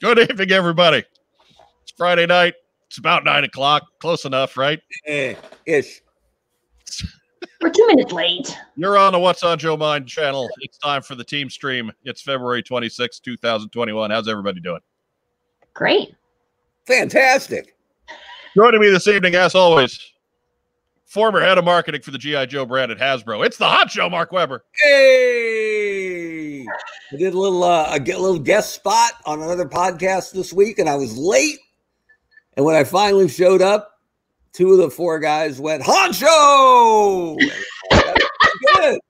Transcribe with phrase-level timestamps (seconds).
[0.00, 0.98] Good evening, everybody.
[1.82, 2.54] It's Friday night.
[2.86, 3.82] It's about nine o'clock.
[3.98, 4.80] Close enough, right?
[5.08, 5.34] Eh,
[5.66, 6.02] ish.
[7.60, 8.56] We're two minutes late.
[8.76, 10.48] You're on the What's on Joe Mind channel.
[10.60, 11.90] It's time for the team stream.
[12.04, 14.10] It's February 26, 2021.
[14.12, 14.78] How's everybody doing?
[15.74, 16.14] Great.
[16.86, 17.76] Fantastic.
[18.54, 20.00] Joining me this evening, as always,
[21.06, 22.46] former head of marketing for the G.I.
[22.46, 23.44] Joe brand at Hasbro.
[23.44, 24.64] It's the Hot Joe, Mark Weber.
[24.80, 25.77] Hey,
[27.12, 30.78] I did a little uh, a get- little guest spot on another podcast this week,
[30.78, 31.58] and I was late.
[32.56, 34.00] And when I finally showed up,
[34.52, 37.36] two of the four guys went Honcho.
[38.74, 39.00] Good.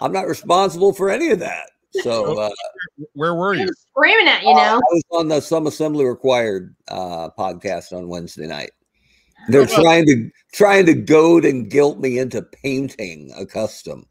[0.00, 1.70] I'm not responsible for any of that.
[2.02, 2.50] So uh,
[3.14, 3.68] Where were you?
[3.90, 4.60] Screaming at you know.
[4.60, 8.70] I was on the Some Assembly Required uh, podcast on Wednesday night.
[9.48, 14.06] They're trying to trying to goad and guilt me into painting a custom.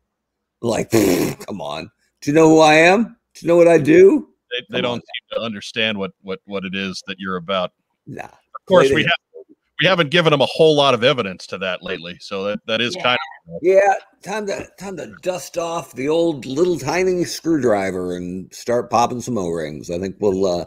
[0.61, 0.91] Like,
[1.47, 1.89] come on.
[2.21, 3.17] Do you know who I am?
[3.35, 4.29] to know what I do?
[4.51, 4.99] They, they don't on.
[4.99, 7.71] seem to understand what what what it is that you're about.
[8.05, 8.23] Nah.
[8.25, 9.45] Of course, we have
[9.79, 12.17] we haven't given them a whole lot of evidence to that lately.
[12.19, 13.03] So that that is Yeah.
[13.03, 18.53] kind of Yeah, time to time to dust off the old little tiny screwdriver and
[18.53, 19.89] start popping some O-rings.
[19.89, 20.65] I think we'll uh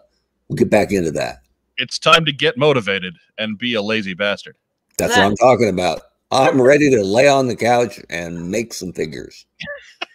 [0.48, 1.42] we'll get back into that.
[1.76, 4.56] it's time to get motivated and be a lazy bastard.
[4.96, 6.00] That's what I'm talking about.
[6.30, 9.46] I'm ready to lay on the couch and make some figures.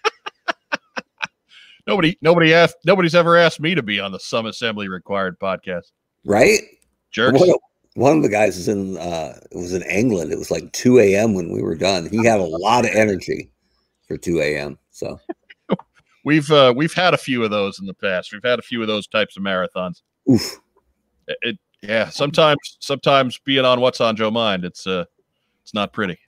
[1.89, 5.91] Nobody nobody asked nobody's ever asked me to be on the Some Assembly Required podcast.
[6.25, 6.59] Right?
[7.11, 7.39] Jerks.
[7.39, 7.55] One of,
[7.95, 10.31] one of the guys is in uh it was in England.
[10.31, 11.33] It was like 2 a.m.
[11.33, 12.07] when we were done.
[12.09, 13.51] He had a lot of energy
[14.07, 14.77] for 2 a.m.
[14.91, 15.19] So
[16.25, 18.31] We've uh, we've had a few of those in the past.
[18.33, 20.01] We've had a few of those types of marathons.
[20.29, 20.59] oof.
[21.27, 25.05] It, it- yeah, sometimes sometimes being on what's on Joe mind, it's uh
[25.63, 26.19] it's not pretty.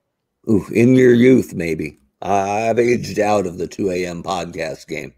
[0.50, 2.00] Ooh, in your youth, maybe.
[2.22, 4.24] I've aged out of the 2 a.m.
[4.24, 5.14] podcast game.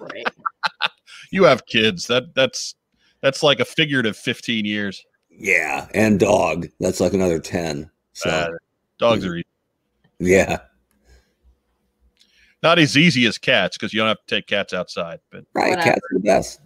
[0.00, 0.26] Right.
[1.32, 2.06] You have kids.
[2.06, 2.76] That that's
[3.20, 5.04] that's like a figurative 15 years.
[5.28, 6.68] Yeah, and dog.
[6.78, 7.90] That's like another 10.
[8.12, 8.48] So Uh,
[8.98, 9.44] dogs are easy.
[10.20, 10.58] yeah.
[12.62, 15.18] not as easy as cats because you don't have to take cats outside.
[15.32, 15.70] But Right.
[15.70, 15.84] Whatever.
[15.90, 16.60] Cats are the best.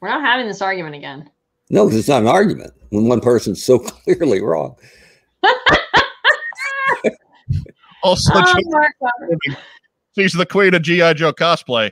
[0.00, 1.30] We're not having this argument again.
[1.70, 4.76] No, because it's not an argument when one person's so clearly wrong.
[8.02, 8.92] also, Oh, Joe- Mark
[10.16, 11.90] she's the queen of GI Joe cosplay.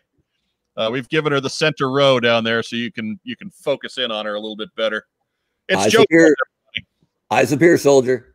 [0.77, 3.99] Uh, we've given her the center row down there, so you can you can focus
[3.99, 5.07] in on her a little bit better.
[5.69, 6.03] It's eyes Joe.
[6.03, 6.35] up here.
[7.31, 8.35] Eyes up here, soldier.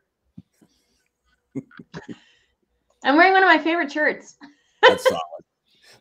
[3.04, 4.36] I'm wearing one of my favorite shirts.
[4.82, 5.22] That's solid.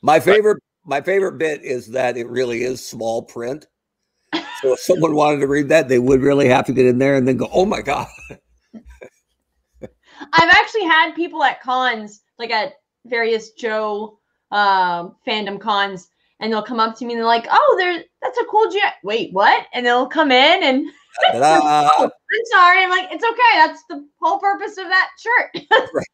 [0.02, 3.66] My favorite, my favorite bit is that it really is small print.
[4.62, 7.16] So if someone wanted to read that, they would really have to get in there
[7.16, 8.08] and then go, "Oh my god!"
[9.82, 12.74] I've actually had people at cons, like at
[13.06, 14.18] various Joe
[14.50, 16.08] um, fandom cons,
[16.40, 18.94] and they'll come up to me and they're like, "Oh, there, that's a cool jet."
[19.02, 19.66] Wait, what?
[19.72, 20.86] And they'll come in and
[21.34, 22.10] oh, I'm
[22.52, 22.82] sorry.
[22.82, 23.54] I'm like, it's okay.
[23.54, 25.64] That's the whole purpose of that shirt.
[25.94, 26.06] right?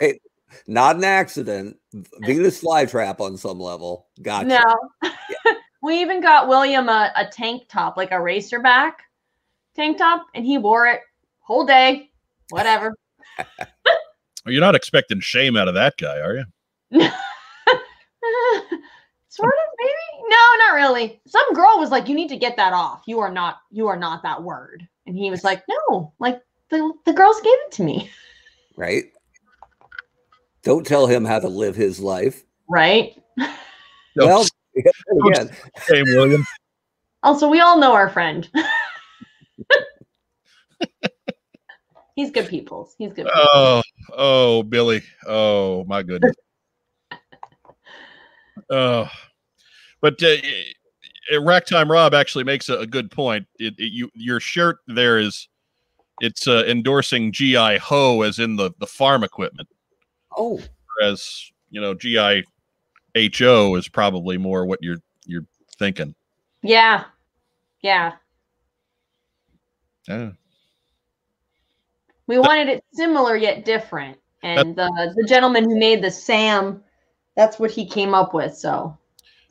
[0.00, 0.22] right.
[0.66, 1.76] Not an accident.
[2.20, 4.08] Venus flytrap on some level.
[4.20, 4.60] Gotcha.
[5.02, 5.10] No.
[5.82, 8.92] we even got William a, a tank top, like a racerback
[9.74, 11.00] tank top, and he wore it
[11.40, 12.10] whole day.
[12.50, 12.94] Whatever.
[14.46, 16.44] You're not expecting shame out of that guy, are
[16.90, 17.08] you?
[19.32, 20.24] Sort of, maybe.
[20.28, 21.20] No, not really.
[21.26, 23.02] Some girl was like, "You need to get that off.
[23.06, 23.58] You are not.
[23.70, 27.52] You are not that word." And he was like, "No, like the the girls gave
[27.66, 28.10] it to me,
[28.76, 29.04] Right?
[30.62, 32.44] Don't tell him how to live his life.
[32.68, 33.16] right?"
[34.14, 34.44] No, Well,
[35.30, 35.50] again,
[35.86, 36.44] shame, William.
[37.22, 38.46] Also, we all know our friend.
[42.14, 42.90] He's good people.
[42.98, 43.24] He's good.
[43.24, 43.40] People.
[43.54, 43.82] Oh,
[44.12, 45.00] oh, Billy.
[45.26, 46.34] Oh, my goodness.
[48.70, 49.08] Oh,
[50.00, 50.36] but uh,
[51.32, 53.46] uh, Racktime Rob actually makes a, a good point.
[53.58, 55.48] It, it, you, your shirt there is,
[56.20, 59.68] it's uh, endorsing GI Ho as in the the farm equipment,
[60.36, 60.60] oh,
[60.96, 62.44] whereas you know GI
[63.16, 65.46] HO is probably more what you're you're
[65.78, 66.14] thinking.
[66.62, 67.04] Yeah,
[67.80, 68.12] yeah.
[70.08, 70.32] Yeah.
[72.26, 76.82] We wanted it similar yet different, and the the gentleman who made the Sam,
[77.36, 78.54] that's what he came up with.
[78.54, 78.96] So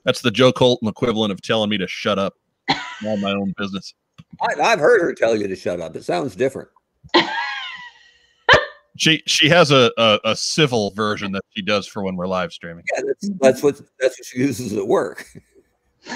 [0.04, 2.36] That's the Joe Colton equivalent of telling me to shut up.
[3.02, 3.94] Mind my own business.
[4.42, 5.96] I, I've heard her tell you to shut up.
[5.96, 6.70] It sounds different.
[8.98, 12.52] She she has a, a a civil version that she does for when we're live
[12.52, 12.84] streaming.
[12.94, 15.26] Yeah, that's that's what that's what she uses at work.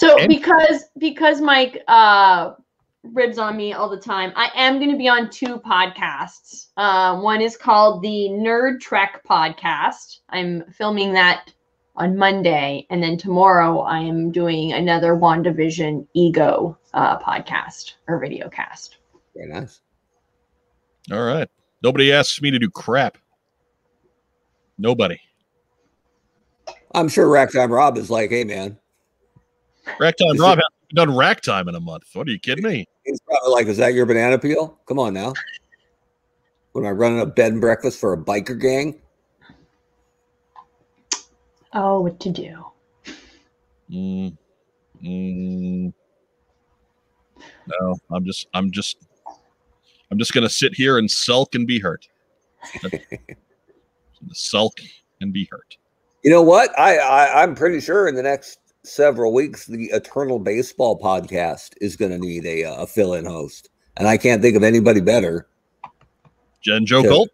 [0.00, 2.54] So because because Mike uh
[3.02, 4.32] ribs on me all the time.
[4.36, 6.66] I am going to be on two podcasts.
[6.76, 10.18] Uh, one is called the Nerd Trek podcast.
[10.28, 11.52] I'm filming that
[11.96, 18.48] on Monday, and then tomorrow I am doing another WandaVision Ego uh, podcast or video
[18.48, 18.98] cast.
[19.34, 19.80] Very nice.
[21.10, 21.48] All right.
[21.82, 23.18] Nobody asks me to do crap.
[24.78, 25.20] Nobody.
[26.94, 28.78] I'm sure Racktime Rob is like, hey man.
[29.98, 30.36] Rack time.
[30.38, 32.04] Rob hasn't done rack time in a month.
[32.12, 32.86] What are you kidding me?
[33.04, 34.78] He's probably like, is that your banana peel?
[34.86, 35.32] Come on now.
[36.76, 39.00] Am I running a bed and breakfast for a biker gang?
[41.72, 42.64] Oh, what to do?
[43.90, 44.36] Mm,
[45.02, 45.92] mm,
[47.66, 48.98] no, I'm just, I'm just,
[50.10, 52.08] I'm just gonna sit here and sulk and be hurt.
[54.32, 54.80] sulk
[55.20, 55.76] and be hurt.
[56.22, 56.76] You know what?
[56.78, 61.96] I, I I'm pretty sure in the next several weeks the Eternal Baseball podcast is
[61.96, 65.46] going to need a, a fill-in host, and I can't think of anybody better.
[66.62, 67.28] Jen Joe Joe- Colt.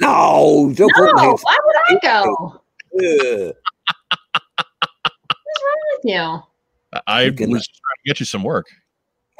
[0.00, 2.60] No, Joe No, Colton hates why would I go?
[2.90, 3.54] What's
[5.62, 6.42] wrong with you?
[7.06, 8.66] I can- was trying to get you some work.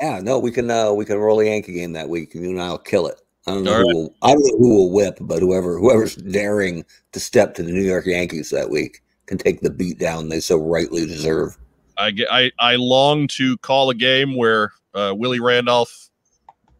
[0.00, 2.50] Yeah, no, we can uh we can roll a Yankee game that week, and you
[2.50, 3.20] and I'll kill it.
[3.46, 3.94] I don't know who right.
[3.94, 7.70] will, I don't know who will whip, but whoever whoever's daring to step to the
[7.72, 11.56] New York Yankees that week can take the beat down they so rightly deserve.
[11.96, 16.10] I, get, I, I long to call a game where uh, Willie Randolph,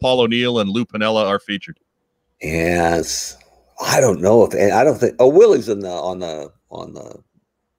[0.01, 1.79] Paul O'Neill, and Lou Piniella are featured.
[2.43, 3.37] Yes,
[3.81, 5.15] I don't know if I don't think.
[5.19, 7.23] Oh, Willie's in the on the on the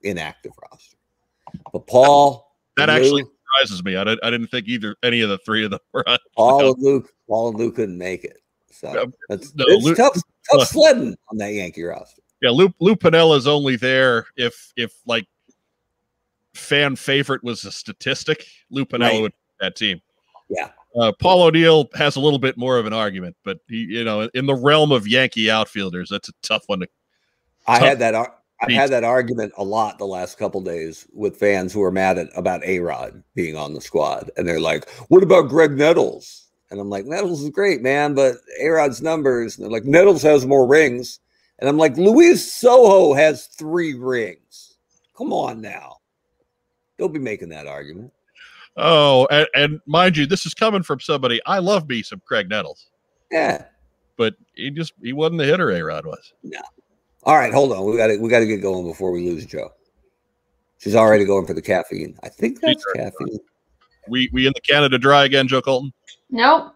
[0.01, 0.97] inactive roster,
[1.71, 3.95] but Paul That and actually Lou- surprises me.
[3.95, 6.17] I, didn't- I didn't think either any of the three of them were on.
[6.35, 8.37] Paul and Luke Paul and Luke couldn't make it.
[8.71, 10.19] So that's no, it's Luke- tough
[10.51, 12.21] tough sledding on that Yankee roster.
[12.45, 15.25] Yeah, Lou, Lou Piniella's only there if if like
[16.53, 18.45] fan favorite was a statistic.
[18.69, 19.21] Lou Piniella Right.
[19.23, 19.99] would that team.
[20.47, 20.69] Yeah.
[20.95, 24.29] Uh, Paul O'Neill has a little bit more of an argument, but he, you know,
[24.35, 26.87] in the realm of Yankee outfielders, that's a tough one to.
[27.65, 28.13] I Tough had that.
[28.13, 31.91] ar- I've had that argument a lot the last couple days with fans who are
[31.91, 35.75] mad at about A Rod being on the squad, and they're like, "What about Graig
[35.75, 39.85] Nettles?" And I'm like, "Nettles is great, man, but A Rod's numbers." And they're like,
[39.85, 41.19] "Nettles has more rings,"
[41.59, 44.77] and I'm like, "Luis Sojo has three rings.
[45.17, 45.97] Come on now,
[46.97, 48.11] don't be making that argument."
[48.77, 52.49] Oh, and, and mind you, this is coming from somebody I love me some Craig
[52.49, 52.89] Nettles,
[53.31, 53.63] Yeah.
[54.17, 56.33] but he just he wasn't the hitter A Rod was.
[56.43, 56.59] No.
[57.23, 57.85] All right, hold on.
[57.89, 59.71] We got to we got to get going before we lose Joe.
[60.77, 62.17] She's already going for the caffeine.
[62.21, 62.95] I think that's Sure.
[62.95, 63.39] caffeine.
[64.09, 65.91] We we in the Canada Dry again, Joe Colton.
[66.29, 66.73] Nope.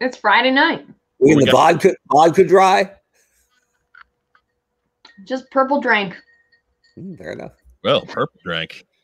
[0.00, 0.86] It's Friday night.
[1.18, 2.90] We in We the got- vodka vodka dry.
[5.24, 6.16] Just purple drink.
[6.96, 7.52] Hmm, fair enough.
[7.82, 8.84] Well, purple drank.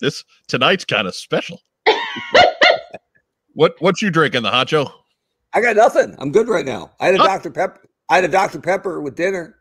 [0.00, 1.60] This tonight's kind of special.
[3.54, 4.90] what what you drinking, the hot Joe?
[5.52, 6.14] I got nothing.
[6.18, 6.92] I'm good right now.
[7.00, 7.26] I had a Huh?
[7.26, 7.50] Dr.
[7.50, 7.80] Pepper.
[8.08, 8.60] I had a Dr.
[8.60, 9.56] Pepper with dinner.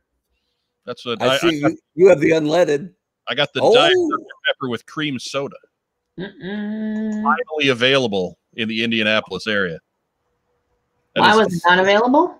[0.85, 2.93] That's what I, I, see I, you, you have the unleaded.
[3.27, 3.73] I got the Oh.
[3.73, 4.25] Diet Dr.
[4.45, 5.57] Pepper with cream soda,
[6.19, 7.11] Mm-mm.
[7.23, 9.79] finally available in the Indianapolis area.
[11.15, 12.37] That Why was it not available?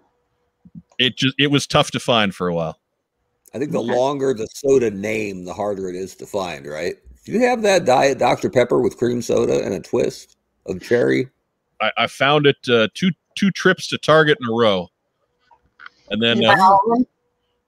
[0.97, 2.79] It just it was tough to find for a while.
[3.53, 6.95] I think the longer the soda name, the harder it is to find, right?
[7.25, 8.49] Do you have that diet Dr.
[8.49, 11.29] Pepper with cream soda and a twist of cherry?
[11.81, 14.89] I, I found it uh, two two trips to Target in a row,
[16.09, 17.07] and then uh, that all of them?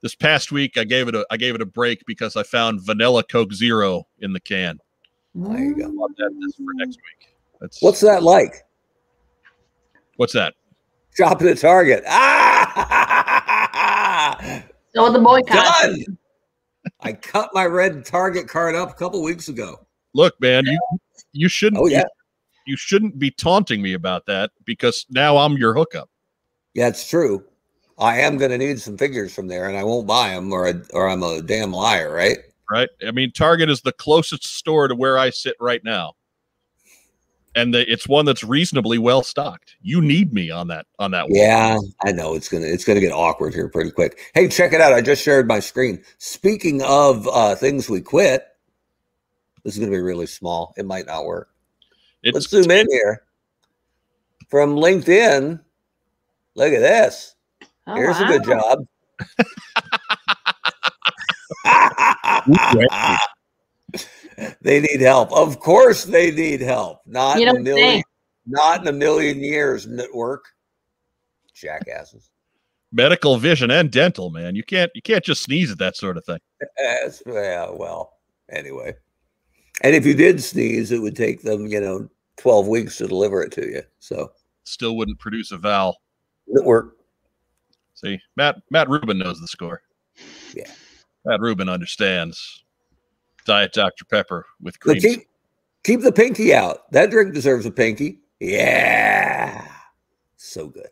[0.02, 2.82] this past week I gave it a I gave it a break because I found
[2.82, 4.80] vanilla Coke Zero in the can.
[5.36, 5.86] There you go.
[5.86, 7.36] I want that this for next week.
[7.62, 8.66] That's What's that like?
[10.16, 10.54] what's that?
[11.16, 12.04] Shopping at Target.
[12.08, 13.16] Ah!
[14.96, 15.82] So the boycott.
[15.82, 16.18] Done.
[17.02, 19.86] I cut my red Target card up a couple weeks ago.
[20.14, 20.80] Look, man, you
[21.34, 22.06] you shouldn't Oh yeah,
[22.66, 26.10] you shouldn't be taunting me about that because now I'm your hookup.
[26.74, 27.44] yeah, it's true.
[27.98, 30.68] I am going to need some figures from there, and I won't buy them, or
[30.68, 32.38] I, or I'm a damn liar, right?
[32.72, 32.88] right?
[33.06, 36.14] I mean, Target is the closest store to where I sit right now,
[37.60, 39.76] and the, it's one that's reasonably well stocked.
[39.82, 41.26] You need me on that on that.
[41.26, 41.36] one.
[41.36, 44.20] Yeah, I know it's gonna it's gonna get awkward here pretty quick.
[44.34, 44.94] Hey, check it out!
[44.94, 46.04] I just shared my screen.
[46.18, 48.48] Speaking of uh, things we quit,
[49.64, 50.74] this is gonna be really small.
[50.78, 51.50] It might not work.
[52.24, 53.24] it's Let's zoom in here
[54.50, 55.60] from LinkedIn.
[56.56, 57.36] Look at this.
[57.88, 58.86] Oh, Here's a good job.
[64.62, 65.32] they need help.
[65.34, 67.02] Of course, they need help.
[67.06, 67.98] Not You in a million.
[68.00, 68.04] say.
[68.48, 69.86] Not in a million years.
[69.88, 70.46] Network.
[71.54, 72.30] Jackasses.
[72.92, 74.30] medical, vision, and dental.
[74.30, 76.40] Man, you can't you can't just sneeze at that sort of thing.
[76.78, 78.14] Yes, yeah, well,
[78.52, 78.96] anyway.
[79.84, 83.42] And if you did sneeze, it would take them, you know, 12 weeks to deliver
[83.44, 83.82] it to you.
[84.00, 84.32] So
[84.64, 85.98] Still wouldn't produce a vowel.
[86.48, 87.02] it worked.
[87.94, 89.82] See, Matt Matt Rubin knows the score.
[90.56, 90.72] Yeah.
[91.26, 92.64] Matt Rubin understands
[93.50, 94.06] Diet Dr.
[94.06, 95.02] Pepper with So cream.
[95.02, 95.28] keep
[95.84, 96.92] keep the pinky out.
[96.92, 98.20] That drink deserves a pinky.
[98.40, 99.68] Yeah.
[100.38, 100.90] So good.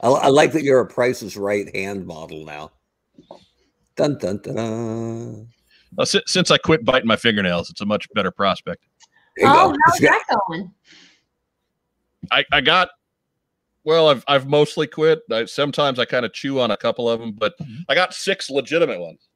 [0.00, 2.72] I, I like that you're a Price is Right hand model now.
[3.94, 4.54] Dun dun dun.
[4.56, 5.48] dun.
[5.96, 8.82] Uh, si- since I quit biting my fingernails, it's a much better prospect.
[9.42, 9.76] Oh, go.
[9.86, 10.72] how's that going?
[12.32, 12.88] I, I got
[13.84, 15.20] well, I've I've mostly quit.
[15.30, 17.82] I, sometimes I kind of chew on a couple of them, but Mm-hmm.
[17.88, 19.28] I got six legitimate ones.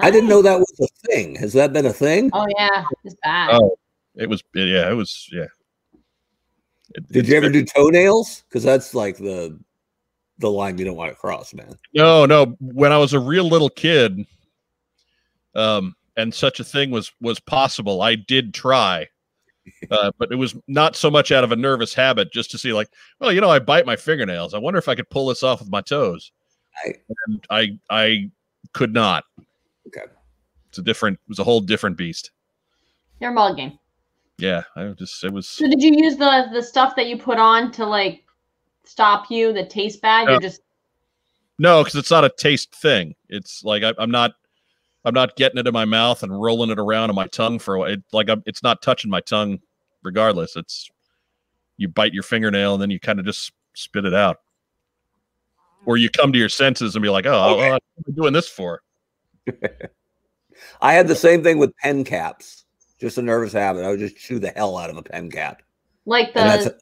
[0.00, 1.36] I didn't know that was a thing.
[1.36, 2.30] Has that been a thing?
[2.32, 3.50] Oh yeah, it's bad.
[3.52, 3.76] Oh,
[4.16, 5.46] it was yeah, it was yeah.
[6.94, 8.42] It- Did you ever do toenails?
[8.48, 9.58] Because that's like the
[10.38, 11.76] the line you don't want to cross, man.
[11.94, 12.56] No, no.
[12.60, 14.26] When I was a real little kid,
[15.54, 19.06] um, and such a thing was was possible, I did try,
[19.90, 22.72] uh, but it was not so much out of a nervous habit, just to see,
[22.72, 22.88] like,
[23.20, 24.52] well, you know, I bite my fingernails.
[24.52, 26.32] I wonder if I could pull this off with my toes.
[26.84, 26.94] I-
[27.26, 28.30] and I I
[28.72, 29.24] could not.
[29.86, 30.02] Okay.
[30.68, 31.18] It's a different.
[31.24, 32.32] It was a whole different beast.
[33.20, 33.78] Your ball game.
[34.38, 35.48] Yeah, I just it was.
[35.48, 38.24] So did you use the the stuff that you put on to like
[38.84, 40.26] stop you that taste bad?
[40.26, 40.32] No.
[40.32, 40.60] You're just
[41.58, 43.14] No, because it's not a taste thing.
[43.28, 44.32] It's like I, I'm not,
[45.04, 47.76] I'm not getting it in my mouth and rolling it around in my tongue for
[47.76, 47.90] a while.
[47.92, 49.60] It, like I'm, it's not touching my tongue,
[50.02, 50.56] regardless.
[50.56, 50.90] It's
[51.78, 54.38] you bite your fingernail and then you kind of just spit it out,
[55.86, 57.68] or you come to your senses and be like, oh, oh Okay.
[57.68, 58.82] Oh, what am I doing this for?
[60.80, 62.64] I had the same thing with pen caps.
[63.00, 63.84] Just a nervous habit.
[63.84, 65.62] I would just chew the hell out of a pen cap.
[66.04, 66.78] like the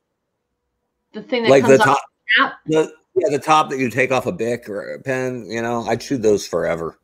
[1.13, 2.05] the thing that like comes the off top,
[2.37, 2.55] the cap.
[2.67, 5.47] the yeah, the top that you take off a bic or a pen.
[5.49, 6.99] You know, I chewed those forever.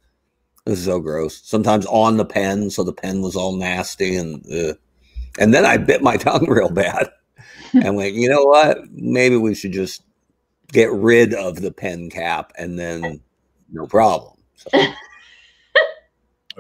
[0.65, 1.41] This is so gross.
[1.45, 4.75] Sometimes on the pen, so the pen was all nasty, and uh,
[5.39, 7.11] and then I bit my tongue real bad,
[7.73, 8.79] and went, you know what?
[8.93, 10.03] Maybe we should just
[10.73, 13.21] get rid of the pen cap, and then
[13.73, 14.37] no problem.
[14.57, 14.69] So,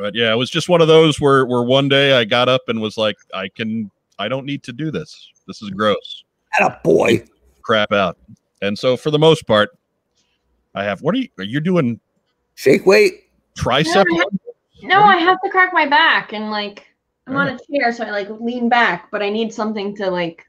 [0.00, 2.62] But yeah, it was just one of those where where one day I got up
[2.68, 5.30] and was like, I can, I don't need to do this.
[5.46, 6.24] This is gross.
[6.58, 7.24] a boy.
[7.62, 8.16] Crap out.
[8.62, 9.70] And so for the most part,
[10.74, 11.02] I have.
[11.02, 11.28] What are you?
[11.38, 12.00] Are you doing
[12.54, 13.24] Shake weight.
[13.58, 14.04] tricep?
[14.08, 14.24] No,
[14.82, 16.86] No, I have to crack my back and like
[17.26, 17.56] I'm on ah.
[17.56, 20.46] a chair, so I like lean back, but I need something to like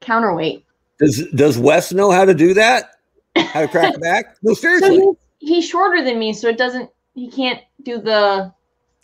[0.00, 0.64] counterweight.
[0.98, 2.92] Does Does Wes know how to do that?
[3.36, 4.36] How to crack the back?
[4.42, 4.96] No, So seriously.
[5.38, 6.90] he's, he's shorter than me, so it doesn't.
[7.16, 8.52] He can't do the.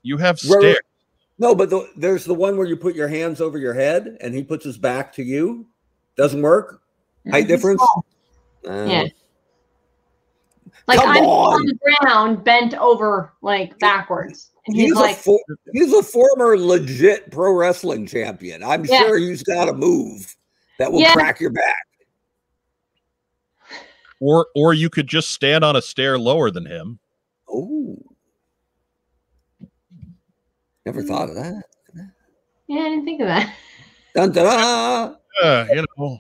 [0.03, 0.61] You have Right, right.
[0.61, 0.77] stairs.
[1.39, 4.35] No, but the, there's the one where you put your hands over your head and
[4.35, 5.67] he puts his back to you.
[6.17, 6.83] Doesn't work.
[7.31, 7.83] Height difference.
[8.69, 9.05] Uh, Yeah.
[10.87, 11.55] Like Come I'm on.
[11.55, 15.39] on the ground, bent over like backwards, and he's, He's, like, a for,
[15.73, 18.63] he's a former legit pro wrestling champion.
[18.63, 18.99] I'm Yeah.
[18.99, 20.35] sure he's got a move
[20.79, 21.13] that will Yeah.
[21.13, 21.87] crack your back.
[24.21, 26.99] Or or you could just stand on a stair lower than him.
[27.53, 27.99] Oh,
[30.87, 31.65] never thought of that.
[32.67, 33.55] "Yeah, I didn't think of that."
[34.15, 35.17] Dun, dun, dun.
[35.43, 36.19] Uh, you know.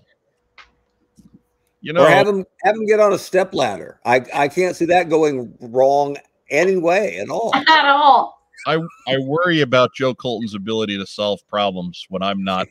[1.82, 3.98] You know, Or have him have him get on a step ladder.
[4.04, 6.16] I I can't see that going wrong
[6.48, 7.52] anyway at all.
[7.68, 8.40] At all.
[8.66, 8.74] I
[9.08, 12.68] I worry about Joe Colton's ability to solve problems when I'm not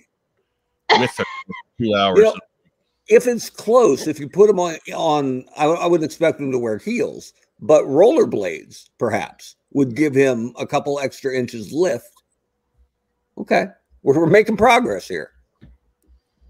[0.99, 2.17] with him for two hours.
[2.17, 2.35] You know,
[3.09, 6.57] if it's close, if you put him on, on I, I wouldn't expect him to
[6.57, 12.11] wear heels, but rollerblades perhaps would give him a couple extra inches lift.
[13.37, 13.65] Okay,
[14.03, 15.31] we're, we're making progress here.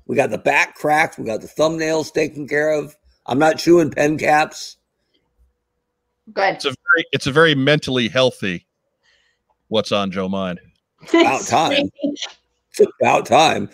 [0.08, 2.96] We got the back cracked, we got the thumbnails taken care of.
[3.28, 4.78] I'm not chewing pen caps.
[6.34, 6.56] Good.
[6.56, 8.66] it's a very it's a very mentally healthy.
[9.68, 10.60] What's on Joe mind?
[11.14, 11.90] About time.
[12.04, 12.28] It's
[13.02, 13.70] about time.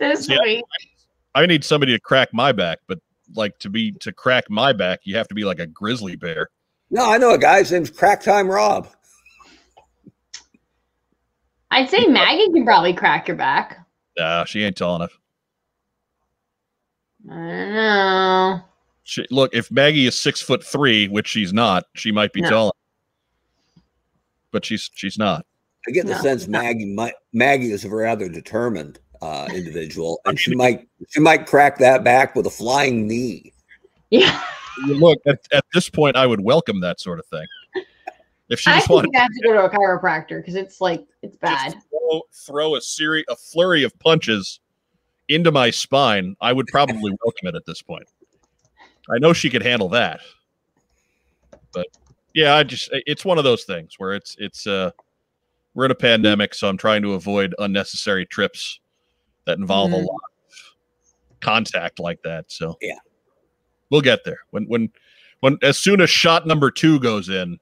[0.00, 0.38] This Yeah.
[0.42, 0.64] week.
[1.34, 2.98] I need somebody to crack my back, but
[3.34, 6.48] like to be to crack my back, you have to be like a grizzly bear.
[6.90, 7.58] No, I know a guy.
[7.60, 8.88] His name's Crack Time Rob.
[11.70, 13.78] I'd say Maggie can probably crack your back.
[14.16, 15.18] Nah, she ain't tall enough.
[17.28, 18.60] I don't know.
[19.02, 22.48] She, look, if Maggie is six foot three, which she's not, she might be No.
[22.48, 22.76] tall.
[24.52, 25.44] But she's she's not.
[25.88, 26.46] I get the No, sense.
[26.46, 32.04] Maggie might Maggie is rather determined uh, individual, and she might she might crack that
[32.04, 33.54] back with a flying knee.
[34.10, 34.42] Yeah.
[34.86, 37.46] Look, at, at this point, I would welcome that sort of thing.
[38.50, 40.80] If she I just think wanted you have to go to a chiropractor because it's
[40.82, 41.74] like it's bad.
[41.88, 44.60] throw, throw a series, a flurry of punches
[45.30, 48.06] into my spine, I would probably welcome it at this point.
[49.10, 50.20] I know she could handle that,
[51.72, 51.86] but
[52.34, 54.90] yeah, I just it's one of those things where it's it's uh
[55.72, 58.80] we're in a pandemic, so I'm trying to avoid unnecessary trips
[59.46, 60.06] that involve a Mhm.
[60.06, 62.50] lot of contact like that.
[62.50, 62.98] So Yeah.
[63.90, 64.90] we'll get there when when
[65.40, 67.58] when as soon as shot number two goes in,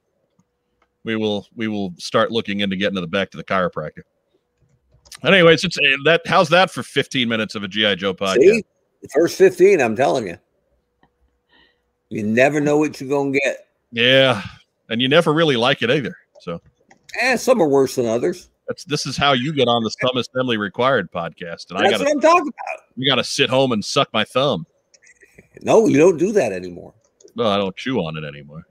[1.03, 4.03] we will we will start looking into getting to the back to the chiropractor.
[5.23, 6.21] Anyways, it's uh, that.
[6.25, 8.39] How's that for 15 minutes of a GI Joe podcast?
[8.39, 8.63] See,
[9.01, 10.37] the first fifteen, I'm telling you,
[12.09, 13.67] you never know what you're gonna get.
[13.91, 14.41] Yeah,
[14.89, 16.15] and you never really like it either.
[16.41, 16.61] So
[17.21, 18.49] Eh, some are worse than others.
[18.67, 22.03] That's this is how you get on the Some Assembly Required podcast, and I gotta
[22.03, 22.85] what I'm talking about.
[22.95, 24.65] you gotta sit home and suck my thumb.
[25.61, 26.93] No, you don't do that anymore.
[27.35, 28.65] No, I don't chew on it anymore.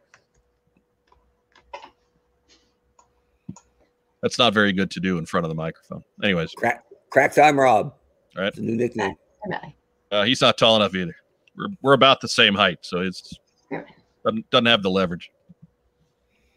[4.22, 6.04] That's not very good to do in front of the microphone.
[6.22, 7.94] Anyways, Crack, crack time, Rob.
[8.36, 8.48] All right.
[8.48, 9.16] It's a new nickname.
[9.50, 9.74] Bye.
[10.12, 11.14] uh, he's not tall enough either.
[11.56, 13.34] We're, we're about the same height, so it's
[14.24, 15.30] doesn't, doesn't have the leverage.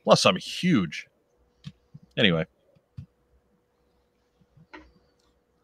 [0.04, 1.08] Plus, I'm huge.
[2.18, 2.46] Anyway,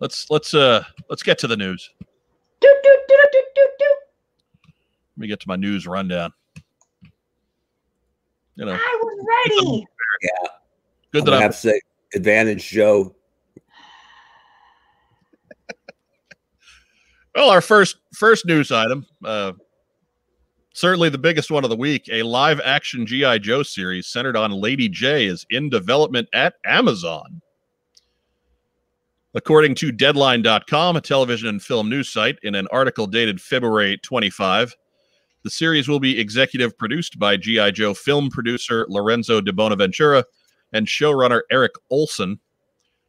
[0.02, 1.90] let's let's uh let's get to the news.
[2.60, 3.86] Do, do, do, do, do, do, do.
[5.16, 6.34] Let me get to my news rundown.
[8.56, 9.88] You know, I was ready.
[10.22, 10.50] Yeah,
[11.14, 11.82] good I'm that gonna I'm have to say,
[12.14, 13.16] advantage Joe.
[17.34, 19.54] Well, our first first news item, uh,
[20.74, 24.52] certainly the biggest one of the week, a live action GI Joe series centered on
[24.52, 27.42] Lady Jaye is in development at Amazon.
[29.34, 34.76] According to Deadline.com, a television and film news site, in an article dated February 25,
[35.44, 40.26] the series will be executive produced by GI Joe film producer Lorenzo di Bonaventura
[40.74, 42.40] and showrunner Erik Oleson,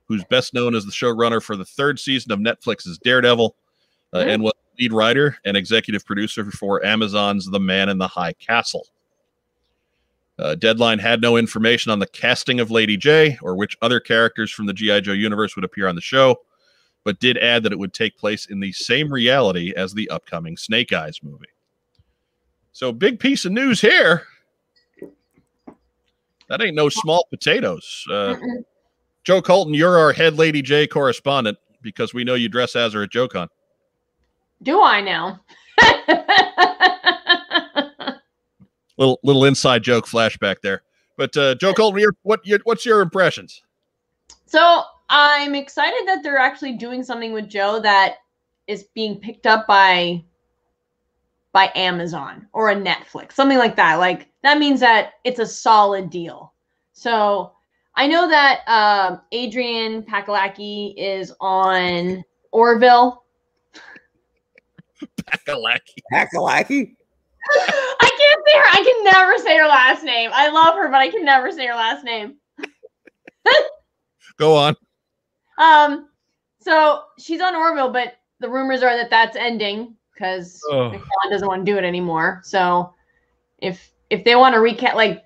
[0.07, 3.57] who's best known as the showrunner for the third season of Netflix's Daredevil
[4.13, 4.27] uh, Mhm.
[4.27, 8.87] and was lead writer and executive producer for Amazon's The Man in the High Castle.
[10.39, 14.51] Uh, Deadline had no information on the casting of Lady Jaye or which other characters
[14.51, 15.01] from the G.I.
[15.01, 16.37] Joe universe would appear on the show,
[17.05, 20.57] but did add that it would take place in the same reality as the upcoming
[20.57, 21.47] Snake Eyes movie.
[22.73, 24.27] So, big piece of news here.
[26.49, 28.05] That ain't no small potatoes.
[28.11, 28.37] Uh,
[29.25, 33.03] Joe Colton, you're our head Lady Jaye correspondent because we know you dress as her
[33.03, 33.49] at JoeCon.
[34.63, 35.41] Do I now?
[38.99, 40.83] little little inside joke flashback there.
[41.17, 43.63] But uh, Joe Colton, your, what your, what's your impressions?
[44.47, 48.17] so I'm excited that they're actually doing something with Joe that
[48.67, 50.23] is being picked up by
[51.53, 53.97] by Amazon or a Netflix, something like that.
[53.97, 56.55] Like that means that it's a solid deal.
[56.93, 57.53] So
[57.95, 63.25] I know that um, Adrian Pakalaki is on Orville.
[65.23, 65.99] Pakalaki.
[66.13, 66.95] Hackalaki?
[68.55, 68.81] I can't say her.
[68.81, 70.31] I can never say her last name.
[70.33, 72.37] I love her, but I can never say her last name.
[74.39, 74.75] Go on.
[75.59, 76.09] Um,
[76.61, 80.85] so she's on Orville, but the rumors are that that's ending because Oh.
[80.91, 82.41] MacFarlane doesn't want to do it anymore.
[82.45, 82.95] So
[83.59, 85.25] if if they want to recap, like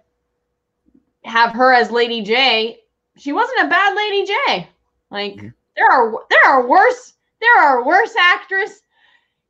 [1.25, 2.77] have her as Lady Jaye,
[3.17, 4.67] she wasn't a bad Lady Jaye.
[5.11, 5.55] Like Mhm.
[5.77, 8.83] there are there are worse there are worse actors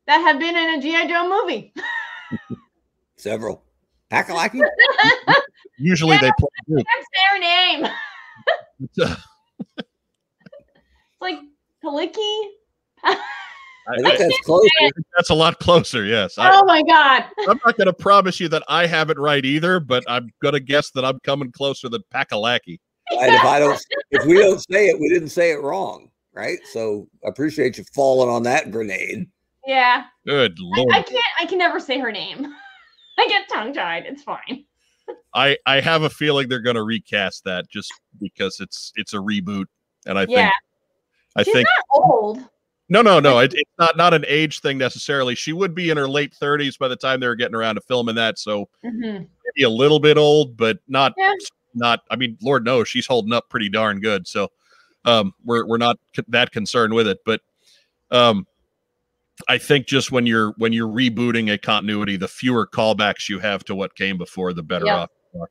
[0.07, 1.73] that have been in a GI Joe movie.
[3.17, 3.63] Several.
[4.11, 4.61] Hackalaki?
[5.79, 6.87] Usually they play group.
[6.87, 7.87] That's their name.
[8.99, 9.21] It's
[11.21, 11.39] like
[11.83, 12.43] Kaliki.
[13.05, 13.17] I
[13.89, 14.69] I- think that's close.
[15.17, 16.05] that's a lot closer.
[16.05, 17.25] Yes, I, Oh my god.
[17.49, 20.53] I'm not going to promise you that I have it right either, but I'm going
[20.55, 22.79] to guess that I'm coming closer than Pakalaki.
[23.13, 26.59] And if I don't, if we don't say it, we didn't say it wrong, right?
[26.71, 29.27] So I appreciate you falling on that grenade.
[29.67, 30.05] Yeah.
[30.27, 30.95] Good I, lord.
[30.95, 32.55] I can't I can never say her name.
[33.19, 34.05] I get tongue tied.
[34.07, 34.65] It's fine.
[35.35, 39.19] I I have a feeling they're going to recast that just because it's it's a
[39.19, 39.67] reboot,
[40.07, 40.45] and I Yeah.
[40.45, 40.53] think
[41.37, 42.39] I She's think not old.
[42.89, 45.35] no no no it, it's not not an age thing necessarily.
[45.35, 47.81] She would be in her late 30s by the time they were getting around to
[47.83, 49.29] filming that, so Mhm.
[49.45, 51.33] maybe a little bit old, but not Yeah.
[51.75, 52.01] not.
[52.11, 54.27] I mean, Lord knows she's holding up pretty darn good.
[54.27, 54.51] So
[55.05, 57.41] um, we're we're not c- that concerned with it, but
[58.11, 58.47] um,
[59.49, 63.65] I think just when you're when you're rebooting a continuity, the fewer callbacks you have
[63.67, 64.97] to what came before, the better Yeah.
[64.97, 65.51] off you are.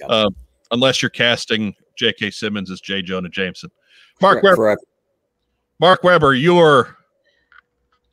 [0.00, 0.06] Yeah.
[0.06, 0.36] Um,
[0.70, 2.30] unless you're casting J.K.
[2.32, 3.00] Simmons as J.
[3.02, 3.70] Jonah Jameson.
[4.20, 4.84] Mark Correct- Weber, correct.
[5.80, 6.96] Mark Weber, your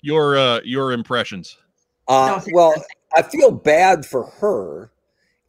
[0.01, 1.57] your uh, your impressions.
[2.07, 2.73] Uh, well.
[3.13, 4.89] I feel bad for her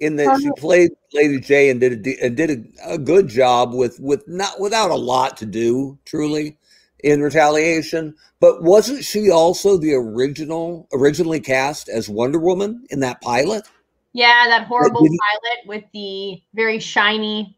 [0.01, 3.29] in that she Um, played Lady Jaye and did a, and did a, a good
[3.29, 6.57] job with with not without a lot to do truly
[7.03, 8.15] in retaliation.
[8.41, 13.65] But wasn't she also the original originally cast as Wonder Woman in that pilot?
[14.13, 17.57] Yeah, that horrible didn't- pilot with the very shiny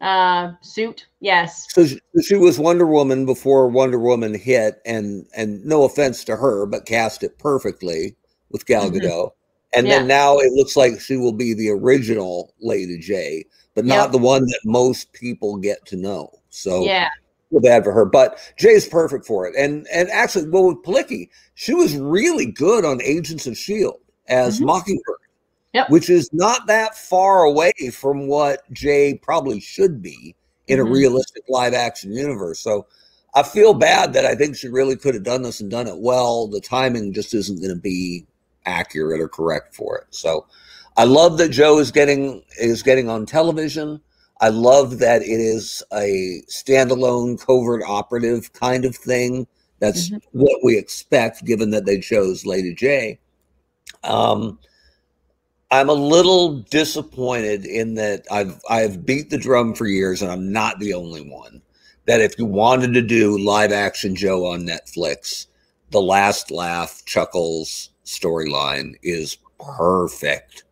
[0.00, 1.66] Uh, suit, yes.
[1.70, 6.36] So she, she was Wonder Woman before Wonder Woman hit, and and no offense to
[6.36, 8.14] her, but cast it perfectly
[8.50, 9.00] with Gal Mhm.
[9.00, 9.30] Gadot.
[9.72, 10.00] And Yeah.
[10.00, 13.44] then now it looks like she will be the original Lady Jaye,
[13.74, 14.12] but not Yep.
[14.12, 16.28] the one that most people get to know.
[16.50, 17.08] So Yeah.
[17.50, 19.54] Feel bad for her, but Jaye's perfect for it.
[19.56, 24.58] And and actually, well, with Plicky, she was really good on Agents of Shield as
[24.60, 24.66] Mhm.
[24.66, 25.16] Mockingbird,
[25.74, 25.90] Yep.
[25.90, 30.34] which is not that far away from what Jaye probably should be
[30.66, 30.92] in a Mhm.
[30.92, 32.60] realistic live action universe.
[32.60, 32.86] So
[33.34, 35.98] I feel bad that I think she really could have done this and done it
[35.98, 36.46] well.
[36.46, 38.26] The timing just isn't going to be
[38.64, 40.04] accurate or correct for it.
[40.10, 40.46] So
[40.96, 44.00] I love that Joe is getting is getting on television.
[44.44, 49.46] I love that it is a standalone covert operative kind of thing.
[49.78, 50.20] That's Mhm.
[50.32, 53.16] what we expect, given that they chose Lady Jaye.
[54.02, 54.58] Um,
[55.70, 60.52] I'm a little disappointed in that I've I've beat the drum for years, and I'm
[60.52, 61.62] not the only one.
[62.04, 65.46] That if you wanted to do live action Joe on Netflix,
[65.90, 70.64] the Last Laugh Chuckles storyline is perfect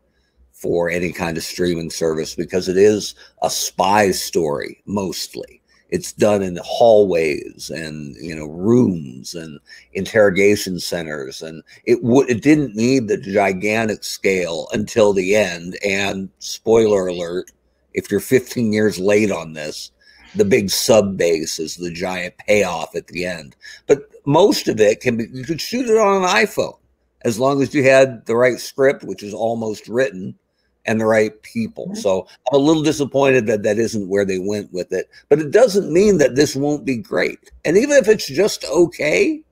[0.62, 5.60] for any kind of streaming service because it is a spy story mostly.
[5.90, 9.60] It's done in hallways and you know rooms and
[9.92, 15.76] interrogation centers, and it it didn't need the gigantic scale until the end.
[15.84, 17.50] And spoiler alert:
[17.92, 19.90] if you're 15 years late on this,
[20.34, 23.54] the big sub base is the giant payoff at the end.
[23.86, 26.78] But most of it can be you could shoot it on an iPhone
[27.24, 30.38] as long as you had the right script, which is almost written,
[30.86, 31.88] and the right people.
[31.88, 31.96] Mhm.
[31.98, 35.08] So I'm a little disappointed that that isn't where they went with it.
[35.28, 37.52] But it doesn't mean that this won't be great.
[37.64, 39.42] And even if it's just okay,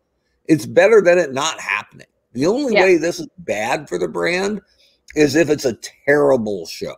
[0.46, 2.06] it's better than it not happening.
[2.32, 2.82] The only Yeah.
[2.82, 4.60] way this is bad for the brand
[5.14, 6.96] is if it's a terrible show.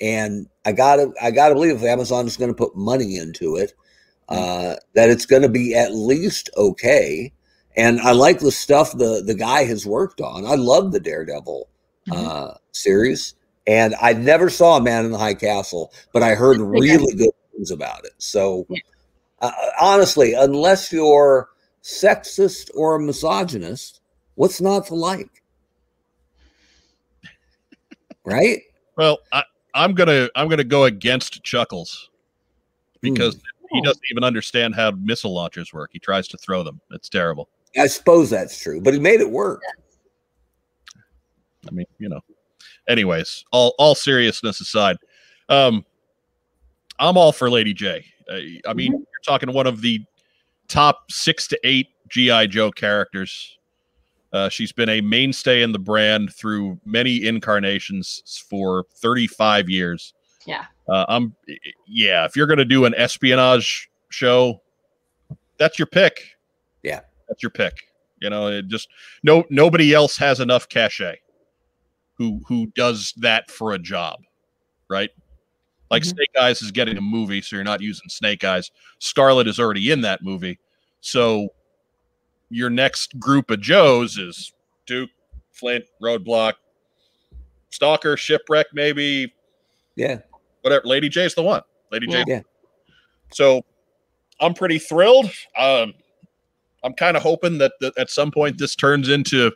[0.00, 3.74] And I gotta I gotta believe if Amazon is gonna put money into it,
[4.28, 7.32] uh, that it's gonna be at least okay.
[7.76, 10.44] And I like the stuff the the guy has worked on.
[10.44, 11.68] I love the Daredevil
[12.08, 12.28] Mhm.
[12.28, 13.34] uh, series,
[13.66, 17.14] and I never saw a Man in the High Castle, but I heard pretty really
[17.14, 18.12] good things about it.
[18.18, 18.78] So, Yeah.
[19.40, 21.48] uh, honestly, unless you're
[21.82, 24.00] sexist or a misogynist,
[24.34, 25.28] what's not to like?
[28.24, 28.60] Right?
[28.96, 29.42] Well, I,
[29.74, 32.08] I'm gonna I'm gonna go against Chuckles
[33.00, 33.34] because
[33.70, 33.82] he Oh.
[33.82, 35.90] doesn't even understand how missile launchers work.
[35.92, 36.80] He tries to throw them.
[36.92, 37.48] It's terrible.
[37.76, 39.60] I suppose that's true, but he made it work.
[41.66, 42.20] I mean, you know.
[42.88, 44.96] Anyways, all all seriousness aside,
[45.48, 45.84] um,
[46.98, 48.04] I'm all for Lady Jaye.
[48.30, 50.04] Uh, I mean, you're talking one of the
[50.68, 53.58] top six to eight GI Joe characters.
[54.32, 60.14] Uh, she's been a mainstay in the brand through many incarnations for 35 years.
[60.46, 60.64] Yeah.
[60.88, 61.34] Uh, I'm,
[61.86, 62.24] yeah.
[62.24, 64.62] If you're gonna do an espionage show,
[65.58, 66.36] that's your pick.
[66.82, 67.00] Yeah.
[67.28, 67.74] that's your pick.
[68.20, 68.88] You know, it just
[69.22, 71.18] no nobody else has enough cachet
[72.18, 74.20] who who does that for a job,
[74.88, 75.10] right?
[75.90, 76.14] Like Mhm.
[76.14, 78.70] Snake Eyes is getting a movie, so you're not using Snake Eyes.
[78.98, 80.58] Scarlett is already in that movie,
[81.00, 81.48] so
[82.50, 84.52] your next group of Joes is
[84.86, 85.10] Duke,
[85.50, 86.54] Flint, Roadblock,
[87.70, 89.32] Stalker, Shipwreck, maybe
[89.96, 90.18] Yeah.
[90.62, 90.86] whatever.
[90.86, 91.62] Lady Jaye's the one.
[91.90, 92.24] Lady Jaye.
[92.26, 92.40] Yeah.
[93.32, 93.64] So
[94.40, 95.30] I'm pretty thrilled.
[95.56, 95.94] Um,
[96.84, 99.52] I'm kind of hoping that, that at some point this turns into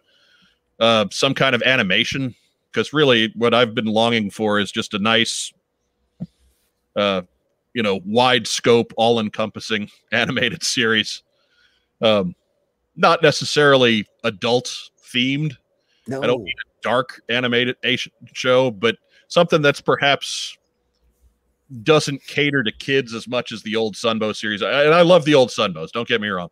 [0.81, 2.35] uh, some kind of animation
[2.77, 5.51] because really what I've been longing for is just a nice,
[6.95, 7.23] uh,
[7.73, 11.23] you know, wide scope, all encompassing animated series.
[12.03, 12.35] Um,
[12.95, 14.71] not necessarily adult
[15.03, 15.57] themed,
[16.07, 16.23] No.
[16.23, 17.77] I don't mean a dark animated
[18.35, 18.97] show, but
[19.29, 20.59] something that's perhaps
[21.83, 24.63] doesn't cater to kids as much as the old Sunbow series.
[24.63, 26.51] I, and I love the old Sunbows, don't get me wrong,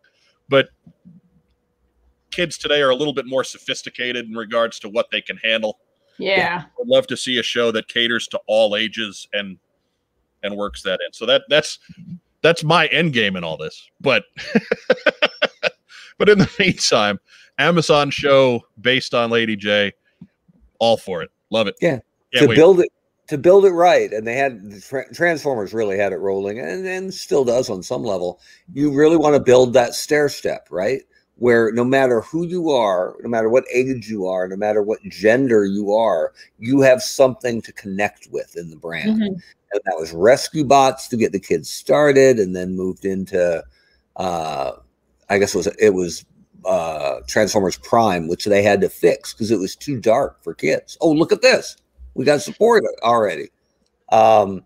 [0.49, 0.69] but
[2.31, 5.77] kids today are a little bit more sophisticated in regards to what they can handle.
[6.17, 6.63] Yeah.
[6.79, 9.57] I'd love to see a show that caters to all ages and
[10.43, 11.11] and works that in.
[11.13, 11.79] So that that's
[12.41, 13.89] that's my end game in all this.
[14.01, 14.23] But
[16.17, 17.19] but in the meantime,
[17.57, 19.91] Amazon show based on Lady Jaye,
[20.79, 21.31] all for it.
[21.49, 21.75] Love it.
[21.81, 21.99] Yeah.
[22.33, 22.55] Can't to wait.
[22.55, 22.89] build it
[23.27, 24.61] to build it right and they had
[25.13, 28.39] transformers really had it rolling and, and still does on some level
[28.73, 31.01] you really want to build that stair step right
[31.37, 35.01] where no matter who you are no matter what age you are no matter what
[35.03, 39.27] gender you are you have something to connect with in the brand Mhm.
[39.71, 43.63] and that was rescue bots to get the kids started and then moved into
[44.15, 44.71] uh
[45.29, 46.25] i guess it was it was
[46.65, 50.97] uh transformers prime which they had to fix because it was too dark for kids
[51.01, 51.75] oh look at this
[52.13, 53.49] we got support already
[54.11, 54.63] um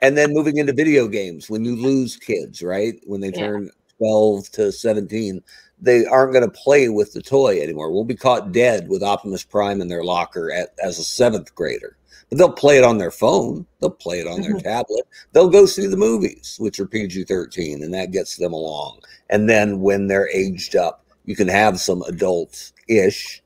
[0.00, 2.94] and then moving into video games, when you lose kids, right?
[3.04, 3.38] When they Yeah.
[3.40, 5.42] turn 12 to 17,
[5.80, 7.92] they aren't going to play with the toy anymore.
[7.92, 11.96] We'll be caught dead with Optimus Prime in their locker at, as a seventh grader.
[12.28, 13.66] But they'll play it on their phone.
[13.80, 14.62] They'll play it on their Mhm.
[14.62, 15.04] tablet.
[15.32, 18.98] They'll go see the movies, which are PG 13, and that gets them along.
[19.30, 23.42] And then when they're aged up, you can have some adult ish,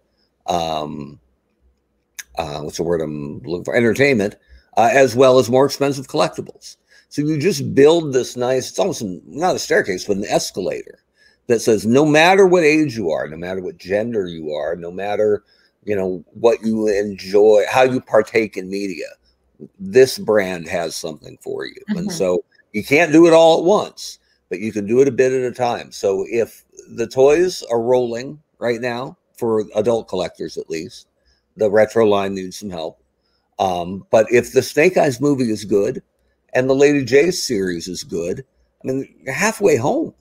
[0.47, 1.21] um,
[2.39, 3.77] uh, what's the word I'm looking for?
[3.77, 4.37] Entertainment,
[4.77, 6.77] uh, as well as more expensive collectibles.
[7.09, 11.02] So you just build this nice, it's almost an- not a staircase, but an escalator
[11.47, 14.91] that says no matter what age you are, no matter what gender you are, no
[14.91, 15.43] matter
[15.85, 19.07] you know what you enjoy, how you partake in media,
[19.79, 21.81] this brand has something for you.
[21.95, 22.13] And Mhm.
[22.13, 25.33] so you can't do it all at once, but you can do it a bit
[25.33, 25.93] at a time.
[25.93, 31.09] So if the toys are rolling right now for adult collectors at least,
[31.57, 33.03] the retro line needs some help.
[33.59, 36.03] Um, but if the Snake Eyes movie is good
[36.55, 38.45] and the Lady Jaye series is good,
[38.83, 40.15] I mean, you're halfway home.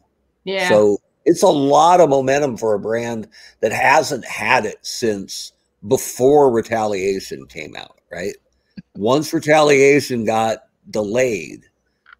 [0.44, 0.68] Yeah.
[0.68, 3.28] So it's a lot of momentum for a brand
[3.62, 5.54] that hasn't had it since
[5.88, 8.36] before Retaliation came out, right?
[8.96, 11.66] Once Retaliation got delayed,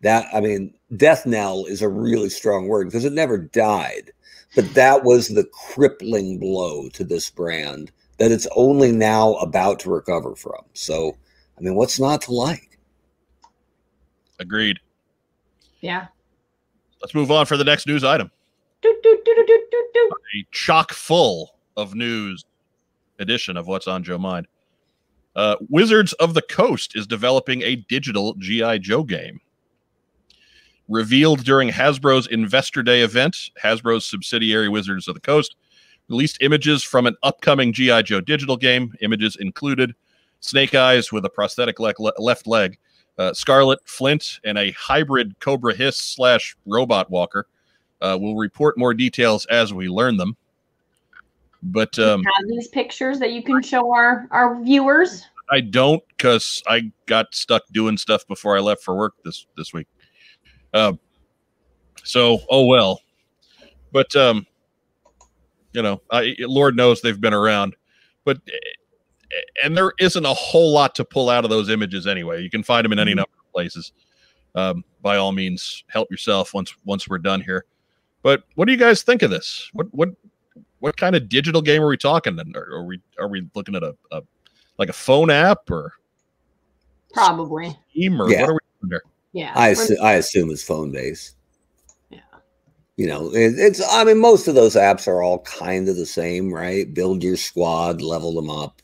[0.02, 4.12] that I mean, death knell is a really strong word because it never died,
[4.56, 9.90] but that was the crippling blow to this brand that it's only now about to
[9.90, 10.64] recover from.
[10.74, 11.18] So,
[11.58, 12.78] I mean, what's not to like?
[14.40, 14.80] Agreed.
[15.82, 16.08] yeah.
[17.02, 18.30] Let's move on for the next news item.
[18.86, 22.46] A chock full of news
[23.20, 24.48] edition of What's on Joe Mind.
[25.36, 28.80] Uh, Wizards of the Coast is developing a digital G.I.
[28.80, 29.40] Joe game.
[30.90, 35.56] Revealed during Hasbro's Investor Day event, Hasbro's subsidiary Wizards of the Coast
[36.10, 38.02] released images from an upcoming G.I.
[38.02, 38.94] Joe digital game.
[39.02, 39.96] Images included
[40.42, 42.78] Snake Eyes with a prosthetic le- left leg,
[43.18, 47.48] uh, Scarlett Flint, and a hybrid Cobra Hiss slash robot walker.
[48.02, 50.36] Uh, we'll report more details as we learn them.
[51.64, 55.26] But um, have these pictures that you can show our our viewers.
[55.52, 59.72] I don't because I got stuck doing stuff before I left for work this this
[59.74, 59.88] week.
[60.74, 61.00] Um,
[62.04, 63.02] so oh well,
[63.92, 64.48] but um,
[65.74, 67.76] you know, I Lord knows they've been around,
[68.26, 68.40] but
[69.64, 72.42] and there isn't a whole lot to pull out of those images anyway.
[72.42, 73.18] You can find them in any Mhm.
[73.18, 73.94] number of places.
[74.56, 77.66] Um, by all means, help yourself once once we're done here.
[78.24, 79.70] But what do you guys think of this?
[79.74, 80.10] What what
[80.80, 82.40] what kind of digital game are we talking?
[82.40, 84.22] And Are, are we are we looking at a, a
[84.78, 85.94] like a phone app or
[87.14, 87.78] Probably.
[87.92, 88.42] Steam or Yeah.
[88.42, 89.02] what are we doing there?
[89.34, 89.52] Yeah.
[89.56, 91.36] I, assu- I assume it's phone based.
[92.10, 92.20] Yeah.
[92.98, 96.06] You know, it, it's, I mean, most of those apps are all kind of the
[96.06, 96.92] same, right?
[96.94, 98.82] Build your squad, level them up,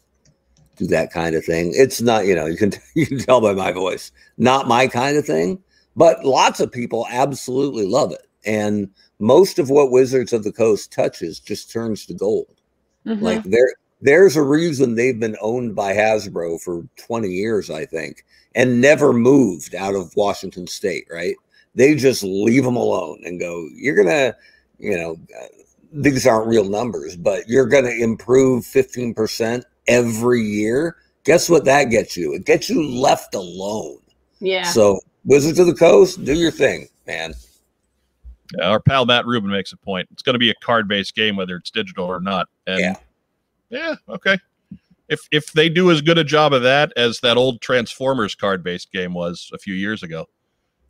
[0.78, 1.72] do that kind of thing.
[1.76, 5.18] It's not, you know, you can, you can tell by my voice, not my kind
[5.18, 5.60] of thing,
[5.96, 8.28] but lots of people absolutely love it.
[8.46, 8.90] And
[9.20, 12.62] most of what Wizards of the Coast touches just turns to gold.
[13.06, 13.22] Mhm.
[13.22, 18.24] Like there, there's a reason they've been owned by Hasbro for 20 years, I think,
[18.56, 21.08] and never moved out of Washington State.
[21.12, 21.36] Right?
[21.76, 23.68] They just leave them alone and go.
[23.76, 24.36] You're gonna,
[24.80, 25.46] you know, uh,
[25.94, 30.98] these aren't real numbers, but you're gonna improve 15 percent every year.
[31.24, 32.34] Guess what that gets you?
[32.34, 34.00] It gets you left alone.
[34.40, 34.64] yeah.
[34.64, 37.34] So Wizards of the Coast, do your thing, man.
[38.62, 40.08] Our pal Matt Rubin makes a point.
[40.12, 42.48] It's going to be a card-based game, whether it's digital or not.
[42.66, 42.96] And Yeah.
[43.70, 44.38] yeah, okay.
[45.10, 48.92] If if they do as good a job of that as that old Transformers card-based
[48.92, 50.28] game was a few years ago,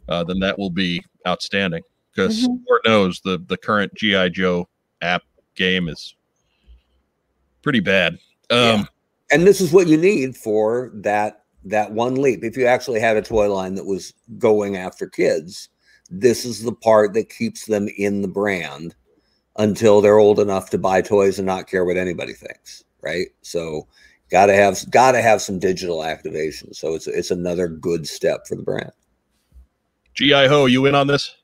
[0.09, 1.83] uh, then that will be outstanding.
[2.11, 2.63] Because Mhm.
[2.67, 4.67] Lord knows the the current GI Joe
[5.01, 5.23] app
[5.55, 6.15] game is
[7.61, 8.13] pretty bad.
[8.49, 8.85] Um, Yeah.
[9.31, 13.17] and this is what you need for that that one leap if you actually had
[13.17, 15.69] a toy line that was going after kids
[16.09, 18.95] this is the part that keeps them in the brand
[19.57, 23.87] until they're old enough to buy toys and not care what anybody thinks right so
[24.29, 28.63] gotta have gotta have some digital activation so it's it's another good step for the
[28.63, 28.91] brand
[30.17, 31.35] GI Ho, you in on this?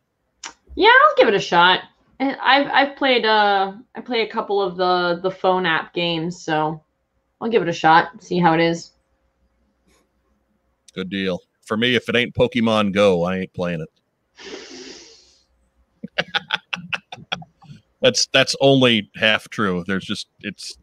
[0.73, 1.81] Yeah, I'll give it a shot.
[2.17, 6.41] And I've I've played uh I play a couple of the the phone app games,
[6.41, 6.83] so
[7.39, 8.23] I'll give it a shot.
[8.23, 8.93] See how it is.
[10.95, 11.39] Good deal.
[11.67, 13.89] For me, if it ain't Pokemon Go, I ain't playing it.
[18.01, 19.83] That's that's only half true.
[19.87, 20.77] There's just it's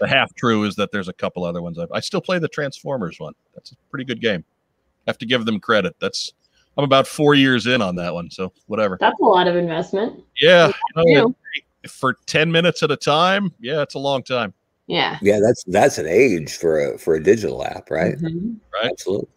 [0.00, 1.78] the half true is that there's a couple other ones.
[1.78, 3.34] I've, I still play the Transformers one.
[3.54, 4.44] That's a pretty good game.
[5.06, 5.94] Have to give them credit.
[6.00, 6.32] That's
[6.76, 8.96] I'm about four years in on that one, so whatever.
[9.00, 10.24] That's a lot of investment.
[10.40, 11.34] Yeah, you know,
[11.88, 14.52] for ten minutes at a time, yeah, it's a long time.
[14.86, 15.18] Yeah.
[15.22, 18.56] yeah that's that's an age for a for a digital app right Mhm.
[18.84, 19.28] absolutely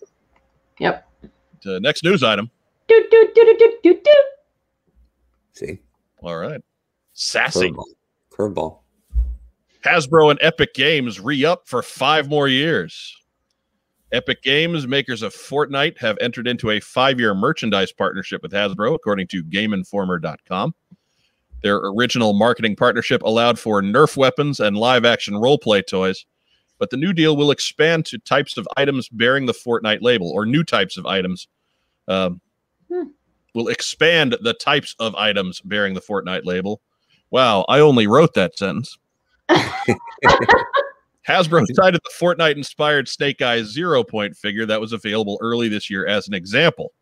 [0.78, 1.08] Yep.
[1.66, 2.52] uh, next news item.
[2.88, 4.12] Do, do, do, do, do, do, do.
[5.54, 5.80] See,
[6.22, 6.62] All right.
[7.14, 7.72] Sassy.
[7.72, 7.86] curveball.
[8.32, 8.80] Curveball.
[9.84, 13.16] Hasbro and Epic Games re up for five more years.
[14.12, 18.96] Epic Games, makers of Fortnite, have entered into a five year merchandise partnership with Hasbro,
[18.96, 20.74] according to GameInformer.com.
[21.64, 26.26] Their original marketing partnership allowed for Nerf weapons and live action roleplay toys,
[26.78, 30.46] but the new deal will expand to types of items bearing the Fortnite label, or
[30.46, 31.48] new types of items.
[32.08, 32.40] Um,
[32.92, 33.10] Hmm.
[33.54, 36.82] Will expand the types of items bearing the Fortnite label.
[37.32, 38.98] Wow, I only wrote that sentence.
[41.28, 45.90] Hasbro cited the Fortnite inspired Snake Eyes Zero Point figure that was available early this
[45.90, 46.94] year as an example,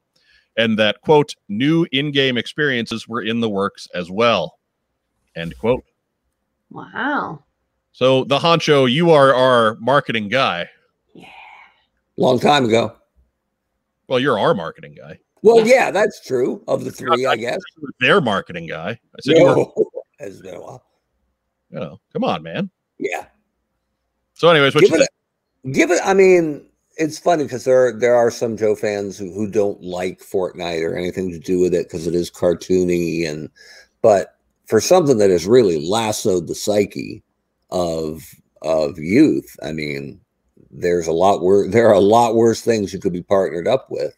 [0.57, 4.57] and that, quote, new in game experiences were in the works as well,
[5.35, 5.83] end quote.
[6.71, 7.43] Wow.
[7.91, 10.69] So, the honcho, you are our marketing guy.
[11.13, 11.27] Yeah.
[12.17, 12.95] Long time ago.
[14.07, 15.19] Well, you're our marketing guy.
[15.45, 16.63] Well, yeah, that's true.
[16.67, 17.59] Of the three, I guess.
[17.99, 18.91] Their marketing guy.
[18.91, 19.73] I said, No.
[20.19, 20.81] It's been a while.
[21.69, 22.69] you know, come on, man.
[22.97, 23.25] Yeah.
[24.33, 25.99] So, anyways, what Give you it, give it.
[26.05, 30.19] I mean, it's funny because there there are some Joe fans who, who don't like
[30.19, 33.49] Fortnite or anything to do with it because it is cartoony and,
[34.01, 37.21] but for something that has really lassoed the psyche
[37.71, 38.23] of
[38.61, 40.21] of youth, I mean,
[40.71, 41.67] there's a lot worse.
[41.71, 44.15] There are a lot worse things you could be partnered up with,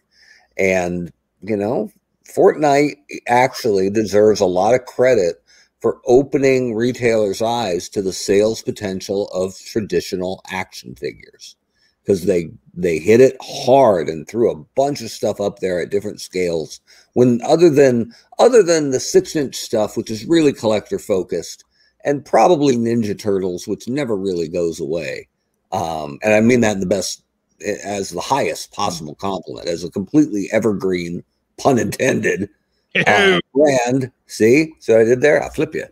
[0.59, 1.11] and
[1.41, 1.91] you know,
[2.35, 2.97] Fortnite
[3.27, 5.41] actually deserves a lot of credit
[5.79, 11.55] for opening retailers' eyes to the sales potential of traditional action figures.
[12.03, 15.89] Because they they hit it hard and threw a bunch of stuff up there at
[15.89, 16.79] different scales
[17.13, 21.65] when other than other than the six inch stuff which is really collector focused
[22.05, 25.27] and probably ninja turtles which never really goes away.
[25.73, 27.23] Um, and i mean that in the best
[27.61, 31.23] as the highest possible compliment as a completely evergreen
[31.57, 32.49] pun intended
[33.05, 34.11] uh, brand.
[34.27, 35.41] See, so I did there.
[35.41, 35.85] I'll flip you.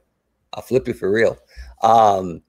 [0.54, 1.38] I'll flip you for real.
[1.84, 2.42] Um,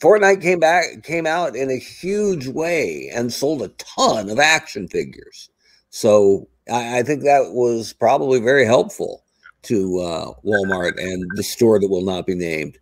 [0.00, 4.88] Fortnite came back, came out in a huge way and sold a ton of action
[4.88, 5.50] figures.
[5.90, 9.24] So I, I think that was probably very helpful
[9.62, 12.78] to uh, Walmart and the store that will not be named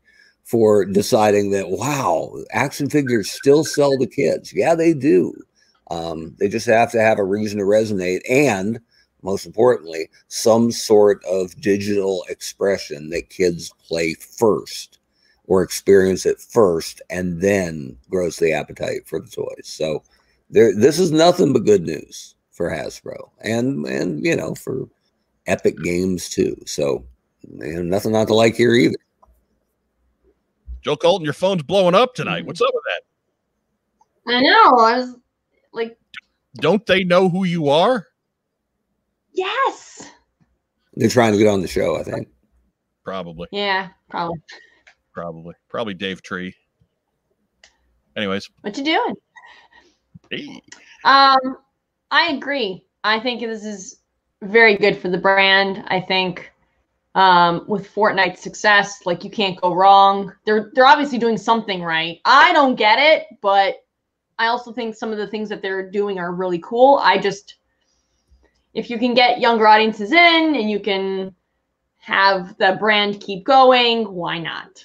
[0.52, 4.52] for deciding that wow, action figures still sell to kids.
[4.54, 5.32] Yeah, they do.
[5.90, 8.78] Um, they just have to have a reason to resonate and
[9.22, 14.98] most importantly, some sort of digital expression that kids play first
[15.46, 19.64] or experience it first and then grows the appetite for the toys.
[19.64, 20.02] So
[20.50, 24.88] there this is nothing but good news for Hasbro and and you know for
[25.46, 26.56] Epic Games too.
[26.66, 27.04] So
[27.48, 28.96] nothing not to like here either.
[30.82, 32.44] Joe Colton, your phone's blowing up tonight.
[32.44, 32.82] What's up with
[34.26, 34.34] that?
[34.34, 34.78] I know.
[34.84, 35.16] I was
[35.72, 35.96] like,
[36.56, 38.06] Don't they know who you are?
[39.32, 40.10] yes.
[40.94, 42.28] They're trying to get on the show, I think.
[43.02, 44.40] Probably, Yeah, probably.
[45.14, 46.54] probably, probably Dave Tree.
[48.14, 49.14] Anyways, What you doing?
[50.30, 50.60] hey,
[51.04, 51.56] Um,
[52.10, 52.84] I agree.
[53.04, 54.00] I think this is
[54.42, 55.82] very good for the brand.
[55.88, 56.52] I think
[57.14, 60.32] um, with Fortnite's success, like you can't go wrong.
[60.44, 62.20] They're they're obviously doing something right.
[62.24, 63.84] I don't get it, but
[64.38, 66.98] I also think some of the things that they're doing are really cool.
[67.02, 67.56] I just
[68.74, 71.34] if you can get younger audiences in and you can
[71.98, 74.84] have the brand keep going, why not?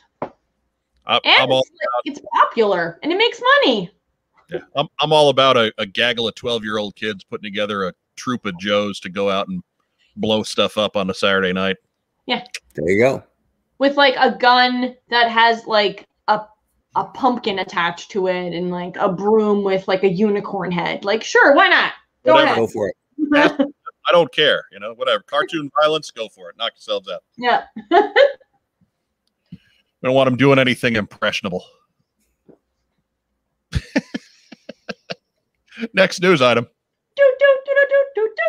[1.06, 1.52] I, And
[2.04, 3.90] it's, it's popular and it makes money.
[4.52, 7.88] yeah, I'm, I'm all about a, a gaggle of 12 year old kids putting together
[7.88, 9.64] a troop of Joes to go out and
[10.18, 11.78] blow stuff up on a Saturday night.
[12.28, 13.24] There you go.
[13.80, 16.42] with like a gun that has like a
[16.96, 21.06] a pumpkin attached to it and like a broom with like a unicorn head.
[21.06, 21.94] Like, sure, why not?
[22.26, 22.56] Go Whatever.
[22.62, 22.96] Go for it.
[24.08, 25.22] I don't care, you know, whatever.
[25.24, 26.58] Cartoon violence, go for it.
[26.58, 27.24] Knock yourselves out.
[27.38, 27.64] yeah.
[27.92, 27.98] We
[30.04, 31.64] don't want them doing anything impressionable.
[35.94, 36.66] Next news item.
[37.16, 38.44] Do, do, do, do, do, do, do.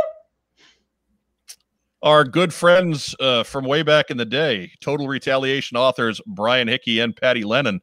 [2.03, 7.01] Our good friends uh, from way back in the day, Total Retaliation authors Brian Hickey
[7.01, 7.81] and Patty Lennon,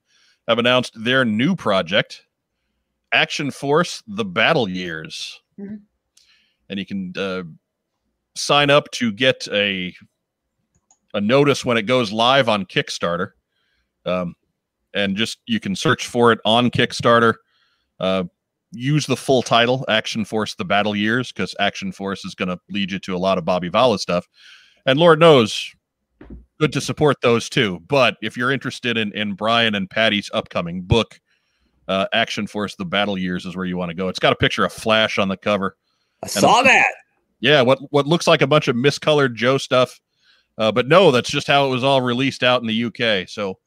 [0.48, 2.26] have announced their new project,
[3.12, 5.82] Action Force: The Battle Years, Mhm.
[6.70, 7.44] and you can uh,
[8.36, 9.94] sign up to get a
[11.14, 13.32] a notice when it goes live on Kickstarter,
[14.06, 14.36] um,
[14.94, 17.36] and just you can search for it on Kickstarter.
[18.00, 18.26] Uh,
[18.72, 22.60] use the full title action force the battle years because action force is going to
[22.70, 24.28] lead you to a lot of bobby vala stuff.
[24.86, 25.72] And lord knows
[26.60, 27.82] good to support those too.
[27.88, 31.20] But if you're interested in in brian and patty's upcoming book
[31.88, 34.08] uh, action force the battle years is where you want to go.
[34.08, 35.78] It's got a picture of flash on the cover.
[36.24, 36.92] I saw that.
[37.40, 40.00] Yeah, what what looks like a bunch of miscolored Joe stuff,
[40.58, 43.30] uh, but no, that's just how it was all released out in the UK.
[43.30, 43.60] So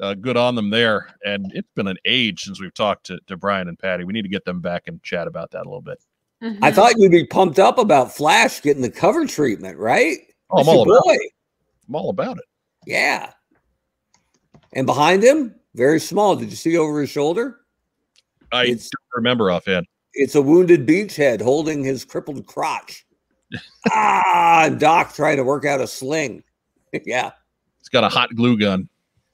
[0.00, 1.08] uh, good on them there.
[1.24, 4.04] And it's been an age since we've talked to, to Brian and Patty.
[4.04, 6.02] We need to get them back and chat about that a little bit.
[6.42, 6.64] Mm-hmm.
[6.64, 10.18] I thought you'd be pumped up about Flash getting the cover treatment, right?
[10.50, 11.12] Oh, I'm all about boy.
[11.14, 11.32] it.
[11.88, 12.44] I'm all about it.
[12.86, 13.32] Yeah.
[14.72, 16.36] And behind him, very small.
[16.36, 17.60] Did you see over his shoulder?
[18.52, 19.86] I It's- don't remember offhand.
[20.12, 23.06] It's a wounded beachhead holding his crippled crotch.
[23.92, 26.42] ah, Doc trying to work out a sling.
[27.04, 27.30] yeah.
[27.78, 28.88] It's got a hot glue gun,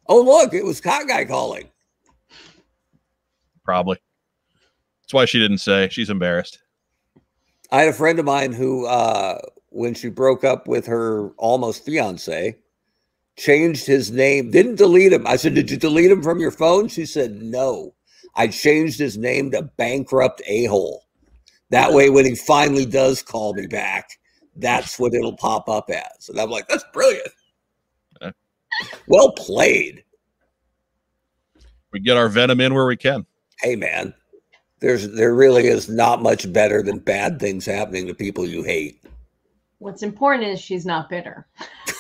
[0.09, 1.69] Oh, look, it was Cock Guy calling.
[3.65, 3.99] probably.
[5.03, 5.89] That's why she didn't say.
[5.91, 6.59] She's embarrassed.
[7.71, 9.39] I had a friend of mine who, uh,
[9.71, 12.57] when she broke up with her almost fiance,
[13.37, 15.27] changed his name, didn't delete him.
[15.27, 16.89] I said, Did you delete him from your phone?
[16.89, 17.95] She said, No.
[18.35, 21.05] I changed his name to bankrupt a hole.
[21.71, 24.11] That way, when he finally does call me back,
[24.57, 26.29] that's what it'll pop up as.
[26.29, 27.29] And I'm like, That's brilliant.
[28.83, 28.97] Okay.
[29.07, 30.05] Well played.
[31.93, 33.25] We get our venom in where we can.
[33.61, 34.13] Hey, man,
[34.81, 39.03] there's there really is not much better than bad things happening to people you hate.
[39.79, 41.47] What's important is she's not bitter.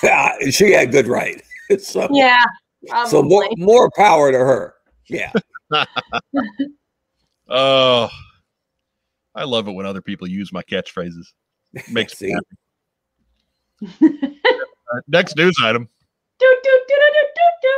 [0.50, 1.42] she had good right.
[1.80, 2.44] So, Yeah.
[3.06, 4.74] so more more power to her.
[5.08, 5.32] Yeah.
[7.48, 8.08] Oh,
[9.36, 11.26] I love it when other people use my catchphrases.
[11.90, 12.56] Makes me happy.
[14.02, 15.88] Uh, next news item.
[16.38, 17.68] Do, do, do, do, do, do,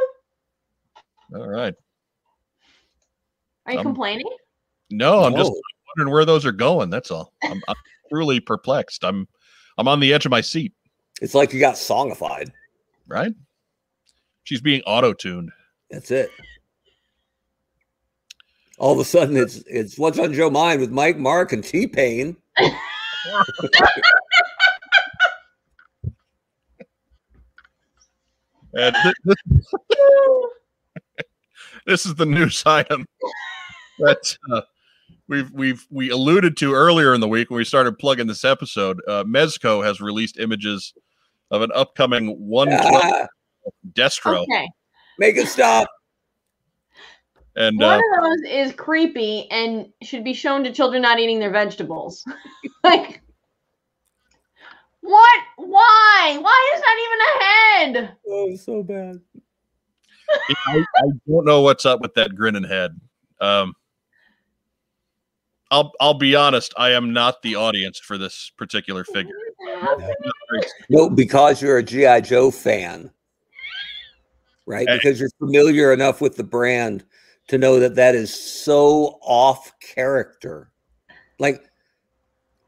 [1.33, 1.41] do.
[1.41, 1.75] All right.
[3.67, 4.29] Are you Um, complaining?
[4.91, 5.53] No, I'm just
[5.97, 6.91] wondering where those are going.
[6.91, 7.33] That's all.
[7.43, 7.77] I'm, I'm
[8.09, 9.05] truly perplexed.
[9.05, 9.29] I'm
[9.77, 10.73] I'm on the edge of my seat.
[11.21, 12.51] It's like you got songified.
[13.07, 13.33] Right?
[14.45, 15.53] She's being auto tuned.
[15.91, 16.31] That's it.
[18.79, 21.87] All of a sudden, it's it's what's on Joe mind with Mike, Mark, and T
[21.87, 22.37] Pain.
[28.75, 29.39] And th- th-
[31.87, 33.07] this is the news item
[33.99, 34.61] that uh,
[35.29, 39.01] we've we've we alluded to earlier in the week when we started plugging this episode.
[39.09, 40.93] Uh, Mezco has released images
[41.51, 43.27] of an upcoming 112 Ah,
[43.95, 44.69] Destro, Okay.
[45.19, 45.89] make it stop.
[47.57, 51.39] and One uh, of those is creepy and should be shown to children not eating
[51.41, 52.23] their vegetables.
[52.85, 53.23] like,
[55.01, 55.41] what?
[55.57, 56.39] Why?
[56.41, 58.17] Why is that even a head?
[58.29, 59.21] Oh, so bad.
[60.67, 62.99] I, I don't know what's up with that grinning head.
[63.41, 63.75] Um,
[65.71, 66.73] I'll I'll be honest.
[66.77, 69.35] I am not the audience for this particular figure.
[70.89, 73.11] No, because you're a GI Joe fan,
[74.67, 74.89] right?
[74.89, 74.97] Hey.
[74.97, 77.05] Because you're familiar enough with the brand
[77.49, 80.71] to know that that is so off character.
[81.39, 81.68] Like,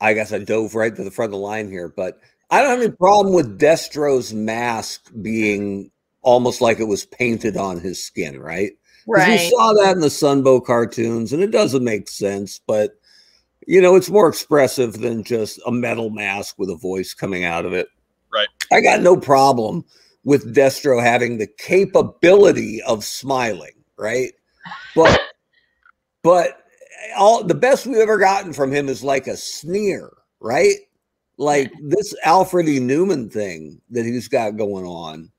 [0.00, 2.20] I guess I dove right to the front of the line here, but
[2.50, 5.90] I don't have any problem with Destro's mask being
[6.22, 8.72] almost like it was painted on his skin, right?
[9.06, 9.50] We Right.
[9.50, 12.92] saw that in the Sunbow cartoons, and it doesn't make sense, but
[13.66, 17.66] you know, it's more expressive than just a metal mask with a voice coming out
[17.66, 17.88] of it.
[18.32, 18.48] Right.
[18.72, 19.84] I got no problem
[20.24, 24.32] with Destro having the capability of smiling, right?
[24.94, 25.20] But
[26.22, 26.59] but
[27.16, 30.76] all the best we've ever gotten from him is like a sneer, right?
[31.36, 32.78] Like this Alfred E.
[32.78, 35.30] Neuman thing that he's got going on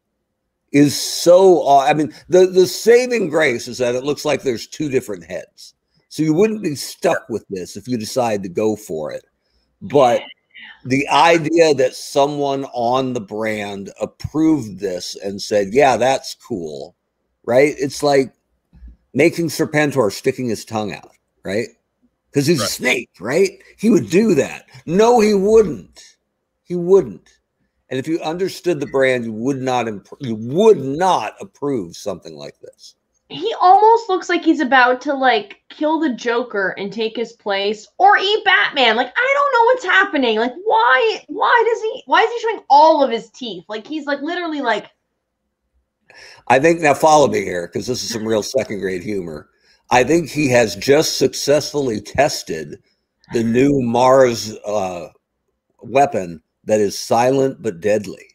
[0.71, 4.89] is so I mean the the saving grace is that it looks like there's two
[4.89, 5.75] different heads.
[6.09, 9.23] So you wouldn't be stuck with this if you decide to go for it.
[9.81, 10.21] But
[10.85, 16.95] the idea that someone on the brand approved this and said, "Yeah, that's cool."
[17.45, 17.75] Right?
[17.77, 18.33] It's like
[19.13, 21.11] making Serpentor sticking his tongue out,
[21.43, 21.67] right?
[22.33, 22.69] Cuz he's Right.
[22.69, 23.59] a snake, right?
[23.77, 24.67] He would do that.
[24.85, 26.17] No, he wouldn't.
[26.63, 27.27] He wouldn't.
[27.89, 32.35] And if you understood the brand, you would not imp- you would not approve something
[32.35, 32.95] like this.
[33.27, 37.87] He almost looks like he's about to like kill the Joker and take his place
[37.97, 38.95] or eat Batman.
[38.95, 40.37] Like I don't know what's happening.
[40.37, 43.65] Like why why does he why is he showing all of his teeth?
[43.67, 44.87] Like he's like literally like
[46.47, 49.49] I think now follow me here because this is some real second grade humor.
[49.91, 52.81] I think he has just successfully tested
[53.33, 55.09] the new Mars uh,
[55.81, 58.25] weapon that is silent but deadly,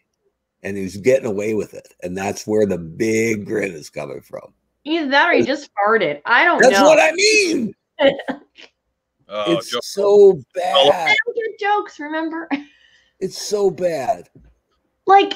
[0.62, 4.52] and he's getting away with it, and that's where the big grin is coming from.
[4.84, 6.20] either that or he just farted.
[6.26, 6.94] I don't That's know.
[6.94, 7.74] That's what I mean.
[9.28, 11.16] oh, it's Joe, so I bad.
[11.26, 12.48] don't get jokes, remember?
[13.20, 14.28] It's so bad.
[15.06, 15.32] like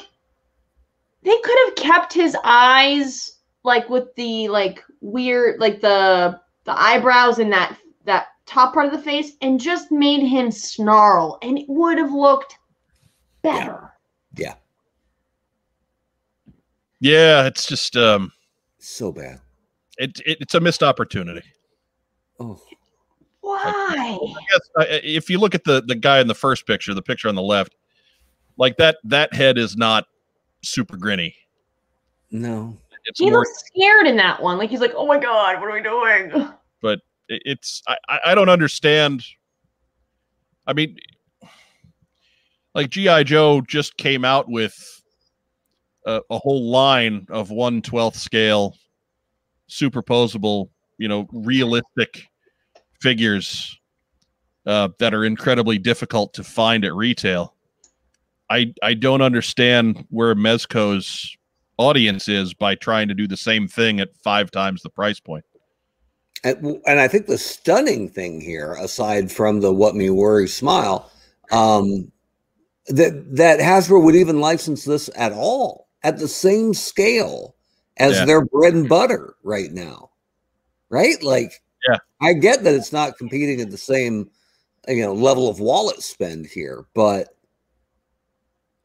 [1.23, 7.39] they could have kept his eyes like with the like weird like the the eyebrows
[7.39, 11.65] and that that top part of the face and just made him snarl, and it
[11.67, 12.57] would have looked
[13.41, 13.93] better.
[14.35, 14.55] Yeah.
[16.99, 18.31] Yeah, it's just um,
[18.77, 19.39] So bad.
[19.97, 21.41] it, it it's a missed opportunity.
[22.39, 22.61] Oh,
[23.41, 24.17] Why?
[24.51, 27.27] Yes, uh, if you look at the the guy in the first picture, the picture
[27.27, 27.75] on the left,
[28.57, 30.05] like that that head is not
[30.63, 31.33] super grinny.
[32.31, 32.77] no.
[33.05, 34.57] It's He more looks scared in that one.
[34.57, 36.49] Like he's like, "Oh my god, what are we doing?"
[36.81, 36.99] But
[37.29, 39.23] it's I, I don't understand.
[40.67, 40.97] I mean,
[42.73, 44.75] like GI Joe just came out with
[46.05, 48.75] a, a whole line of one twelfth scale,
[49.69, 52.27] superposable, you know, realistic
[52.99, 53.79] figures
[54.65, 57.55] uh, that are incredibly difficult to find at retail.
[58.49, 61.35] I I don't understand where Mezco's
[61.81, 65.43] audience is by trying to do the same thing at five times the price point.
[66.43, 71.11] And, and I think the stunning thing here, aside from the what me worry smile,
[71.51, 72.11] um,
[72.87, 77.55] that that Hasbro would even license this at all at the same scale
[77.97, 78.25] as Yeah.
[78.25, 80.09] their bread and butter right now,
[80.89, 81.21] right?
[81.21, 81.97] Like, Yeah.
[82.21, 84.29] I get that it's not competing at the same
[84.87, 87.35] you know level of wallet spend here, but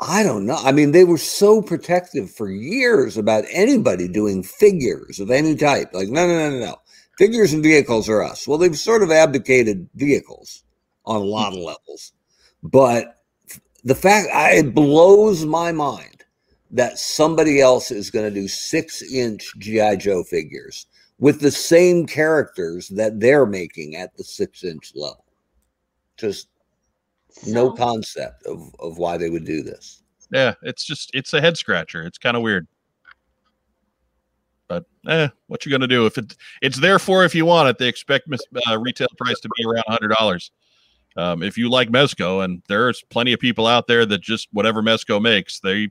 [0.00, 0.56] I don't know.
[0.56, 5.94] I mean, they were so protective for years about anybody doing figures of any type.
[5.94, 6.76] Like, no, no, no, no, no.
[7.16, 8.46] Figures and vehicles are us.
[8.46, 10.64] Well, they've sort of abdicated vehicles
[11.06, 11.30] on a hmm.
[11.30, 12.12] lot of levels.
[12.62, 13.16] But
[13.84, 16.24] the fact I, it blows my mind
[16.70, 19.96] that somebody else is going to do six inch G.I.
[19.96, 20.86] Joe figures
[21.18, 25.24] with the same characters that they're making at the six inch level.
[26.18, 26.48] Just
[27.46, 30.02] no concept of, of why they would do this.
[30.32, 32.04] Yeah, it's just it's a head scratcher.
[32.04, 32.66] It's kind of weird.
[34.68, 37.78] But eh, what you gonna do if it it's there for if you want it?
[37.78, 40.50] They expect mis- uh, retail price to be around hundred dollars.
[41.16, 44.82] Um, if you like Mezco, and there's plenty of people out there that just whatever
[44.82, 45.90] Mezco makes, they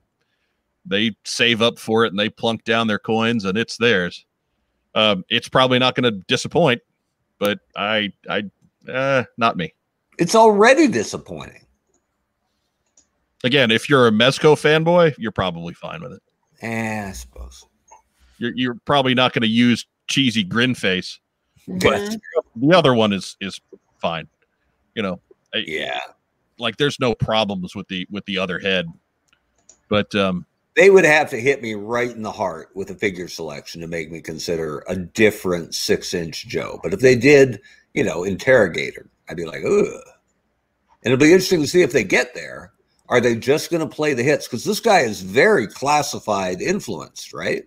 [0.84, 4.24] they save up for it and they plunk down their coins and it's theirs.
[4.94, 6.80] Um, it's probably not going to disappoint,
[7.38, 8.44] but I I
[8.90, 9.74] uh, not me.
[10.18, 11.64] It's already disappointing.
[13.44, 16.22] Again, if you're a Mezco fanboy, you're probably fine with it.
[16.62, 17.66] Eh, I suppose.
[18.38, 21.18] you're, you're probably not going to use cheesy grin face
[21.66, 22.16] but
[22.54, 23.60] the other one is is
[24.00, 24.28] fine
[24.94, 25.20] you know
[25.52, 25.98] Yeah.
[26.58, 28.86] like there's no problems with the with the other head
[29.88, 30.46] but um
[30.76, 33.88] They would have to hit me right in the heart with a figure selection to
[33.88, 36.78] make me consider a different six inch Joe.
[36.84, 37.60] But if they did,
[37.94, 40.00] you know, interrogator, I'd be like, ugh.
[41.02, 42.72] And it'll be interesting to see if they get there.
[43.08, 44.46] Are they just going to play the hits?
[44.46, 47.64] Because this guy is very classified influenced, right?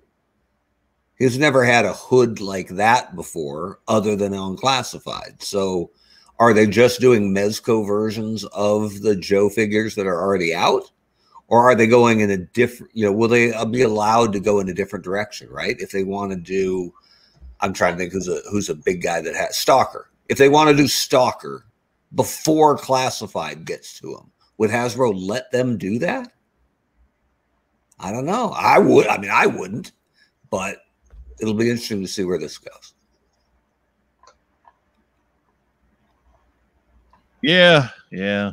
[1.17, 5.41] He's never had a hood like that before, other than on classified.
[5.41, 5.91] So,
[6.39, 10.89] are they just doing Mezco versions of the Joe figures that are already out?
[11.49, 14.39] or are they going in a different you know will they uh, be allowed to
[14.39, 16.93] go in a different direction right if they want to do
[17.59, 20.47] i'm trying to think who's a who's a big guy that has stalker if they
[20.47, 21.65] want to do stalker
[22.15, 26.31] before classified gets to them would hasbro let them do that?
[27.99, 28.53] I don't know.
[28.55, 29.91] I would i mean i wouldn't
[30.49, 30.77] but
[31.39, 32.93] it'll be interesting to see where this goes.
[37.41, 38.51] Yeah yeah.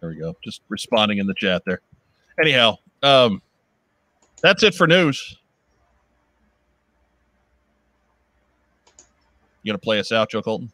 [0.00, 0.36] There we go.
[0.44, 1.80] Just responding in the chat there.
[2.40, 3.42] Anyhow um
[4.42, 5.36] that's it for news
[9.66, 10.70] you gonna play us out joe colton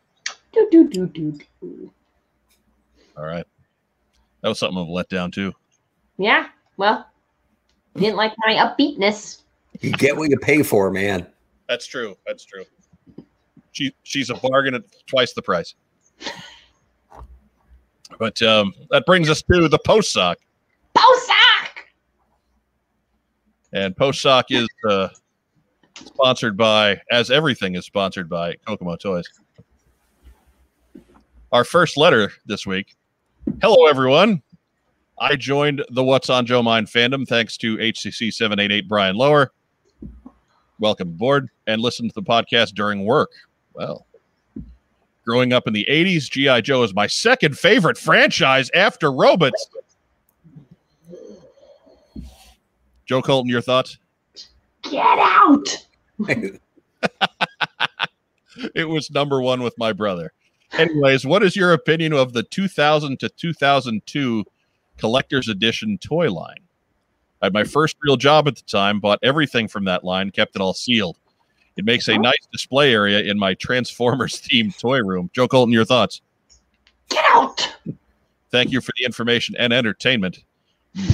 [0.53, 1.93] Do, do, do, do, do.
[3.17, 3.47] all right
[4.43, 5.55] that was something of a letdown too
[6.19, 6.49] Yeah.
[6.77, 7.07] Well,
[7.95, 9.43] you didn't like my upbeatness.
[9.81, 11.27] you get what you pay for man
[11.69, 12.17] That's true.
[12.27, 12.65] That's true.
[13.73, 15.75] She she's a bargain at twice the price.
[18.19, 20.39] But um, that brings us to the post sock,
[20.95, 21.87] Bosak!
[23.73, 25.09] and post sock is uh,
[26.07, 29.25] sponsored by, as everything is sponsored by Kokomo Toys.
[31.53, 32.95] Our first letter this week.
[33.61, 34.43] Hello, everyone.
[35.19, 39.53] I joined the What's on Joe Mind fandom thanks to HCC 788 Brian Lower.
[40.79, 43.31] Welcome aboard and listen to the podcast during work.
[43.75, 44.07] Well,
[45.25, 46.63] growing up in the 80s, G.I.
[46.63, 49.69] Joe is my second favorite franchise after Robots.
[53.07, 53.99] Joe Colton, your thoughts?
[54.83, 55.87] Get out!
[58.75, 60.33] it was number one with my brother.
[60.73, 64.45] Anyways, what is your opinion of the 2000 to 2002
[64.99, 66.61] collector's edition toy line?
[67.41, 70.55] I had my first real job at the time, bought everything from that line, kept
[70.57, 71.19] it all sealed.
[71.77, 75.31] It makes a nice display area in my Transformers themed toy room.
[75.33, 76.21] Joe Colton, your thoughts?
[77.09, 77.69] Get out.
[78.51, 80.45] Thank you for the information and entertainment.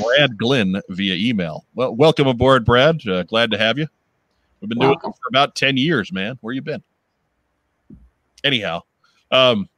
[0.02, 1.64] Brad Glynn via email.
[1.74, 3.06] Well, welcome aboard, Brad.
[3.06, 3.86] Uh, glad to have you.
[4.60, 6.38] We've been doing it for about 10 years, man.
[6.40, 6.82] Where you been?
[8.44, 8.82] Anyhow,
[9.30, 9.68] um,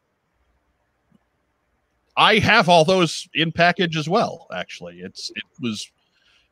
[2.16, 5.00] I have all those in package as well, actually.
[5.00, 5.90] It's it was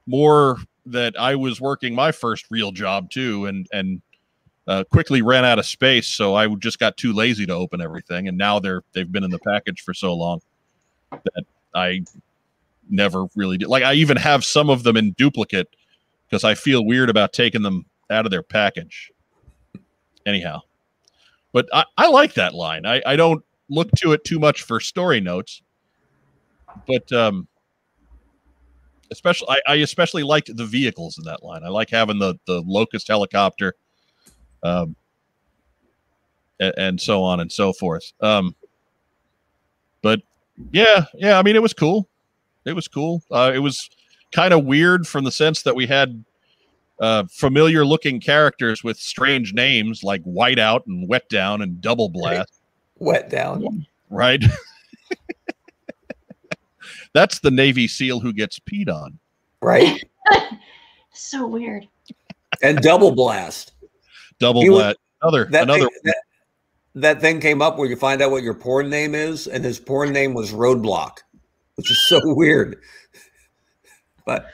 [0.07, 0.57] more
[0.87, 4.01] that I was working my first real job too and and
[4.67, 8.29] uh, quickly ran out of space, so I just got too lazy to open everything
[8.29, 10.41] and now they're they've been in the package for so long
[11.11, 12.03] that I
[12.89, 13.69] never really did.
[13.69, 15.69] Like I even have some of them in duplicate
[16.29, 19.11] because I feel weird about taking them out of their package.
[20.27, 20.61] Anyhow,
[21.53, 22.85] but I, I like that line.
[22.85, 25.63] I, I don't look to it too much for story notes,
[26.87, 27.49] but um,
[29.11, 31.63] especially I, I especially liked the vehicles in that line.
[31.65, 33.75] I like having the the locust helicopter,
[34.63, 34.97] um,
[36.61, 38.13] and, and so on and so forth.
[38.21, 38.55] Um,
[40.03, 40.21] but
[40.73, 42.09] yeah, yeah, I mean it was cool.
[42.65, 43.23] It was cool.
[43.31, 43.89] Uh, it was
[44.33, 46.25] kind of weird from the sense that we had
[47.01, 52.61] uh, familiar looking characters with strange names like Whiteout and Wet Down and Double Blast,
[52.99, 53.87] Wet down.
[54.11, 54.43] right?
[57.15, 59.19] That's the Navy SEAL who gets peed on.
[59.63, 60.05] Right.
[61.21, 61.89] So weird.
[62.63, 63.73] And double blast.
[64.39, 64.99] Double He was- Blast.
[65.21, 66.17] Another That another thing, that,
[66.95, 69.81] that thing came up where you find out what your porn name is, and his
[69.81, 71.17] porn name was Roadblock,
[71.75, 72.81] which is so weird.
[74.27, 74.47] But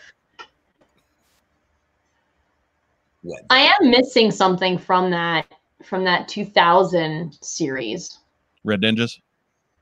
[3.25, 5.47] Wet I am missing something from that
[5.83, 8.19] from that 2000 series.
[8.65, 9.19] Red Ninjas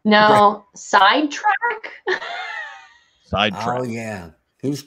[0.05, 1.93] No, sidetrack.
[3.25, 3.81] sidetrack.
[3.81, 4.31] Oh yeah,
[4.63, 4.85] he was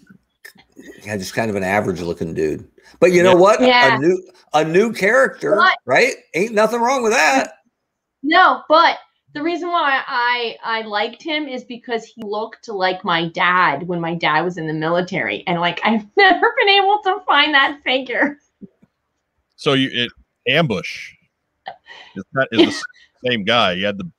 [1.04, 2.68] yeah, just kind of an average looking dude.
[3.00, 3.36] But you know Yeah.
[3.36, 3.62] what?
[3.62, 3.96] Yeah.
[3.96, 5.78] A new a new character, What?
[5.86, 6.16] right?
[6.34, 7.60] Ain't nothing wrong with that.
[8.24, 8.98] No, but
[9.34, 14.00] the reason why I I liked him is because he looked like my dad when
[14.00, 17.82] my dad was in the military, and like I've never been able to find that
[17.84, 18.40] figure.
[19.56, 20.12] So you it
[20.48, 21.12] ambush.
[22.16, 22.84] Is that is
[23.24, 23.76] the same guy?
[23.76, 24.10] He had the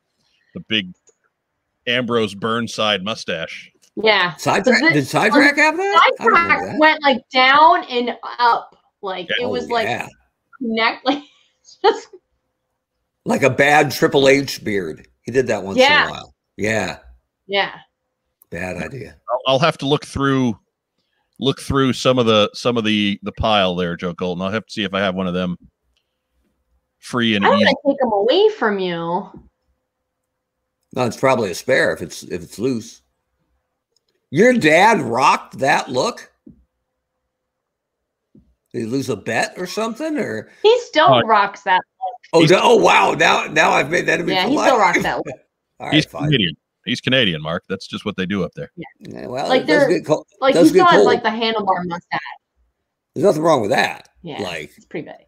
[0.54, 0.92] the big
[1.86, 3.70] Ambrose Burnside mustache.
[3.96, 6.12] Yeah, Sidetrack Was did sidetrack have that?
[6.20, 10.06] I sidetrack went like down and up, like it Oh, was like yeah.
[10.58, 11.22] connect, like
[11.82, 12.08] just
[13.24, 15.06] like a bad Triple H beard.
[15.22, 16.02] He did that once Yeah.
[16.04, 16.34] in a while.
[16.58, 16.98] Yeah,
[17.46, 17.76] yeah.
[18.50, 19.16] bad idea.
[19.30, 20.58] I'll, I'll have to look through
[21.38, 24.42] look through some of the some of the the pile there, Joe Colton.
[24.42, 25.56] I'll have to see if I have one of them
[26.98, 27.66] free and I don't easy.
[27.66, 28.96] want to take them away from you.
[30.94, 33.02] No, it's probably a spare if it's if it's loose.
[34.30, 36.32] Your dad rocked that look.
[38.72, 40.18] Did he lose a bet or something?
[40.18, 41.80] Or He still Oh, rocks that.
[42.32, 43.12] oh, no, oh wow!
[43.12, 44.26] Now now I've made that.
[44.26, 45.16] Yeah, he still rocks that.
[45.80, 46.24] All right, He's fine.
[46.24, 46.56] Canadian.
[46.86, 47.64] He's Canadian, Mark.
[47.68, 48.70] That's just what they do up there.
[49.00, 50.26] Yeah, well, Like they're- get cold.
[50.40, 51.06] Like he still has cold.
[51.06, 52.20] like the handlebar mustache.
[53.14, 54.08] There's nothing wrong with that.
[54.22, 55.26] Yeah, Like it's pretty big.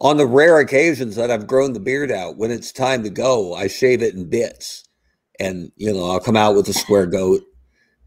[0.00, 3.54] on the rare occasions that I've grown the beard out, when it's time to go,
[3.54, 4.84] I shave it in bits.
[5.40, 7.42] And, you know, I'll come out with a square goat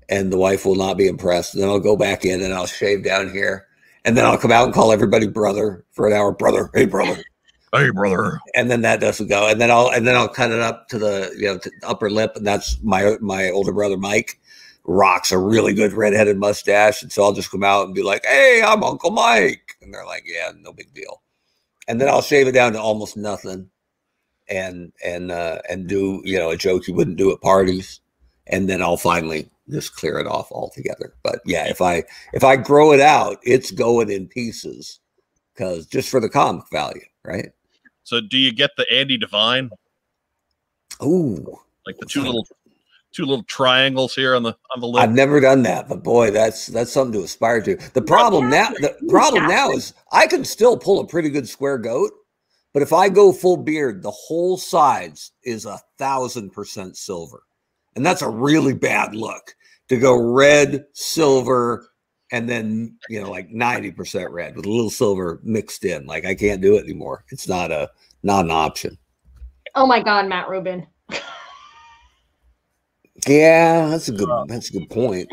[0.10, 1.54] and the wife will not be impressed.
[1.54, 3.68] And then I'll go back in and I'll shave down here.
[4.04, 7.24] And then I'll come out and call everybody brother for an hour, brother, hey brother.
[7.74, 8.40] Hey, brother.
[8.56, 9.48] And then that doesn't go.
[9.50, 12.34] And then I'll and then I'll cut it up to the you know upper lip.
[12.36, 14.40] And that's my my older brother Mike
[14.84, 17.02] rocks a really good redheaded mustache.
[17.02, 19.78] And so I'll just come out and be like, Hey, I'm Uncle Mike.
[19.82, 21.22] And they're like, Yeah, no big deal
[21.88, 23.70] and then I'll shave it down to almost nothing,
[24.50, 28.00] and and uh, and do you know a joke you wouldn't do at parties,
[28.48, 31.14] and then I'll finally just clear it off altogether.
[31.24, 32.04] But yeah, if I
[32.34, 35.02] if I grow it out, it's going in pieces,
[35.54, 37.52] because just for the comic value, right?
[38.04, 39.70] So do you get the Andy Devine?
[41.04, 42.48] Ooh, Like the two little
[43.12, 45.04] two little triangles here on the on the lip?
[45.04, 47.76] I've never done that, but boy, that's that's something to aspire to.
[47.94, 51.78] The problem now, the problem now is I can still pull a pretty good square
[51.78, 52.12] goat,
[52.74, 57.44] but if I go full beard, the whole sides is a thousand percent silver,
[57.96, 59.56] and that's a really bad look
[59.90, 61.90] to go red, silver,
[62.32, 66.06] and then you know like ninety percent red with a little silver mixed in.
[66.06, 67.24] Like I can't do it anymore.
[67.30, 67.90] It's not a
[68.24, 68.98] not an option.
[69.76, 70.88] Oh my God, Matt Rubin.
[73.28, 75.32] Yeah, that's a good that's a good point.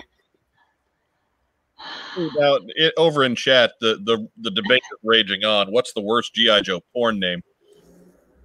[2.17, 5.73] Now, it, over in chat, the, the the debate is raging on.
[5.73, 7.43] What's the worst GI Joe porn name?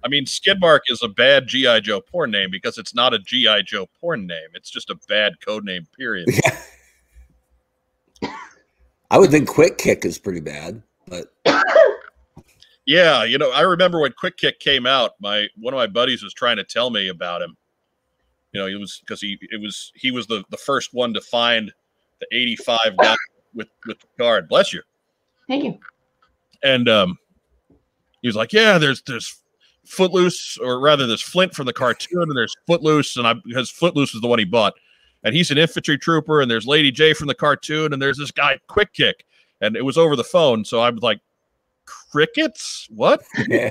[0.04, 3.64] I mean, Skidmark is a bad GI Joe porn name because it's not a GI
[3.64, 4.48] Joe porn name.
[4.54, 5.86] It's just a bad code name.
[5.96, 6.28] Period.
[9.14, 11.32] I would think quick kick is pretty bad, but
[12.84, 15.12] Yeah, you know, I remember when Quick Kick came out.
[15.20, 17.56] My one of my buddies was trying to tell me about him.
[18.52, 21.20] You know, he was because he it was he was the the first one to
[21.20, 21.72] find
[22.18, 23.14] the eighty five guy
[23.54, 24.48] with with the card.
[24.48, 24.82] Bless you.
[25.46, 25.78] Thank you.
[26.64, 27.16] And um,
[28.20, 29.40] he was like, "Yeah, there's there's
[29.86, 34.12] Footloose, or rather, there's Flint from the cartoon, and there's Footloose, and I because Footloose
[34.12, 34.74] was the one he bought,
[35.24, 38.30] and he's an infantry trooper, and there's Lady Jaye from the cartoon, and there's this
[38.30, 39.24] guy Quick Kick,
[39.60, 41.20] and it was over the phone, so I was like,
[41.86, 43.22] crickets, what?
[43.48, 43.70] you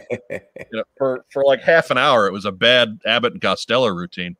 [0.72, 4.36] know, for for like half an hour, it was a bad Abbott and Costello routine.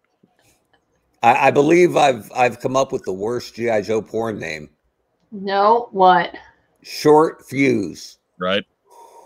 [1.22, 4.70] I, I believe I've I've come up with the worst GI Joe porn name.
[5.32, 6.36] No, what?
[6.82, 8.18] Short fuse.
[8.40, 8.66] Right?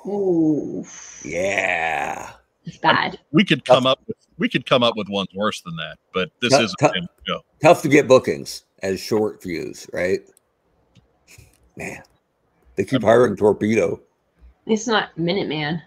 [0.05, 0.85] Ooh,
[1.25, 2.31] Yeah.
[2.65, 3.19] it's bad.
[3.31, 6.29] We could come up with we could come up with ones worse than that, but
[6.41, 6.93] this Cut- isn't cut.
[7.61, 10.19] Tough to get bookings as short views, right?
[11.75, 12.01] Man,
[12.75, 13.99] they keep hiring torpedo.
[14.67, 15.81] It's not Minuteman.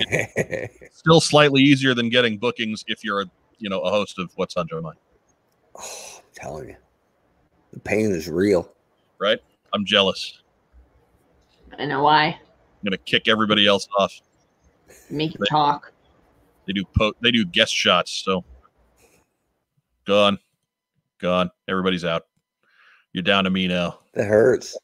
[0.92, 3.26] Still slightly easier than getting bookings if you're a
[3.58, 4.98] you know a host of What's on Joe Mind.
[5.76, 6.76] oh, I'm telling you,
[7.72, 8.70] the pain is real.
[9.18, 9.38] Right?
[9.72, 10.40] I'm jealous.
[11.78, 12.26] I know why.
[12.26, 14.12] I'm gonna kick everybody else off.
[15.10, 15.92] Make you talk.
[16.66, 18.44] They do po- they do guest shots, so
[20.06, 20.38] gone,
[21.18, 21.50] gone.
[21.68, 22.26] Everybody's out.
[23.12, 24.00] You're down to me now.
[24.14, 24.76] That hurts.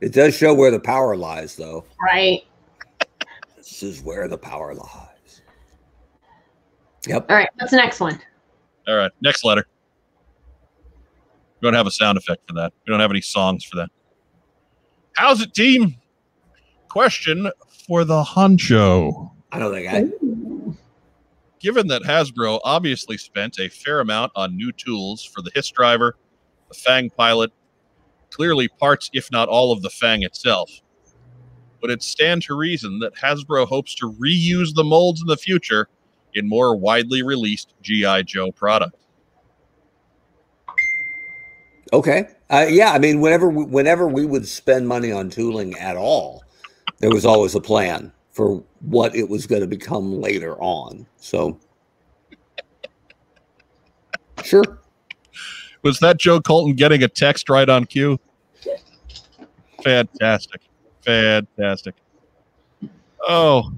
[0.00, 1.84] It does show where the power lies, though.
[2.00, 2.42] Right.
[3.56, 5.42] This is where the power lies.
[7.06, 7.30] Yep.
[7.30, 7.48] All right.
[7.56, 8.20] What's the next one?
[8.88, 9.64] All right, next letter.
[11.60, 12.72] We don't have a sound effect for that.
[12.84, 13.90] We don't have any songs for that.
[15.14, 15.94] How's it, team?
[16.88, 17.48] Question
[17.86, 19.30] for the honcho.
[19.52, 20.08] I know that guy.
[21.62, 26.16] Given that Hasbro obviously spent a fair amount on new tools for the Hiss driver,
[26.68, 27.52] the Fang pilot,
[28.30, 30.68] clearly parts, if not all, of the Fang itself,
[31.80, 35.88] would it stand to reason that Hasbro hopes to reuse the molds in the future
[36.34, 38.22] in more widely released G.I.
[38.22, 38.96] Joe product?
[41.92, 42.26] Okay.
[42.50, 46.42] Uh, yeah, I mean, whenever we, whenever we would spend money on tooling at all,
[46.98, 51.06] there was always a plan for what it was going to become later on.
[51.18, 51.58] So,
[54.42, 54.80] sure.
[55.82, 58.18] Was that Joe Colton getting a text right on cue?
[59.84, 60.60] Fantastic.
[61.04, 61.94] Fantastic.
[63.28, 63.72] Oh.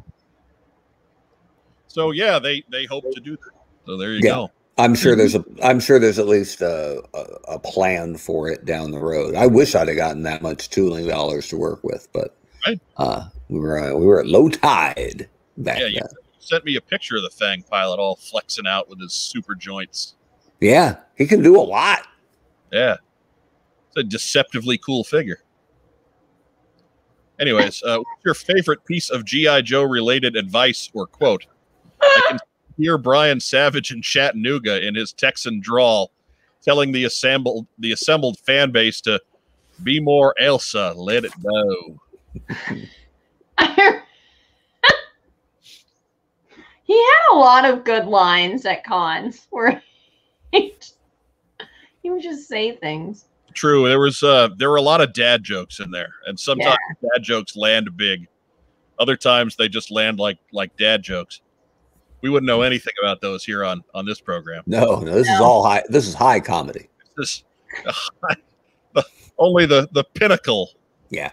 [1.88, 3.52] So yeah, they they hope to do that.
[3.86, 4.30] So there you Yeah.
[4.30, 4.50] go.
[4.76, 8.64] I'm sure there's a I'm sure there's at least a, a, a plan for it
[8.64, 9.34] down the road.
[9.36, 12.36] I wish I'd have gotten that much tooling dollars to work with, but
[12.66, 12.80] Right.
[12.96, 15.28] uh, we were uh, we were at low tide
[15.58, 16.08] back Yeah, you then.
[16.38, 20.14] sent me a picture of the Fang pilot all flexing out with his super joints.
[20.60, 22.06] Yeah, he can do a lot.
[22.72, 22.96] Yeah.
[23.88, 25.40] It's a deceptively cool figure.
[27.40, 29.62] Anyways, uh, what's your favorite piece of G.I.
[29.62, 31.46] Joe related advice or quote?
[32.00, 32.38] I can
[32.78, 36.12] hear Brian Savage in Chattanooga in his Texan drawl
[36.62, 39.20] telling the assembled the assembled fan base to
[39.82, 41.98] be more Elsa, let it go.
[46.84, 49.82] he had a lot of good lines at cons where
[50.52, 50.74] he,
[52.02, 53.26] he would just say things.
[53.54, 56.76] True, there was uh there were a lot of dad jokes in there, and sometimes
[57.00, 58.26] dad jokes land big.
[58.98, 61.40] Other times they just land like like dad jokes.
[62.20, 64.64] We wouldn't know anything about those here on on this program.
[64.66, 65.84] No, no, this is all high.
[65.88, 66.88] This is high comedy.
[67.16, 67.44] This
[69.38, 70.70] only the the pinnacle
[71.10, 71.30] Yeah.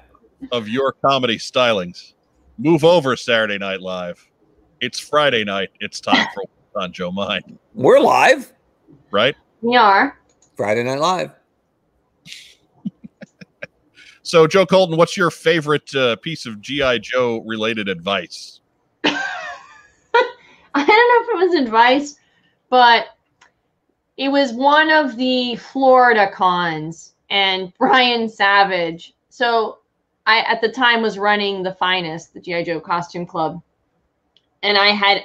[0.51, 2.13] Of your comedy stylings.
[2.57, 4.27] Move over Saturday Night Live.
[4.79, 5.69] It's Friday night.
[5.79, 7.57] It's time for What's on Joe Mind.
[7.73, 8.53] We're live
[9.11, 9.35] right?
[9.61, 10.17] We are.
[10.55, 11.31] Friday Night Live.
[14.23, 18.61] So, Joe Colton, what's your favorite uh, piece of GI Joe related advice?
[19.03, 19.11] I
[20.73, 22.15] don't know if it was advice,
[22.69, 23.07] but
[24.15, 29.15] it was one of the Florida cons and Brian Savage.
[29.29, 29.79] So
[30.25, 33.61] I at the time was running the finest, the GI Joe costume club.
[34.63, 35.23] And I had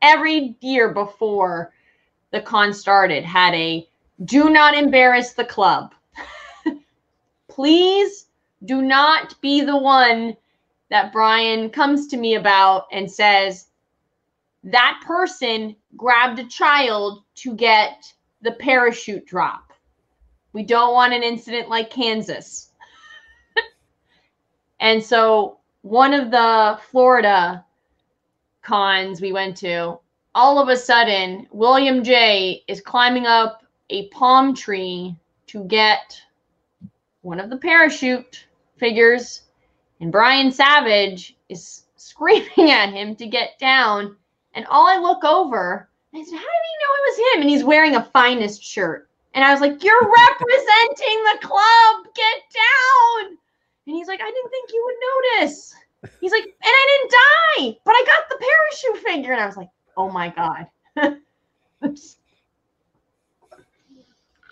[0.00, 1.72] every year before
[2.30, 3.88] the con started had a
[4.24, 5.94] do not embarrass the club.
[7.48, 8.26] Please
[8.64, 10.36] do not be the one
[10.90, 13.68] that Brian comes to me about and says,
[14.64, 18.04] that person grabbed a child to get
[18.42, 19.72] the parachute drop.
[20.52, 22.71] We don't want an incident like Kansas.
[24.82, 27.64] And so, one of the Florida
[28.62, 30.00] cons we went to,
[30.34, 35.14] all of a sudden, William J is climbing up a palm tree
[35.46, 36.20] to get
[37.20, 38.44] one of the parachute
[38.76, 39.42] figures,
[40.00, 44.16] and Brian Savage is screaming at him to get down.
[44.54, 47.40] And all I look over, I said, How did he know it was him?
[47.42, 49.08] And he's wearing a finest shirt.
[49.34, 52.06] And I was like, You're representing the club.
[52.16, 53.38] Get down.
[53.86, 55.74] And he's like, I didn't think you would notice.
[56.20, 59.32] He's like, and I didn't die, but I got the parachute figure.
[59.32, 60.66] And I was like, oh my God.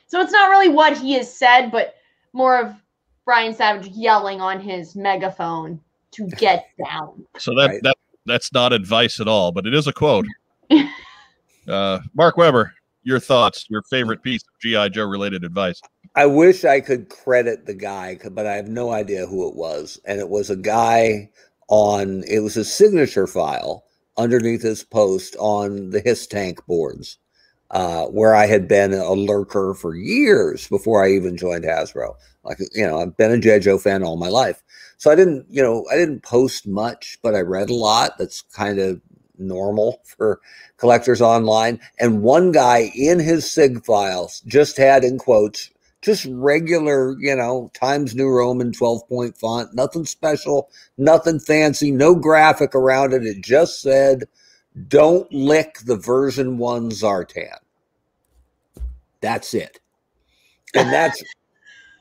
[0.06, 1.94] so it's not really what he has said, but
[2.32, 2.74] more of
[3.24, 5.80] Brian Savage yelling on his megaphone
[6.12, 7.24] to get down.
[7.38, 7.82] So that Right.
[7.82, 10.26] that that's not advice at all, but it is a quote.
[11.68, 12.72] uh, Mark Weber,
[13.02, 15.80] your thoughts, your favorite piece of GI Joe related advice.
[16.16, 20.00] I wish I could credit the guy, but I have no idea who it was.
[20.04, 21.30] And it was a guy
[21.68, 23.84] on, it was a signature file
[24.16, 27.18] underneath his post on the HissTank boards,
[27.70, 32.16] uh, where I had been a lurker for years before I even joined Hasbro.
[32.42, 34.62] Like, you know, I've been a Joe fan all my life.
[34.98, 38.18] So I didn't, you know, I didn't post much, but I read a lot.
[38.18, 39.00] That's kind of
[39.38, 40.40] normal for
[40.76, 41.78] collectors online.
[42.00, 45.70] And one guy in his SIG files just had, in quotes,
[46.02, 52.14] just regular, you know, Times New Roman 12 point font, nothing special, nothing fancy, no
[52.14, 53.26] graphic around it.
[53.26, 54.24] It just said,
[54.88, 57.58] don't lick the version one Zartan.
[59.20, 59.80] That's it.
[60.74, 61.22] And that's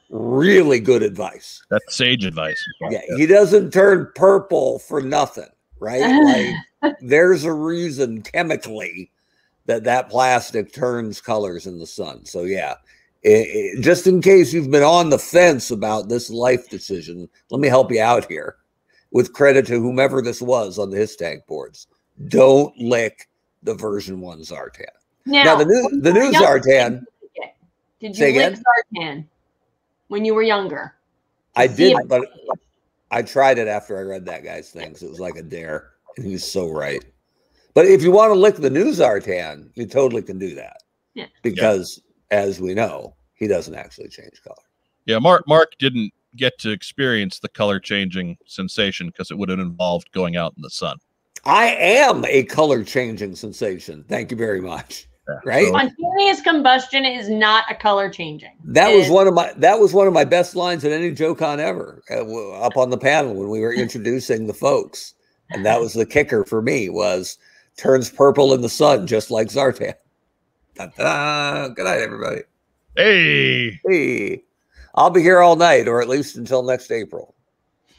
[0.10, 1.62] really good advice.
[1.70, 2.64] That's sage advice.
[2.90, 6.56] Yeah, he doesn't turn purple for nothing, right?
[6.82, 9.12] Like there's a reason chemically
[9.66, 12.24] that that plastic turns colors in the sun.
[12.24, 12.76] So yeah,
[13.26, 17.60] i- i- just in case you've been on the fence about this life decision, let
[17.60, 18.56] me help you out here.
[19.12, 21.88] With credit to whomever this was on the HissTank boards,
[22.28, 23.28] don't lick
[23.64, 24.86] the version one Zartan.
[25.26, 27.04] Now, Now, the new the you were new Zartan,
[28.00, 28.64] Did Say you lick again?
[28.96, 29.26] Zartan
[30.08, 30.94] when you were younger?
[31.56, 32.22] I did, but
[33.12, 35.04] I tried it after I read that guy's things.
[35.04, 37.04] It was like a dare, and he was so right.
[37.74, 40.84] But if you want to lick the new Zartan, you totally can do that.
[41.16, 41.26] Yeah.
[41.42, 42.02] Because
[42.32, 44.56] as we know, he doesn't actually change color.
[45.06, 49.60] Yeah, Mark Mark didn't get to experience the color changing sensation because it would have
[49.60, 50.98] involved going out in the sun.
[51.46, 54.04] I am a color changing sensation.
[54.08, 55.08] Thank you very much.
[55.28, 55.68] Yeah, Right?
[55.68, 58.52] Spontaneous combustion is not a color changing.
[58.66, 60.92] That It was is- one of my that was one of my best lines at
[60.92, 62.04] any JoeCon ever.
[62.12, 65.16] uh, up on the panel when we were introducing the folks,
[65.50, 67.38] and that was the kicker for me was
[67.78, 69.94] turns purple in the sun just like Zartan.
[70.80, 71.68] Ta-da.
[71.74, 72.42] Good night, everybody.
[72.96, 74.44] Hey, Hey,
[74.96, 77.36] I'll be here all night, or at least until next April.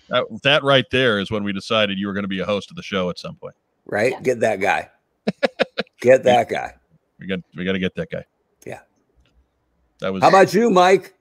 [0.09, 2.71] that, that right there is when we decided you were going to be a host
[2.71, 3.55] of the show at some point.
[3.85, 4.13] Right?
[4.13, 4.21] Yeah.
[4.21, 4.89] Get that guy.
[6.01, 6.75] Get that guy.
[7.19, 8.25] We got we got to get that guy.
[8.65, 8.81] Yeah.
[9.99, 10.23] That was.
[10.23, 11.13] How about you, Mike?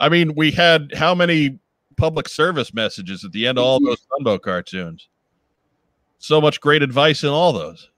[0.00, 1.60] I mean, we had how many
[1.96, 3.86] public service messages at the end of all mm-hmm.
[3.86, 5.08] those Sunbow cartoons?
[6.18, 7.88] So much great advice in all those.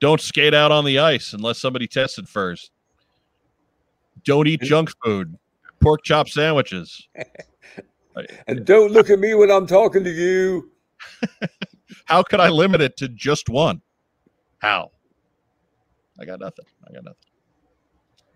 [0.00, 2.70] Don't skate out on the ice unless somebody tested first.
[4.24, 5.36] Don't eat junk food.
[5.80, 7.08] Pork chop sandwiches.
[8.46, 10.70] And don't look at me when I'm talking to you.
[12.06, 13.82] How could I limit it to just one?
[14.58, 14.90] How?
[16.18, 16.64] I got nothing.
[16.88, 17.18] I got nothing.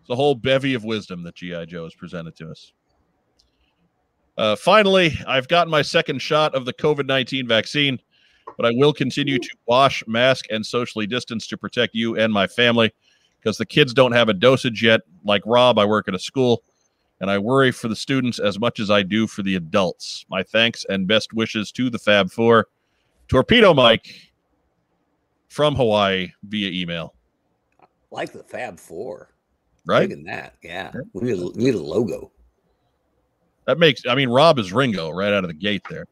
[0.00, 1.64] It's a whole bevy of wisdom that G.I.
[1.64, 2.72] Joe has presented to us.
[4.36, 8.00] Uh, finally, I've gotten my second shot of the COVID 19 vaccine,
[8.56, 12.46] but I will continue to wash, mask, and socially distance to protect you and my
[12.46, 12.92] family
[13.38, 15.00] because the kids don't have a dosage yet.
[15.24, 16.62] Like Rob, I work at a school
[17.20, 20.24] and I worry for the students as much as I do for the adults.
[20.28, 22.68] My thanks and best wishes to the Fab Four.
[23.28, 24.14] Torpedo Mike
[25.48, 27.14] from Hawaii via email.
[28.10, 29.34] Like the Fab Four.
[29.86, 30.08] Right?
[30.08, 30.54] Digging that.
[30.62, 30.92] Yeah.
[31.12, 32.32] We need a, we need a logo.
[33.66, 36.06] That makes I mean Rob is Ringo right out of the gate there.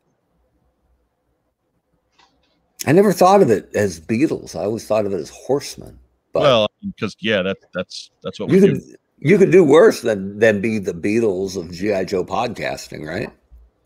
[2.86, 4.54] I never thought of it as Beatles.
[4.54, 5.98] I always thought of it as Horsemen.
[6.32, 8.72] But well, because yeah, that that's that's what we you do.
[8.74, 13.30] could you could do worse than than be the Beatles of GI Joe podcasting, right?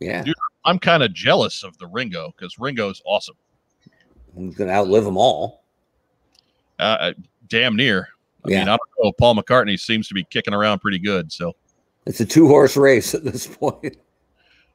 [0.00, 0.34] Yeah, Dude.
[0.64, 3.36] I'm kind of jealous of the Ringo because Ringo's awesome.
[4.36, 5.62] He's gonna outlive them all?
[6.78, 7.12] Uh, uh,
[7.48, 8.08] damn near.
[8.44, 8.58] I Yeah.
[8.60, 9.12] mean, I don't know.
[9.12, 11.30] Paul McCartney seems to be kicking around pretty good.
[11.32, 11.54] So
[12.06, 13.96] It's a two horse race at this point.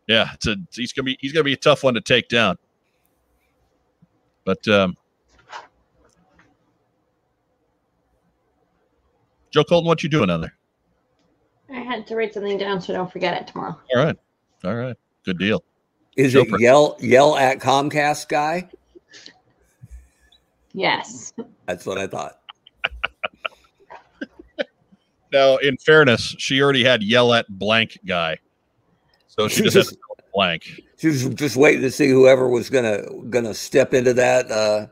[0.08, 2.58] yeah, it's a, he's gonna be he's gonna be a tough one to take down.
[4.48, 4.96] But um,
[9.52, 10.58] Joe Colton, what you doing on there?
[11.70, 13.78] I had to write something down so I don't forget it tomorrow.
[13.94, 14.16] All right,
[14.64, 14.96] all right,
[15.26, 15.66] good deal.
[16.16, 18.70] Is Go it for yell yell at Comcast guy?
[20.72, 21.34] Yes.
[21.66, 22.40] That's what I thought.
[25.34, 28.38] Now, in fairness, she already had yell at blank guy,
[29.28, 30.87] so she just has to go with blank.
[30.98, 34.88] She was just waiting to see whoever was gonna gonna step into that uh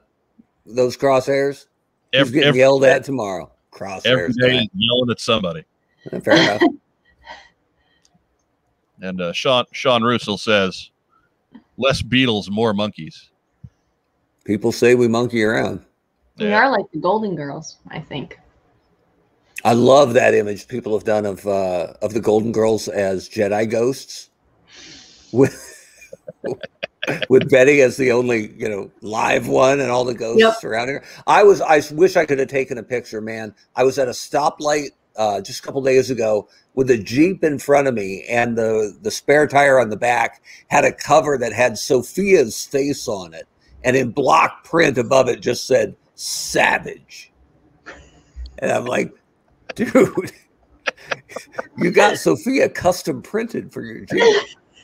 [0.66, 1.66] those crosshairs.
[2.14, 3.52] Who's Every, getting every, yelled at tomorrow?
[3.72, 4.06] Crosshairs.
[4.06, 4.70] every day guy.
[4.76, 5.64] yelling at somebody.
[6.24, 6.62] Fair enough.
[9.02, 10.90] And uh, Sean Sean Russell says,
[11.78, 13.28] "Less Beatles, more Monkees."
[14.46, 15.84] People say we monkey around.
[16.38, 16.60] We Yeah.
[16.64, 18.40] are like the Golden Girls, I think.
[19.66, 23.70] I love that image people have done of uh, of the Golden Girls as Jedi
[23.70, 24.30] ghosts,
[25.34, 25.54] with
[27.30, 30.56] with Betty as the only you know live one, and all the ghosts Yep.
[30.60, 31.04] surrounding her.
[31.28, 33.54] I was I wish I could have taken a picture, man.
[33.76, 37.60] I was at a stoplight uh, just a couple days ago with a Jeep in
[37.60, 41.54] front of me, and the the spare tire on the back had a cover that
[41.54, 43.48] had Sophia's face on it,
[43.84, 47.32] and in block print above it just said "Savage,"
[48.60, 49.14] and I'm like
[49.76, 50.32] dude,
[51.78, 54.36] you got Sophia custom printed for your Jeep.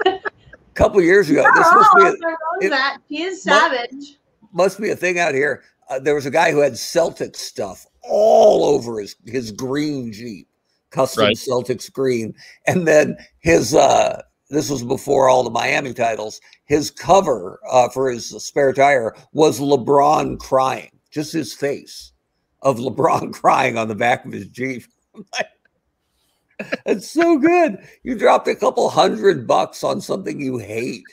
[0.72, 2.98] A couple years ago, this must be a, Oh, it- that.
[3.08, 4.18] He is mu- savage.
[4.54, 5.64] must be a thing out here.
[5.90, 10.48] Uh, there was a guy who had Celtic stuff all over his his green Jeep,
[10.90, 11.36] custom Right.
[11.36, 12.34] Celtics green,
[12.68, 13.76] and then his.
[13.76, 16.42] uh this was before all the Miami titles.
[16.66, 22.12] His cover uh, for his spare tire was LeBron crying, just his face
[22.62, 24.84] of LeBron crying on the back of his Jeep.
[26.70, 27.78] I'm It's so good.
[28.04, 31.04] You dropped a couple hundred bucks on something you hate.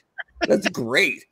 [0.46, 1.24] That's great.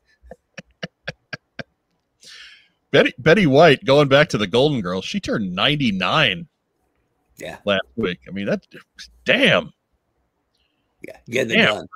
[2.93, 6.47] Betty Betty White, going back to the Golden Girls, she turned 99
[7.39, 8.21] Yeah, last week.
[8.29, 8.67] I mean, that
[9.25, 9.73] damn.
[11.03, 11.75] yeah, getting it Damn.
[11.75, 11.87] done.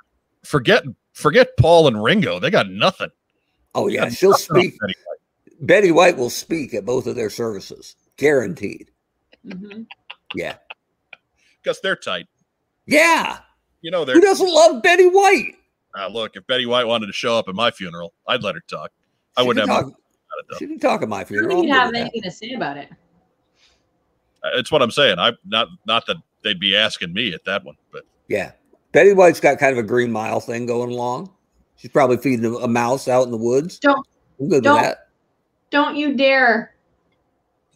[0.43, 2.39] Forget forget Paul and Ringo.
[2.39, 3.09] They got nothing.
[3.73, 4.77] Oh yeah, got she'll speak.
[4.79, 5.65] Betty White.
[5.67, 8.91] Betty White will speak at both of their services, guaranteed.
[9.45, 9.85] Mhm.
[10.35, 10.57] Yeah,
[11.63, 12.27] because they're tight.
[12.85, 13.39] yeah.
[13.83, 15.55] You know, they're Who doesn't love Betty White?
[15.97, 16.35] uh, look.
[16.35, 18.91] If Betty White wanted to show up at my funeral, I'd let her talk.
[19.35, 19.75] I She wouldn't have.
[19.75, 19.95] talk- about
[20.39, 20.57] it, though.
[20.59, 21.49] She can talk at my I don't funeral.
[21.61, 22.01] think you'd have good with that.
[22.01, 22.89] anything to say about it.
[24.43, 25.17] Uh, It's what I'm saying.
[25.19, 28.51] I not not that they'd be asking me at that one, but Yeah,
[28.91, 31.31] Betty White's got kind of a Green Mile thing going along.
[31.75, 33.79] She's probably feeding a- a mouse out in the woods.
[33.79, 34.05] Don't-
[34.39, 35.07] I'm good don't- that.
[35.71, 36.70] Don't you dare.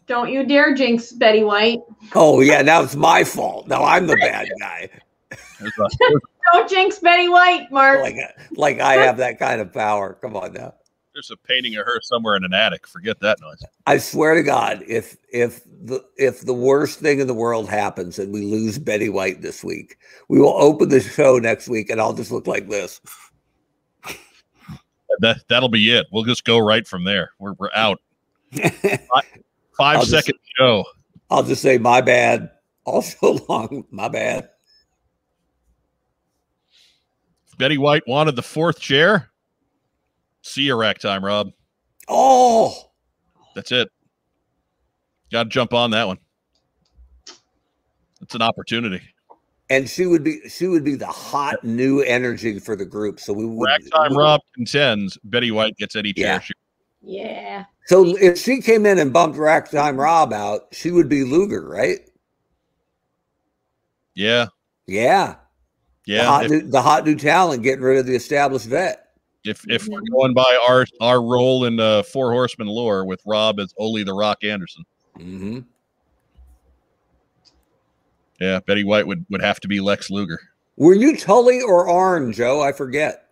[0.06, 1.80] Don't you dare jinx Betty White.
[2.14, 3.66] Oh yeah, now it's my fault.
[3.66, 4.88] Now I'm the bad guy.
[5.30, 6.20] there's a, there's,
[6.52, 8.02] Don't jinx Betty White, Mark.
[8.02, 8.16] Like
[8.52, 10.14] like I have that kind of power.
[10.20, 10.74] Come on now.
[11.12, 12.86] there's a painting of her somewhere in an attic.
[12.86, 13.58] Forget that noise.
[13.86, 18.18] I swear to God, if if the if the worst thing in the world happens
[18.20, 19.98] and we lose Betty White this week,
[20.28, 23.00] we will open the show next week and I'll just look like this.
[25.20, 26.06] That that'll be it.
[26.12, 27.30] We'll just go right from there.
[27.40, 28.00] We're we're out.
[29.78, 30.84] 5 I'll just- show.
[31.30, 32.50] I'll just say my bad
[32.84, 33.84] all show long.
[33.90, 34.48] My bad.
[37.58, 39.30] Betty White wanted the fourth chair.
[40.42, 41.50] See you rack time, Rob.
[42.08, 42.90] Oh,
[43.54, 43.90] That's it.
[45.32, 46.18] Got to jump on that one.
[48.20, 49.00] It's an opportunity.
[49.70, 53.18] and she would be she would be the hot new energy for the group.
[53.18, 55.18] So we would Rack time, we- Rob contends.
[55.24, 56.26] Betty White gets any chair.
[56.26, 56.38] Yeah.
[56.40, 56.52] She,
[57.06, 57.64] yeah.
[57.86, 61.66] So if she came in and bumped Rack Time Rob out, she would be Luger,
[61.68, 62.00] right?
[64.14, 64.46] yeah,
[64.86, 65.36] Yeah.
[66.06, 66.24] The yeah.
[66.24, 69.08] hot, If, new, the hot new talent getting rid of the established vet.
[69.44, 73.60] if if we're going by our our role in uh, Four Horsemen lore with Rob
[73.60, 74.84] as Ole the Rock Anderson,
[75.16, 75.60] hmm
[78.40, 80.40] yeah, Betty White would would have to be Lex Luger.
[80.76, 82.60] Were you Tully or Arn, Joe?
[82.60, 83.25] I forget.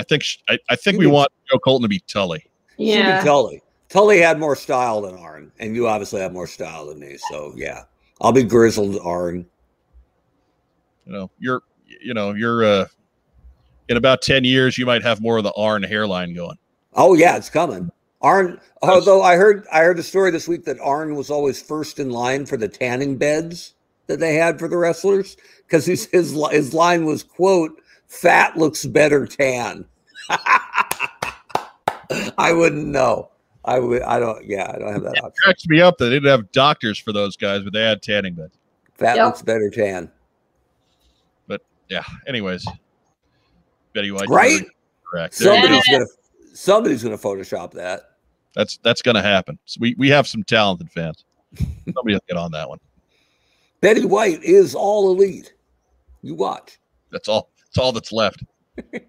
[0.00, 2.40] I think sh I, I think You we would- want Joe Colton to be Tully.
[2.78, 3.22] She'd be Yeah.
[3.22, 3.62] Tully.
[3.88, 7.16] Tully had more style than Arn, and you obviously have more style than me.
[7.30, 7.82] So yeah,
[8.20, 9.44] I'll be grizzled Arn.
[11.06, 11.62] You know, you're
[12.02, 12.86] you know you're uh
[13.88, 16.56] in about ten years you might have more of the Arn hairline going.
[16.94, 17.90] Oh yeah, it's coming.
[18.22, 18.60] Arn.
[18.82, 22.10] Although I heard I heard the story this week that Arn was always first in
[22.10, 23.74] line for the tanning beds
[24.06, 25.36] that they had for the wrestlers
[25.66, 27.72] because his his his line was quote
[28.06, 29.84] "Fat looks better tan."
[32.38, 33.30] I wouldn't know.
[33.64, 34.02] I would.
[34.02, 34.44] I don't.
[34.44, 35.32] Yeah, I don't have that option.
[35.42, 38.34] Cracks me up that they didn't have doctors for those guys, but they had tanning
[38.34, 38.56] beds.
[38.98, 39.26] That Yep.
[39.26, 40.10] looks better tan.
[41.46, 42.02] But yeah.
[42.26, 42.66] Anyways,
[43.92, 44.28] Betty White.
[44.28, 44.62] Right?
[45.10, 45.38] Correct.
[45.38, 45.68] There you go.
[45.80, 46.06] Somebody's gonna
[46.54, 48.02] somebody's gonna Photoshop that.
[48.54, 49.58] That's that's going to happen.
[49.64, 51.24] So we we have some talented fans.
[51.84, 52.78] Somebody will get on that one.
[53.80, 55.54] Betty White is all elite.
[56.22, 56.78] You watch.
[57.12, 57.50] That's all.
[57.58, 58.42] That's all that's left.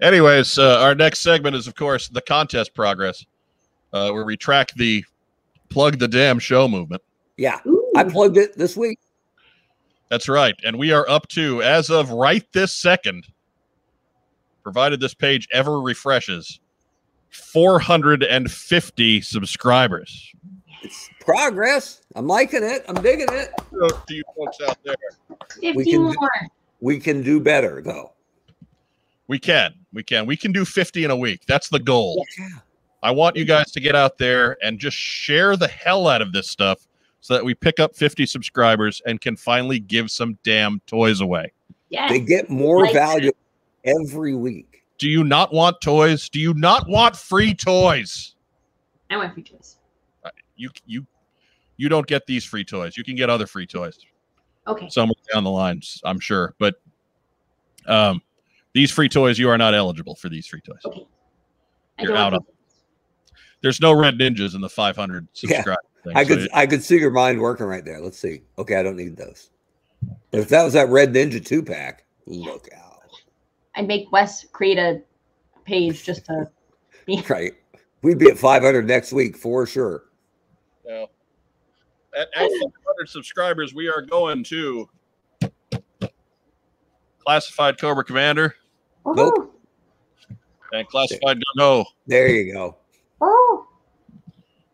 [0.00, 3.24] Anyways, uh, our next segment is, of course, the contest progress,
[3.92, 5.04] uh, where we track the
[5.70, 7.02] plug the damn show movement.
[7.36, 7.92] Yeah, Ooh.
[7.96, 8.98] I plugged it this week.
[10.08, 13.26] That's right, and we are up to, as of right this second,
[14.62, 16.60] provided this page ever refreshes,
[17.30, 20.32] 450 subscribers.
[20.82, 22.02] It's progress.
[22.14, 22.84] I'm liking it.
[22.88, 23.50] I'm digging it.
[23.72, 24.94] So to you folks out there,
[25.60, 26.12] 50 can more.
[26.12, 26.48] do-
[26.80, 28.12] We can do better though.
[29.28, 31.42] We can, we can, we can do 50 in a week.
[31.46, 32.24] That's the goal.
[32.38, 32.48] Yeah.
[33.02, 36.32] I want you guys to get out there and just share the hell out of
[36.32, 36.88] this stuff
[37.20, 41.52] so that we pick up 50 subscribers and can finally give some damn toys away.
[41.90, 42.10] Yes.
[42.10, 43.32] They get more Like value
[43.84, 44.82] every week.
[44.98, 46.28] Do you not want toys?
[46.28, 48.34] Do you not want free toys?
[49.10, 49.76] I want free toys.
[50.56, 51.06] You you
[51.76, 52.96] you don't get these free toys.
[52.96, 53.98] You can get other free toys
[54.66, 54.88] Okay.
[54.90, 56.54] somewhere down the lines, I'm sure.
[56.58, 56.80] But
[57.86, 58.20] um
[58.78, 60.78] these free toys, you are not eligible for these free toys.
[60.84, 61.04] Okay.
[61.98, 62.44] You're out of
[63.60, 65.56] There's no red ninjas in the 500 Yeah.
[65.56, 65.78] subscribe.
[66.14, 68.00] I so could it- I could see your mind working right there.
[68.00, 68.42] Let's see.
[68.56, 69.50] Okay, I don't need those.
[70.30, 73.10] But if that was that Red Ninja two pack, look out.
[73.74, 75.02] I'd make Wes create a
[75.64, 76.48] page just to
[77.04, 77.54] be Right.
[78.02, 80.04] We'd be at 500 next week for sure.
[80.86, 81.08] No.
[82.16, 84.88] At, at 500 subscribers, we are going to
[87.18, 88.54] Classified Cobra Commander
[89.16, 89.54] Nope.
[90.72, 91.84] and Classified Gung Ho.
[92.06, 92.76] There you go.
[93.20, 93.66] Oh.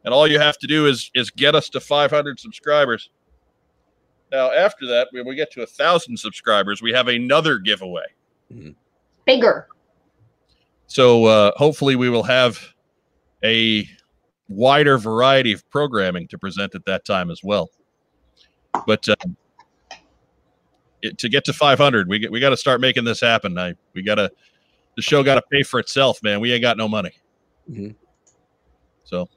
[0.04, 3.10] And all you have to do is is get us to 500 subscribers.
[4.32, 8.06] Now, after that, when we get to a thousand subscribers, we have another giveaway.
[9.24, 9.68] Bigger.
[10.86, 12.58] So uh, hopefully, we will have
[13.42, 13.88] a
[14.48, 17.70] wider variety of programming to present at that time as well.
[18.86, 19.30] But uh, it,
[21.12, 23.56] to get to 500, we get, we got to start making this happen.
[23.58, 24.30] I we got to
[24.96, 26.40] the show got to pay for itself, man.
[26.40, 27.12] We ain't got no money.
[27.70, 27.94] Mhm.
[29.04, 29.28] So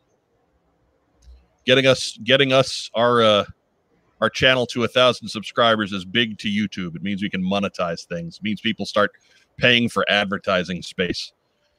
[1.66, 3.46] getting us getting us our uh,
[4.22, 6.96] our channel to a thousand subscribers is big to YouTube.
[6.96, 8.38] It means we can monetize things.
[8.38, 9.12] It means people start
[9.58, 11.34] paying for advertising space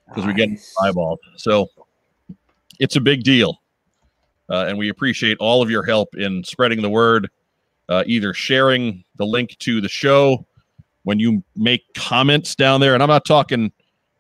[0.09, 0.75] because we get Nice.
[0.81, 1.19] eyeballed.
[1.37, 1.69] So
[2.79, 3.61] it's a big deal.
[4.51, 7.29] Uh, and we appreciate all of your help in spreading the word,
[7.89, 10.47] uh, either sharing the link to the show
[11.05, 12.95] when you make comments down there.
[12.95, 13.73] And I'm not talking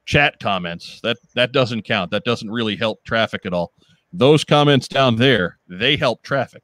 [0.04, 1.00] chat comments.
[1.02, 2.10] That that doesn't count.
[2.10, 3.72] That doesn't really help traffic at all.
[4.12, 6.62] Those comments down there, they help traffic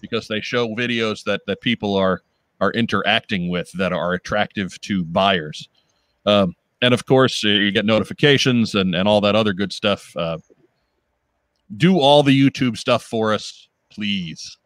[0.00, 2.22] because they show videos that that people are
[2.60, 5.68] are interacting with that are attractive to buyers.
[6.24, 6.54] Um,
[6.84, 10.38] and of course uh, you get notifications and, and all that other good stuff uh,
[11.76, 14.58] do all the youtube stuff for us please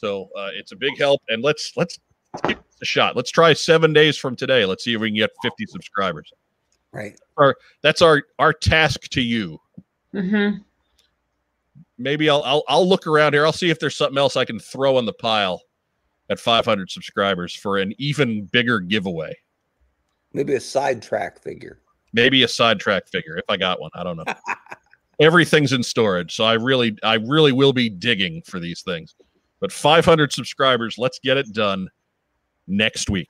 [0.00, 1.98] so uh, it's a big help and let's let's,
[2.34, 5.08] let's give this a shot let's try seven days from today let's see if we
[5.08, 6.32] can get 50 subscribers
[6.92, 7.16] Right.
[7.82, 9.58] that's our our task to you
[10.12, 10.58] Mm-hmm.
[11.98, 14.58] maybe I'll, I'll i'll look around here i'll see if there's something else i can
[14.58, 15.62] throw on the pile
[16.30, 19.34] at 500 subscribers for an even bigger giveaway
[20.32, 21.78] Maybe a sidetrack figure.
[22.12, 23.90] maybe a sidetrack figure if I got one.
[23.94, 24.24] I don't know.
[25.20, 29.16] Everything's in storage, so I really, I really will be digging for these things.
[29.60, 31.88] But 500 subscribers, let's get it done
[32.66, 33.28] next week.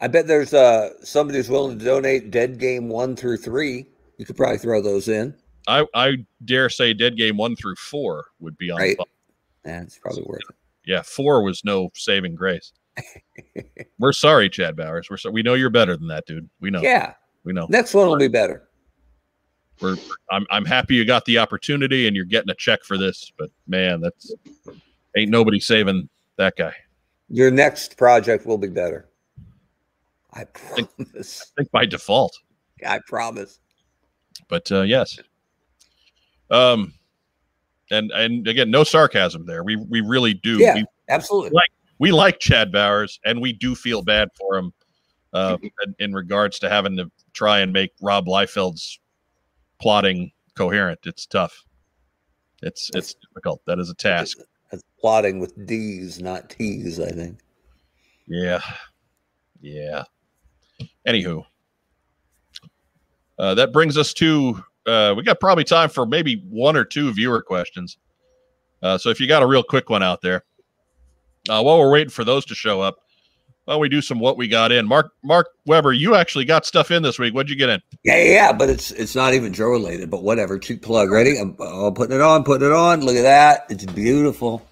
[0.00, 3.86] I bet there's uh somebody who's willing to donate Deadgame one through three.
[4.18, 5.34] You could probably throw those in.
[5.68, 8.78] I, I dare say, Deadgame one through four would be on.
[8.78, 8.96] Right.
[8.96, 10.56] the bu- Yeah, it's probably worth it.
[10.84, 12.72] Yeah, four was no saving grace.
[13.98, 15.08] We're sorry, Chad Bowers.
[15.10, 16.48] We're so, we know you're better than that, dude.
[16.60, 16.80] We know.
[16.82, 17.14] Yeah.
[17.44, 17.66] We know.
[17.68, 18.68] Next one will be better.
[19.80, 19.96] We're
[20.30, 23.50] I'm I'm happy you got the opportunity and you're getting a check for this, but
[23.66, 24.34] man, that's
[25.16, 26.72] ain't nobody saving that guy.
[27.28, 29.08] Your next project will be better.
[30.32, 31.42] I promise.
[31.42, 32.36] I think by default.
[32.86, 33.58] I promise.
[34.48, 35.18] but uh, yes
[36.50, 36.92] um
[37.90, 40.74] and and again no sarcasm there we we really do Yeah.
[40.74, 41.50] we, Absolutely.
[41.54, 44.72] Like- we like chad bowers and we do feel bad for him
[45.32, 49.00] uh in, in regards to having to try and make rob liefeld's
[49.80, 51.64] plotting coherent it's tough
[52.62, 54.38] it's it's difficult that is a task
[55.00, 57.38] Plotting with D's, not T's, I think.
[58.26, 58.60] yeah.
[59.60, 60.04] Yeah.
[61.06, 61.44] Anywho.
[63.38, 67.12] Uh, that brings us to uh, we got probably time for maybe one or two
[67.12, 67.98] viewer questions.
[68.82, 70.44] Uh, so if you got a real quick one out there
[71.48, 72.98] uh, while we're waiting for those to show up
[73.66, 76.64] why don't we do some what we got in mark mark weber you actually got
[76.64, 79.34] stuff in this week what'd you get in Yeah, yeah, yeah, but it's it's not
[79.34, 80.58] even Joe related, but whatever.
[80.58, 81.10] Cheap plug.
[81.10, 81.38] Ready?
[81.38, 83.00] I'm, I'm putting it on, putting it on.
[83.02, 83.66] Look at that.
[83.68, 84.66] It's beautiful.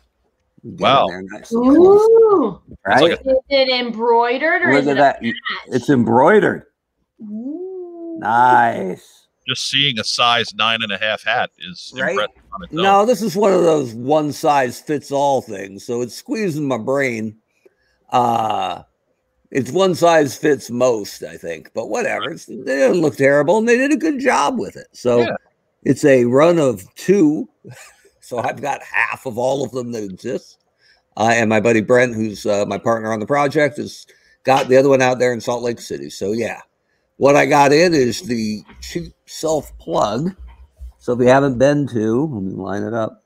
[0.63, 1.07] Wow.
[1.09, 1.53] there, nice.
[1.53, 2.59] Ooh.
[2.71, 3.13] It's like Right?
[3.13, 5.23] Is it embroidered or is it that.
[5.23, 5.33] a
[5.67, 6.65] It's embroidered.
[7.23, 8.17] Ooh.
[8.21, 9.27] Nice.
[9.47, 12.13] just seeing a size nine and a half hat is Right?
[12.13, 12.83] impressive on its own.
[12.83, 15.85] No, this is one of those one size fits all things.
[15.85, 17.37] So it's squeezing my brain.
[18.11, 18.83] Uh
[19.51, 21.71] it's one size fits most, I think.
[21.75, 24.89] But whatever, it's, they didn't look terrible, and they did a good job with it.
[24.93, 25.37] So Yeah.
[25.85, 27.49] it's a run of two.
[28.21, 30.59] so I've got half of all of them that exist.
[31.17, 34.05] Uh, and my buddy Brent, who's uh, my partner on the project, has
[34.43, 36.11] got the other one out there in Salt Lake City.
[36.11, 36.61] So yeah,
[37.19, 40.35] what I got in is the cheap self plug.
[40.99, 43.23] So if you haven't been to, let me line it up.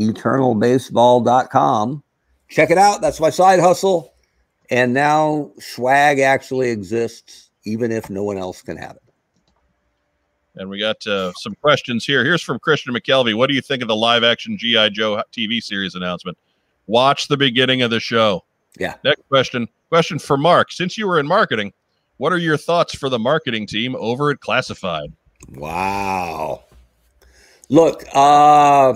[0.00, 2.02] Eternalbaseball.com.
[2.48, 3.00] Check it out.
[3.00, 4.14] That's my side hustle.
[4.70, 9.02] And now swag actually exists, even if no one else can have it.
[10.56, 12.24] And we got uh, some questions here.
[12.24, 13.34] Here's from Christian McKelvey.
[13.34, 14.88] What do you think of the live action G.I.
[14.88, 16.38] Joe TV series announcement?
[16.86, 18.44] Watch the beginning of the show.
[18.78, 18.94] Yeah.
[19.04, 19.68] Next question.
[19.90, 20.72] Question for Mark.
[20.72, 21.72] Since you were in marketing,
[22.16, 25.12] what are your thoughts for the marketing team over at Classified?
[25.50, 26.64] Wow.
[27.68, 28.94] Look, uh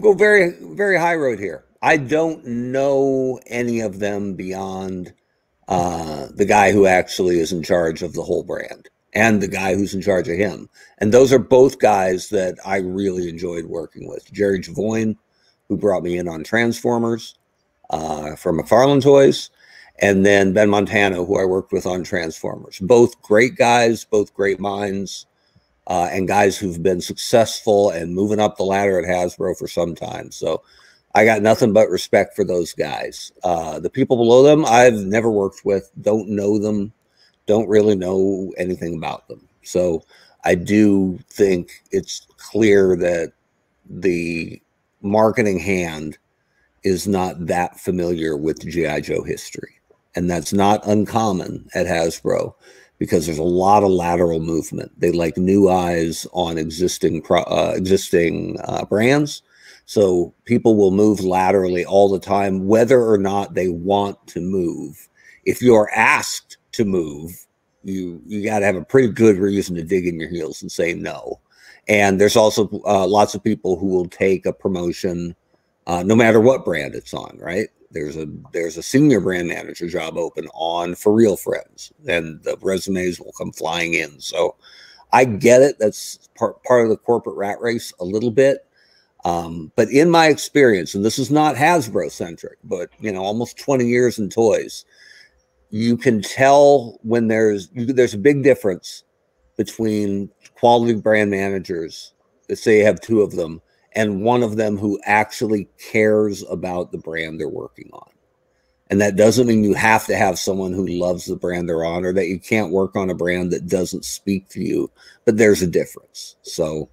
[0.00, 1.64] go very very high road here.
[1.82, 5.12] I don't know any of them beyond
[5.68, 9.74] uh the guy who actually is in charge of the whole brand and the guy
[9.74, 10.68] who's in charge of him.
[10.98, 14.30] And those are both guys that I really enjoyed working with.
[14.30, 15.16] Jerry Jivoin,
[15.68, 17.34] who brought me in on Transformers
[17.88, 19.48] uh, from McFarlane Toys,
[20.00, 22.78] and then Ben Montano, who I worked with on Transformers.
[22.78, 25.24] Both great guys, both great minds,
[25.86, 29.94] uh, and guys who've been successful and moving up the ladder at Hasbro for some
[29.94, 30.30] time.
[30.30, 30.62] So
[31.14, 33.32] I got nothing but respect for those guys.
[33.42, 36.92] Uh, the people below them, I've never worked with, don't know them,
[37.46, 39.48] don't really know anything about them.
[39.62, 40.02] So
[40.44, 43.32] I do think it's clear that
[43.88, 44.60] the
[45.00, 46.18] marketing hand
[46.82, 49.80] is not that familiar with GI Joe history,
[50.14, 52.54] and that's not uncommon at Hasbro
[52.98, 54.92] because there's a lot of lateral movement.
[54.98, 59.42] They like new eyes on existing uh, existing uh, brands,
[59.84, 65.08] so people will move laterally all the time, whether or not they want to move.
[65.44, 67.46] If you're asked to move,
[67.84, 70.70] you you got to have a pretty good reason to dig in your heels and
[70.72, 71.40] say no.
[71.88, 75.36] And there's also uh, lots of people who will take a promotion,
[75.86, 77.38] uh, no matter what brand it's on.
[77.40, 77.68] Right?
[77.96, 83.18] There's a there's a senior brand manager job open on FurReal Friends, and the resumes
[83.18, 84.20] will come flying in.
[84.20, 84.56] So
[85.14, 85.78] I get it.
[85.78, 88.66] That's part part of the corporate rat race a little bit.
[89.24, 93.58] Um, but in my experience, and this is not Hasbro centric, but you know, almost
[93.58, 94.84] 20 years in toys,
[95.70, 99.04] you can tell when there's there's a big difference
[99.56, 102.12] between quality brand managers.
[102.50, 103.62] Let's say you have two of them,
[103.96, 108.10] and one of them who actually cares about the brand they're working on.
[108.88, 112.04] And that doesn't mean you have to have someone who loves the brand they're on,
[112.04, 114.92] or that you can't work on a brand that doesn't speak to you.
[115.24, 116.36] But there's a difference.
[116.42, 116.88] So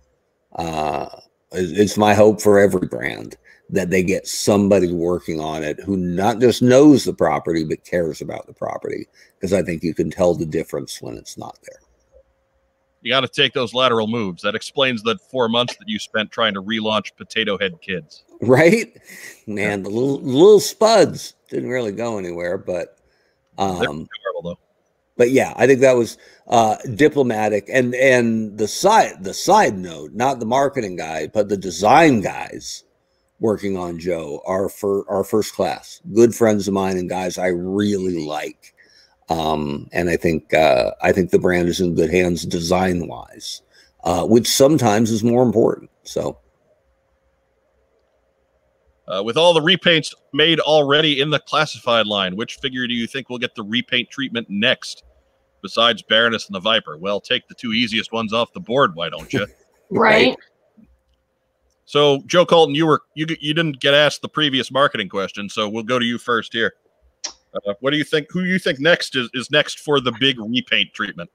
[0.56, 1.08] uh,
[1.52, 3.38] it's it's my hope for every brand
[3.70, 8.22] that they get somebody working on it who not just knows the property but cares
[8.22, 11.83] about the property because I think you can tell the difference when it's not there.
[13.04, 14.42] You got to take those lateral moves.
[14.44, 18.24] That explains the four months that you spent trying to relaunch Potato Head Kids.
[18.42, 18.98] Right?
[19.46, 22.98] Man, the little little spuds didn't really go anywhere, but
[23.58, 24.60] um terrible, though.
[25.18, 26.18] but yeah, I think that was
[26.48, 31.58] uh diplomatic and and the side the side note, not the marketing guy, but the
[31.58, 32.86] design guys
[33.40, 36.02] working on Joe are for are first class.
[36.14, 38.73] Good friends of mine and guys I really like.
[39.34, 43.62] Um and I think uh I think the brand is in good hands design wise.
[44.04, 45.90] Uh which sometimes is more important.
[46.04, 46.38] So
[49.06, 53.06] Uh, with all the repaints made already in the classified line, which figure do you
[53.06, 55.04] think will get the repaint treatment next?
[55.62, 59.10] Besides Baroness and the Viper, well, take the two easiest ones off the board, why
[59.10, 59.46] don't you?
[59.90, 60.36] Right.
[61.86, 65.70] so, Joe Colton, you were you you didn't get asked the previous marketing question, so
[65.70, 66.74] we'll go to you first here.
[67.56, 68.28] Uh, what do you think?
[68.32, 71.30] Who you think next is, is next for the big repaint treatment?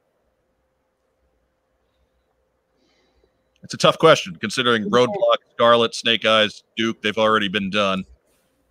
[3.63, 7.03] It's a tough question considering Roadblock, Scarlett, Snake Eyes, Duke.
[7.03, 8.05] They've already been done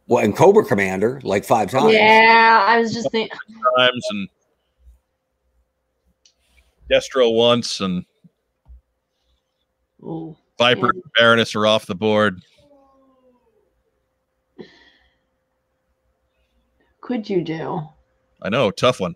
[0.07, 1.93] well and Cobra Commander like five times.
[1.93, 3.37] Yeah, I was just thinking.
[3.77, 4.29] times, and
[6.91, 8.05] Destro once, and
[10.01, 10.35] Ooh.
[10.57, 12.41] Viper and Baroness are off the board.
[17.07, 17.87] Could you do?
[18.41, 19.15] I know, tough one.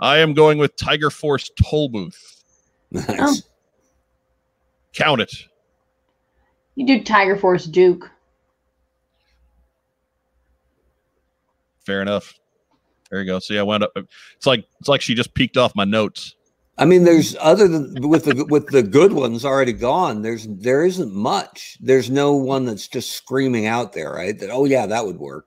[0.00, 2.44] I am going with Tiger Force Toll Booth.
[2.90, 3.08] Nice.
[3.08, 3.34] Oh.
[4.92, 5.34] Count it.
[6.74, 8.10] You do Tiger Force Duke.
[11.86, 12.34] Fair enough.
[13.10, 13.38] There you go.
[13.38, 13.92] See, I wound up.
[13.96, 16.34] It's like it's like she just peeked off my notes.
[16.76, 20.20] I mean, there's other than with the with the good ones already gone.
[20.20, 21.78] There's there isn't much.
[21.80, 24.38] There's no one that's just screaming out there, right?
[24.38, 25.46] That oh yeah, that would work.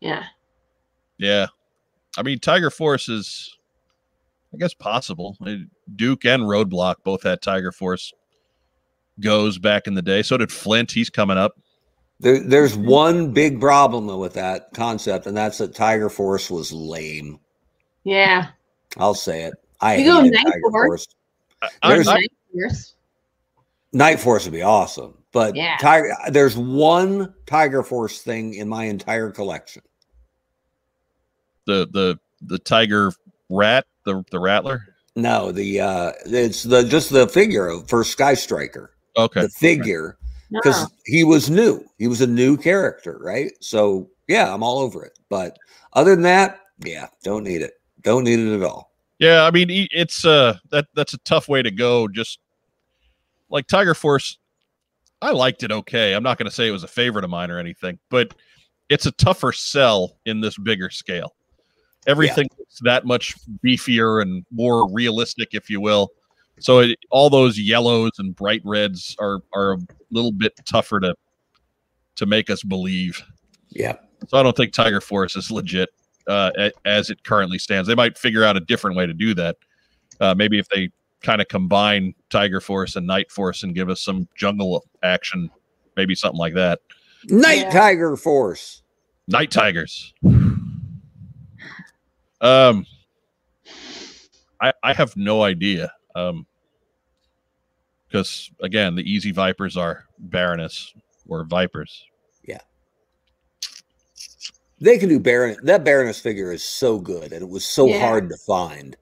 [0.00, 0.24] Yeah.
[1.18, 1.46] Yeah.
[2.18, 3.56] I mean, Tiger Force is,
[4.54, 5.36] I guess, possible.
[5.96, 8.12] Duke and Roadblock both had Tiger Force
[9.20, 10.22] goes back in the day.
[10.22, 10.92] So did Flint.
[10.92, 11.54] He's coming up.
[12.20, 17.38] There, there's one big problem with that concept, and that's that Tiger Force was lame.
[18.04, 18.48] Yeah.
[18.96, 19.54] I'll say it.
[19.80, 20.86] I You go Night Tiger Force.
[20.86, 21.06] Force.
[21.82, 22.92] I, There's- I- Night Force.
[23.92, 25.76] Night Force would be awesome, but Yeah.
[25.80, 26.14] Tiger.
[26.30, 29.82] There's one Tiger Force thing in my entire collection.
[31.66, 33.12] The the the Tiger
[33.50, 34.82] Rat, the the Rattler.
[35.14, 39.42] No, the uh it's the just the figure of for Sky Striker, Okay.
[39.42, 40.18] the figure
[40.50, 40.60] No.
[40.62, 41.84] because he was new.
[41.98, 43.52] He was a new character, right?
[43.60, 45.18] So yeah, I'm all over it.
[45.30, 45.56] But
[45.94, 47.74] other than that, yeah, don't need it.
[48.02, 48.92] Don't need it at all.
[49.18, 52.06] Yeah, I mean it's uh that that's a tough way to go.
[52.08, 52.38] Just
[53.48, 54.38] like Tiger Force,
[55.22, 56.12] I liked it okay.
[56.12, 58.34] I'm not going to say it was a favorite of mine or anything, but
[58.90, 61.34] it's a tougher sell in this bigger scale.
[62.06, 63.34] Everything looks that much
[63.64, 66.10] beefier and more realistic, if you will.
[66.58, 69.78] So it, all those yellows and bright reds are are a
[70.10, 71.14] little bit tougher to
[72.16, 73.22] to make us believe.
[73.68, 73.96] Yeah.
[74.28, 75.90] So I don't think Tiger Force is legit
[76.26, 76.50] uh,
[76.84, 77.88] as it currently stands.
[77.88, 79.56] They might figure out a different way to do that.
[80.18, 80.90] Uh, maybe if they
[81.22, 85.50] kind of combine Tiger Force and Night Force and give us some jungle action,
[85.96, 86.80] maybe something like that.
[87.28, 87.70] Night Yeah.
[87.70, 88.82] Tiger Force.
[89.28, 90.14] Night Tigers.
[92.40, 92.86] Um,
[94.60, 95.92] I I have no idea.
[96.14, 96.46] Um,
[98.08, 100.94] because again, the easy Vipers are Baroness
[101.28, 102.04] or Vipers.
[102.44, 102.60] Yeah,
[104.80, 105.56] they can do Baron.
[105.62, 107.98] That Baroness figure is so good, and it was so Yeah.
[107.98, 108.96] hard to find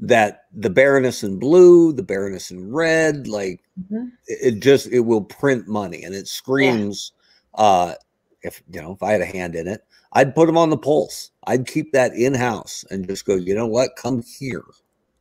[0.00, 4.12] that the Baroness in blue, the Baroness in red, like Mhm.
[4.26, 7.12] it it just it will print money, and it screams.
[7.54, 7.94] Uh,
[8.42, 10.76] if you know, if I had a hand in it, I'd put them on the
[10.76, 11.30] pulse.
[11.46, 13.34] I'd keep that in house and just go.
[13.36, 13.96] You know what?
[13.96, 14.64] Come here,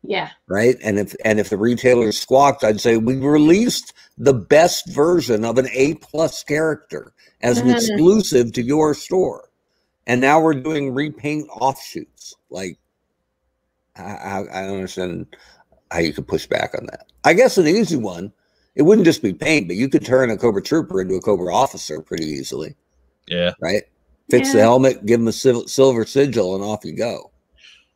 [0.03, 0.29] Yeah.
[0.47, 0.75] right?
[0.83, 5.57] And if and if the retailer squawked, I'd say we released the best version of
[5.57, 7.75] an A plus character as an Mhm.
[7.75, 9.49] exclusive to your store,
[10.07, 12.35] and now we're doing repaint offshoots.
[12.49, 12.77] Like,
[13.95, 15.27] I, I, I don't understand
[15.91, 17.05] how you could push back on that.
[17.23, 18.31] I guess an easy one.
[18.75, 21.53] It wouldn't just be paint, but you could turn a Cobra Trooper into a Cobra
[21.53, 22.75] Officer pretty easily,
[23.27, 23.83] Yeah, right?
[24.29, 27.31] Fix the helmet, give him a sil- silver sigil, and off you go.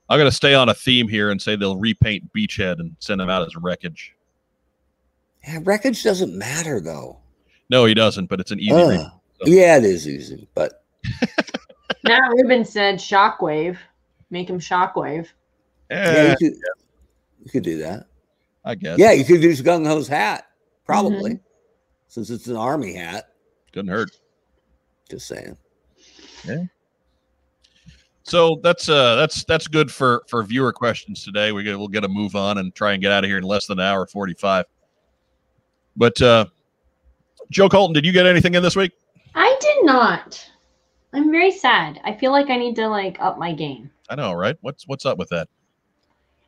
[0.10, 3.30] I'm gonna stay on a theme here and say they'll repaint Beachhead and send him
[3.30, 4.14] out as wreckage.
[5.48, 7.20] Yeah, wreckage doesn't matter though.
[7.70, 8.72] No, he doesn't, but it's an easy.
[8.74, 8.90] Ugh.
[8.90, 9.08] re-
[9.46, 10.84] yeah, it is easy, but
[12.04, 13.78] Now Ruben said Shockwave.
[14.30, 15.28] Make him Shockwave.
[15.92, 16.58] yeah, Eh, you could,
[17.46, 18.08] you could do that.
[18.66, 18.98] I guess.
[18.98, 20.48] Yeah, you could use Gung Ho's hat,
[20.86, 21.44] probably, Mm-hmm.
[22.08, 23.30] since it's an army hat.
[23.74, 24.12] Doesn't hurt.
[25.10, 25.58] Just saying.
[28.24, 31.52] So that's uh that's that's good for for viewer questions today.
[31.52, 33.44] We get we'll get a move on and try and get out of here in
[33.44, 34.66] less than an hour forty five.
[35.98, 36.46] But uh
[37.52, 38.94] Joe Colton, did you get anything in this week?
[39.36, 40.50] I did not.
[41.12, 42.00] I'm very sad.
[42.06, 43.92] I feel like I need to like up my game.
[44.10, 44.56] I know, right?
[44.62, 45.50] What's what's up with that?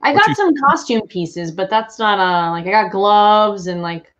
[0.02, 3.68] I What got you- some costume pieces, but that's not uh like I got gloves
[3.68, 4.14] and like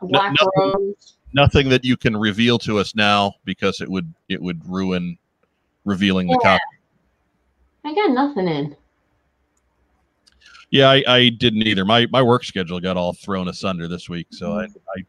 [0.00, 0.48] a black nothing-
[0.80, 1.14] rose.
[1.34, 5.16] Nothing that you can reveal to us now because it would it would ruin
[5.84, 6.58] revealing the Yeah.
[6.58, 6.60] cop.
[7.84, 8.76] I got nothing in.
[10.70, 11.84] Yeah, I, I didn't either.
[11.84, 14.78] My my work schedule got all thrown asunder this week, so I, mm-hmm.
[14.96, 15.02] I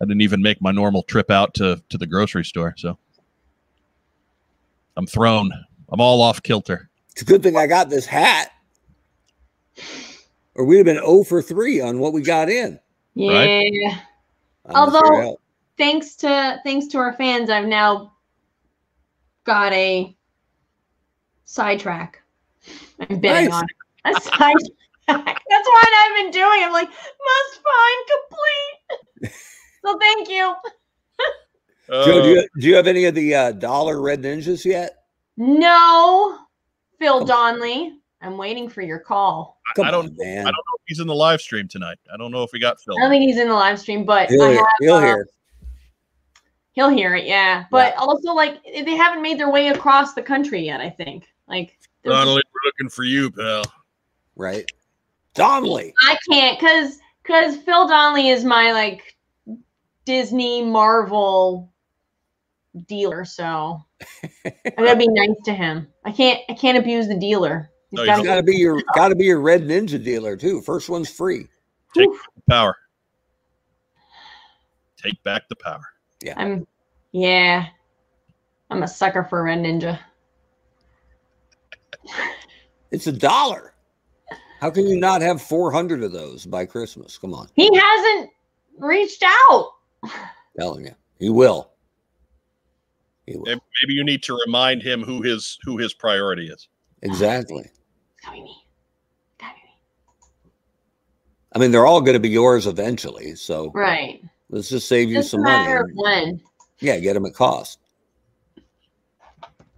[0.00, 2.74] I didn't even make my normal trip out to to the grocery store.
[2.76, 2.98] So
[4.96, 5.50] I'm thrown.
[5.90, 6.88] I'm all off kilter.
[7.12, 8.52] It's a good thing I got this hat,
[10.54, 12.78] or we'd have been 0 for 3 on what we got in.
[13.14, 13.32] Yeah.
[13.32, 14.00] Right.
[14.66, 15.40] On the Although-
[15.78, 18.12] Thanks to thanks to our fans, I've now
[19.44, 20.14] got a
[21.44, 22.22] sidetrack.
[23.08, 23.54] I'm betting Nice.
[23.54, 24.16] on it.
[24.16, 25.42] a sidetrack.
[25.48, 26.60] That's what I've been doing.
[26.62, 28.06] I'm like, must find
[29.20, 29.32] complete.
[29.84, 30.54] so thank you.
[31.88, 35.04] Joe, do Uh, you, do you have any of the uh, dollar red ninjas yet?
[35.38, 36.38] No,
[36.98, 37.99] Phil Come Donley.
[38.22, 39.60] I'm waiting for your call.
[39.74, 40.40] Come I don't on, man.
[40.40, 41.98] I don't know if he's in the live stream tonight.
[42.12, 42.94] I don't know if we got Phil.
[42.98, 45.00] I don't think he's in the live stream, but He'll, I hear, have, he'll uh,
[45.00, 45.28] hear.
[46.72, 47.64] He'll hear it, yeah.
[47.70, 50.80] But also, like, they haven't made their way across the country yet.
[50.80, 51.28] I think.
[51.48, 53.64] Like, they're just- Donnelly, we're looking for you, pal.
[54.36, 54.70] Right.
[55.34, 55.94] Donnelly.
[56.02, 59.16] I can't, cause cause Phil Donnelly is my like
[60.04, 61.72] Disney Marvel
[62.86, 63.24] dealer.
[63.24, 63.84] So
[64.44, 65.88] I gotta be nice to him.
[66.04, 67.70] I can't I can't abuse the dealer.
[67.90, 70.02] He's No, you gotta It's got to be your got to be your red ninja
[70.02, 70.60] dealer too.
[70.60, 71.48] First one's free.
[71.96, 72.08] Take
[72.48, 72.76] power.
[74.96, 75.82] Take back the power.
[76.22, 76.34] Yeah.
[76.36, 76.66] I'm
[77.12, 77.66] yeah.
[78.70, 79.98] I'm a sucker for red ninja.
[82.92, 83.74] It's a dollar.
[84.60, 87.16] How can you not have 400 of those by Christmas?
[87.16, 88.30] Come on, He hasn't
[88.78, 89.72] reached out.
[90.58, 91.72] telling you, he will.
[93.26, 93.44] He will.
[93.46, 96.68] Maybe maybe you need to remind him who his who his priority is.
[97.02, 97.70] Exactly.
[98.20, 98.64] It's gotta be me.
[99.38, 100.52] Gotta be me.
[101.54, 103.34] I mean, they're all going to be yours eventually.
[103.34, 104.22] So Right.
[104.50, 105.64] let's just save you Just some money.
[105.64, 106.40] matter of when.
[106.80, 107.78] Yeah, get them at cost.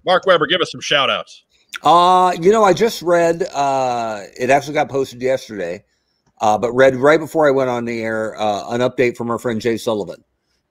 [0.05, 1.45] Mark Weber, give us some shout outs.
[1.85, 5.85] Uh, you know, I just read uh it actually got posted yesterday.
[6.41, 9.39] Uh, but read right before I went on the air uh, an update from our
[9.39, 10.23] friend Jay Sullivan,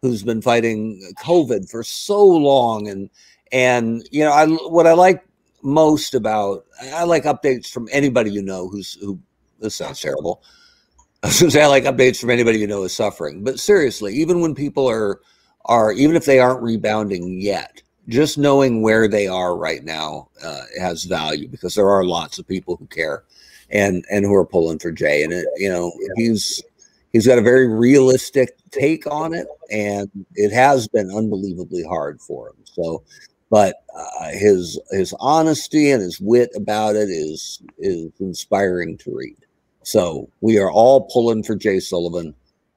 [0.01, 3.09] who's been fighting COVID for so long, and
[3.53, 5.23] and you know, I what I like
[5.63, 9.19] most about I like updates from anybody you know who's who.
[9.59, 10.43] This sounds terrible.
[11.23, 14.15] I was gonna say I like updates from anybody you know is suffering, but seriously,
[14.15, 15.21] even when people are
[15.65, 20.63] are even if they aren't rebounding yet, just knowing where they are right now uh,
[20.79, 23.23] has value because there are lots of people who care
[23.69, 25.23] and and who are pulling for Jay.
[25.23, 26.61] And it, you know, he's
[27.13, 32.49] he's got a very realistic take on it, and it has been unbelievably hard for
[32.49, 32.55] him.
[32.65, 33.03] So,
[33.51, 39.37] but uh, his his honesty and his wit about it is is inspiring to read.
[39.83, 42.33] So we are all pulling for Jay Sullivan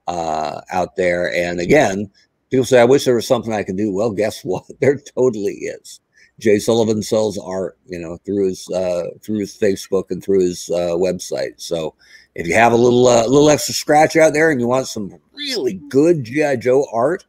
[0.07, 2.11] uh, out there, and again.
[2.51, 3.91] People say, I wish there was something I could do.
[3.91, 4.65] Well, guess what?
[4.81, 6.01] There totally is.
[6.39, 10.71] Jay Sullivan sells art, you know, through his uh, through his Facebook and through his
[10.71, 11.55] uh, website.
[11.61, 11.95] So
[12.35, 15.19] if you have a little uh, little extra scratch out there and you want some
[15.33, 17.25] really good GI Joe art,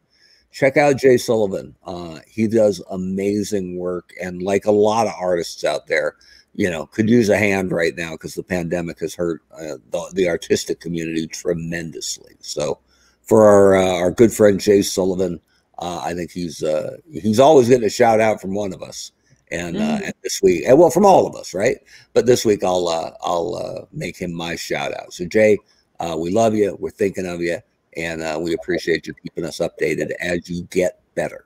[0.55, 1.75] check out Jay Sullivan.
[1.85, 6.15] Uh, he does amazing work, and like a lot of artists out there,
[6.53, 10.11] you know, could use a hand right now because the pandemic has hurt uh, the,
[10.13, 12.35] the artistic community tremendously.
[12.39, 12.79] So
[13.21, 15.41] for our uh, our good friend Jay Sullivan.
[15.77, 19.11] Uh, I think he's uh, he's always getting a shout out from one of us,
[19.51, 20.03] and, uh, Mhm.
[20.05, 21.75] and this week, and well, from all of us, right?
[22.13, 25.11] But this week, I'll uh, I'll uh, make him my shout out.
[25.11, 25.57] So Jay,
[25.99, 26.77] uh, we love you.
[26.79, 27.57] We're thinking of you,
[27.95, 31.45] and uh, we appreciate you keeping us updated as you get better.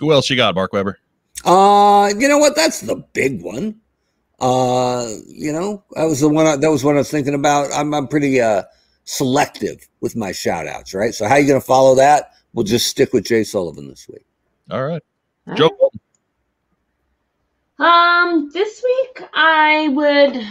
[0.00, 0.98] Who else you got, Mark Weber?
[1.44, 2.56] Uh, you know what?
[2.56, 3.80] That's the big one.
[4.40, 6.46] Uh, you know, that was the one.
[6.46, 7.70] I, that was what I was thinking about.
[7.72, 8.64] I'm I'm pretty uh
[9.04, 11.14] selective with my shout outs, right?
[11.14, 12.32] So how you going to follow that?
[12.52, 14.24] We'll just stick with Jay Sullivan this week.
[14.70, 15.02] All right.
[15.46, 16.00] All Joe Colton.
[17.78, 20.46] Um, this week I would.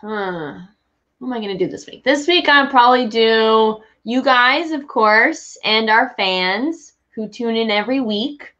[0.00, 0.60] Huh.
[1.20, 2.02] What am I gonna do this week?
[2.02, 7.70] This week I'll probably do you guys, of course, and our fans who tune in
[7.70, 8.54] every week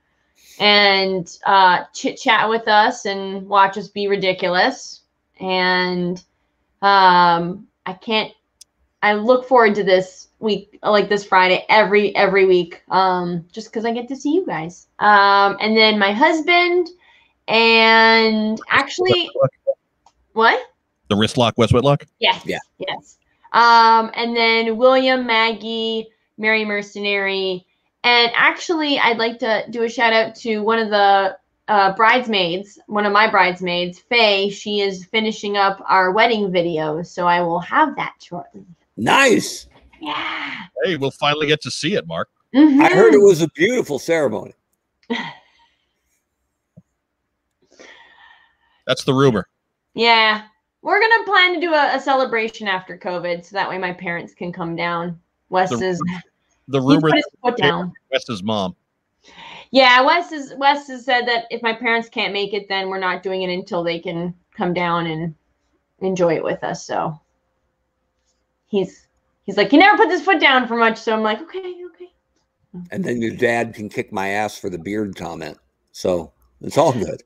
[0.58, 5.00] and uh, chit chat with us and watch us be ridiculous.
[5.40, 6.22] And
[6.82, 8.30] um, I can't.
[9.02, 13.86] I look forward to this week, like this Friday, every every week, um, just because
[13.86, 14.86] I get to see you guys.
[14.98, 16.90] Um, and then my husband
[17.48, 19.30] and actually,
[20.34, 20.60] what?
[21.10, 22.06] The wrist lock, Wes Whitlock.
[22.20, 22.40] Yes.
[22.46, 22.60] Yeah.
[22.78, 23.18] Yes.
[23.52, 26.06] Um, and then William, Maggie,
[26.38, 27.66] Mary Mercenary,
[28.04, 31.36] and actually, I'd like to do a shout out to one of the
[31.68, 34.48] uh, bridesmaids, one of my bridesmaids, Faye.
[34.48, 38.64] She is finishing up our wedding video, so I will have that shortly.
[38.96, 39.66] Nice.
[40.00, 40.62] Yeah.
[40.84, 42.30] Hey, we'll finally get to see it, Mark.
[42.54, 44.54] I heard it was a beautiful ceremony.
[48.86, 49.46] That's the rumor.
[49.94, 50.44] Yeah.
[50.82, 54.34] We're gonna plan to do a, a celebration after COVID, so that way my parents
[54.34, 55.20] can come down.
[55.50, 56.02] Wes The is
[56.68, 57.92] The he rumor put that his foot down.
[58.10, 58.74] Wes's mom.
[59.70, 62.98] Yeah, Wes is Wes has said that if my parents can't make it, then we're
[62.98, 65.34] not doing it until they can come down and
[66.00, 66.84] enjoy it with us.
[66.84, 67.20] So
[68.66, 69.06] he's
[69.44, 70.98] he's like, he never put his foot down for much.
[70.98, 72.10] So I'm like, okay, okay.
[72.90, 75.58] And then your dad can kick my ass for the beard comment.
[75.92, 77.22] So it's all good.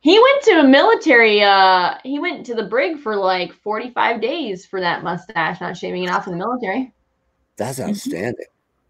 [0.00, 1.42] He went to a military.
[1.42, 6.04] Uh, he went to the brig for like 45 days for that mustache, not shaving
[6.04, 6.92] it off in the military.
[7.56, 8.46] That's outstanding.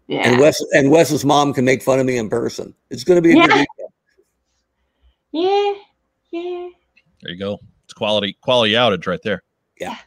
[0.07, 2.73] Yeah, And Wes and Wes's mom can make fun of me in person.
[2.89, 3.55] It's going to be a good Yeah.
[3.55, 3.67] weekend.
[5.31, 5.73] yeah,
[6.31, 6.69] yeah.
[7.21, 7.59] There you go.
[7.85, 9.43] It's quality quality outage right there.
[9.79, 9.97] Yeah.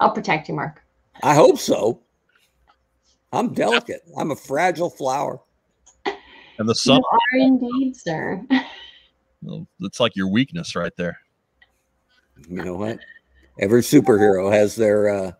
[0.00, 0.82] I'll protect you, Mark.
[1.22, 2.00] I hope so.
[3.32, 4.02] I'm delicate.
[4.16, 5.40] I'm a fragile flower.
[6.58, 8.44] And the sun, You are indeed, sir.
[9.42, 11.18] well, it's like your weakness right there.
[12.48, 12.98] You know what?
[13.58, 15.32] Every superhero has their uh,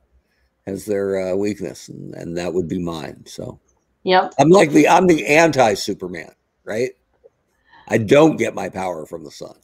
[0.67, 3.25] has their uh, weakness, and, and that would be mine.
[3.27, 3.59] So
[4.05, 4.35] Yep.
[4.39, 6.33] I'm like the I'm the anti Superman,
[6.65, 6.91] right?
[7.89, 9.55] I don't get my power from the sun.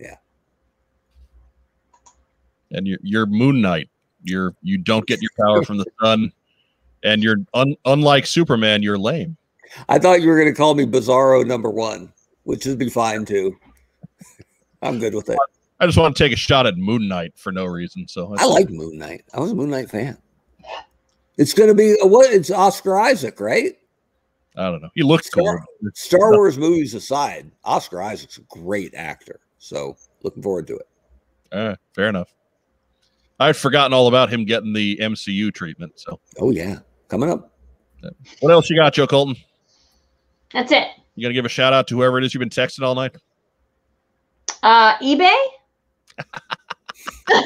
[0.00, 0.16] Yeah.
[2.70, 3.88] And you're, you're Moon Knight.
[4.22, 6.32] You're you don't get your power from the sun.
[7.04, 8.82] and you're un- unlike Superman.
[8.82, 9.36] You're lame.
[9.88, 12.12] I thought you were going to call me Bizarro number one,
[12.44, 13.56] which would be fine too.
[14.82, 15.38] I'm good with it.
[15.80, 18.06] I just want to take a shot at Moon Knight for no reason.
[18.06, 19.24] So I like Moon Knight.
[19.32, 20.18] I was a Moon Knight fan.
[21.38, 22.30] It's going to be what?
[22.30, 23.76] It's Oscar Isaac, right?
[24.56, 24.90] I don't know.
[24.94, 25.90] He looks Star, cool.
[25.94, 29.40] Star Wars movies aside, Oscar Isaac's a great actor.
[29.58, 30.88] So looking forward to it.
[31.50, 32.34] Uh, fair enough.
[33.40, 35.98] I'd forgotten all about him getting the MCU treatment.
[35.98, 37.50] So, oh yeah, coming up.
[38.40, 39.36] What else you got, Joe Colton?
[40.52, 40.88] That's it.
[41.16, 43.16] You gonna give a shout out to whoever it is you've been texting all night?
[44.62, 45.38] Uh, eBay.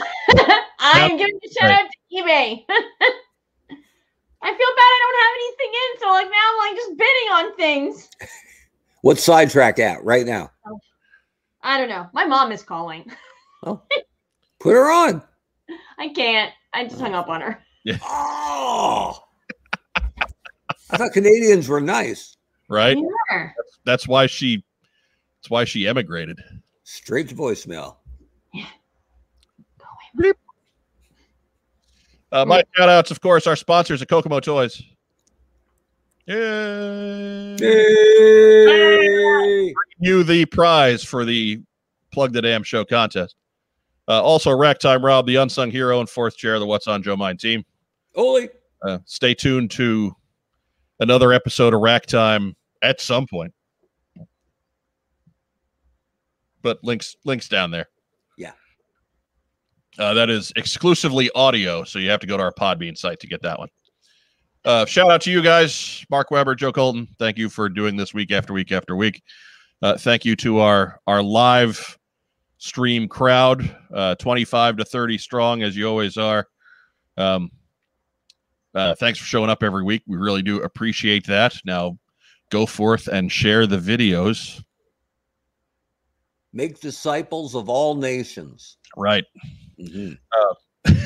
[0.78, 2.64] I'm giving a shout out to eBay.
[4.42, 7.32] I feel bad I don't have anything in, so like now I'm like just bidding
[7.32, 8.08] on things.
[9.02, 10.50] What's sidetrack at right now?
[11.62, 12.08] I don't know.
[12.12, 13.10] My mom is calling.
[13.64, 13.82] Oh,
[14.60, 15.22] put her on.
[15.98, 16.52] I can't.
[16.72, 17.58] I just hung up on her.
[17.84, 17.98] Yeah.
[18.02, 19.18] Oh,
[20.90, 22.36] I thought Canadians were nice.
[22.68, 22.98] Right.
[23.30, 23.50] Yeah.
[23.84, 24.64] That's why she.
[25.38, 26.40] That's why she emigrated.
[26.88, 27.96] Straight to voicemail.
[32.30, 34.80] Uh, my shout outs, of course, our sponsors at Kokomo Toys.
[36.26, 37.56] Yay!
[37.58, 38.84] Yay!
[39.98, 41.60] You the prize for the
[42.12, 43.34] Plug the Damn Show contest.
[44.06, 47.02] Uh, also, Rack Time Rob, the unsung hero and fourth chair of the What's on
[47.02, 47.64] Joe Mind team.
[48.14, 48.48] Oli.
[48.86, 50.14] Uh, stay tuned to
[51.00, 53.52] another episode of Rack Time at some point.
[56.66, 57.86] But links links down there.
[58.36, 58.50] Yeah.
[60.00, 63.28] Uh, that is exclusively audio, so you have to go to our Podbean site to
[63.28, 63.68] get that one.
[64.64, 67.06] Uh, shout out to you guys, Mark Weber, Joe Colton.
[67.20, 69.22] Thank you for doing this week after week after week.
[69.80, 71.96] Uh, thank you to our our live
[72.58, 76.48] stream crowd, uh, 25 to 30 strong, as you always are.
[77.16, 77.52] Um,
[78.74, 80.02] uh, thanks for showing up every week.
[80.08, 81.54] We really do appreciate that.
[81.64, 81.96] Now,
[82.50, 84.64] go forth and share the videos.
[86.56, 88.78] Make disciples of all nations.
[88.96, 89.24] Right.
[89.78, 90.16] Mhm.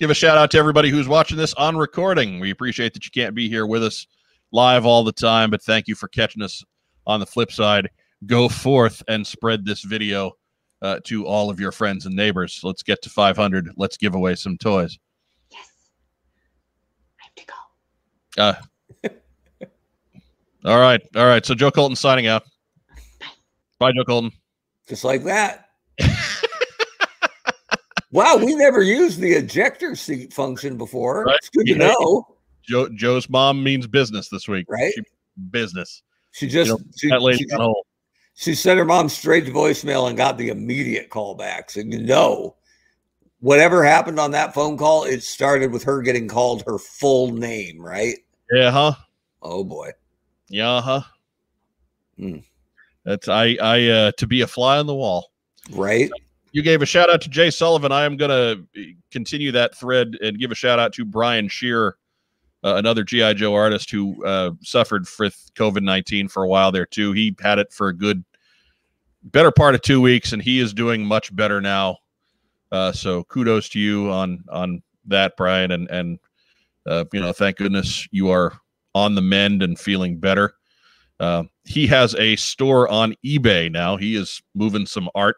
[0.00, 2.40] Give a shout out to everybody who's watching this on recording.
[2.40, 4.08] We appreciate that you can't be here with us
[4.50, 6.64] live all the time, but thank you for catching us
[7.06, 7.88] on the flip side.
[8.26, 10.32] Go forth and spread this video
[10.82, 12.58] uh, to all of your friends and neighbors.
[12.64, 13.70] Let's get to 500.
[13.76, 14.98] Let's give away some toys.
[15.52, 15.70] Yes.
[17.20, 19.10] I have to go.
[19.12, 19.58] Uh,
[20.68, 21.00] all right.
[21.14, 21.46] All right.
[21.46, 22.42] So Joe Colton signing out.
[23.84, 24.32] Bye, Joe Colton.
[24.88, 25.68] Just like that.
[28.12, 31.24] wow, we never used the ejector seat function before.
[31.24, 31.36] Right.
[31.36, 34.64] It's good to know, Joe Joe's mom means business this week.
[34.70, 34.92] right?
[34.94, 35.02] She-
[35.50, 36.02] business.
[36.30, 37.86] She just know, she, That lady she, on hold.
[38.34, 41.70] she sent her mom straight to voicemail and got the immediate call back.
[41.70, 42.56] So you know,
[43.40, 47.80] whatever happened on that phone call, it started with her getting called her full name,
[47.80, 48.16] right?
[48.50, 48.94] Yeah, huh?
[49.42, 49.90] Oh boy.
[50.48, 51.02] Yeah, huh?
[52.18, 52.38] Hmm.
[53.04, 55.30] That's I I uh to be a fly on the wall.
[55.70, 56.10] Right?
[56.52, 57.92] You gave a shout out to Jay Sullivan.
[57.92, 58.56] I am gonna
[59.10, 61.96] continue that thread and give a shout out to Brian Shearer,
[62.62, 66.86] uh, another GI Joe artist who uh, suffered with COVID nineteen for a while there
[66.86, 67.12] too.
[67.12, 68.24] He had it for a good
[69.24, 71.98] better part of two weeks, and he is doing much better now.
[72.70, 76.18] Uh, so kudos to you on on that, Brian, and and
[76.86, 78.52] uh, you know, thank goodness you are
[78.94, 80.54] on the mend and feeling better.
[81.18, 83.96] Uh, he has a store on eBay now.
[83.96, 85.36] He is moving some art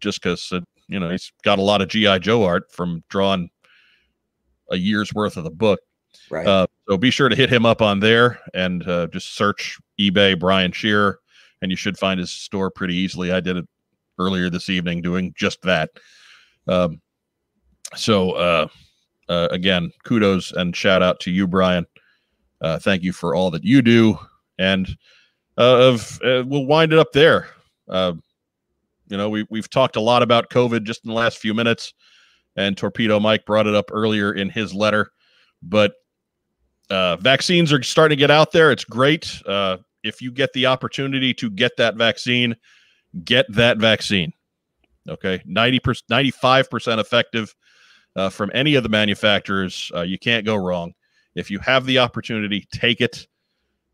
[0.00, 3.50] just because uh, you know he's got a lot of GI Joe art from drawing
[4.70, 5.80] a year's worth of the book.
[6.30, 6.46] Right.
[6.46, 10.38] Uh, so be sure to hit him up on there and uh, just search eBay
[10.38, 11.20] Brian Shearer,
[11.60, 13.32] and you should find his store pretty easily.
[13.32, 13.68] I did it
[14.18, 15.90] earlier this evening doing just that.
[16.66, 17.00] Um,
[17.94, 18.68] so uh,
[19.28, 21.86] uh, again, kudos and shout out to you, Brian.
[22.60, 24.18] Uh, thank you for all that you do,
[24.58, 24.88] and
[25.58, 27.48] uh, of uh, we'll wind it up there.
[27.88, 28.12] Uh,
[29.08, 31.92] you know, we we've talked a lot about COVID just in the last few minutes,
[32.56, 35.10] and Torpedo Mike brought it up earlier in his letter.
[35.62, 35.94] But
[36.90, 38.70] uh, vaccines are starting to get out there.
[38.72, 39.40] It's great.
[39.46, 42.56] Uh, if you get the opportunity to get that vaccine,
[43.24, 44.32] get that vaccine.
[45.08, 47.54] Okay, ninety percent, ninety-five percent effective
[48.16, 49.90] uh, from any of the manufacturers.
[49.94, 50.94] Uh, you can't go wrong.
[51.34, 53.26] If you have the opportunity, take it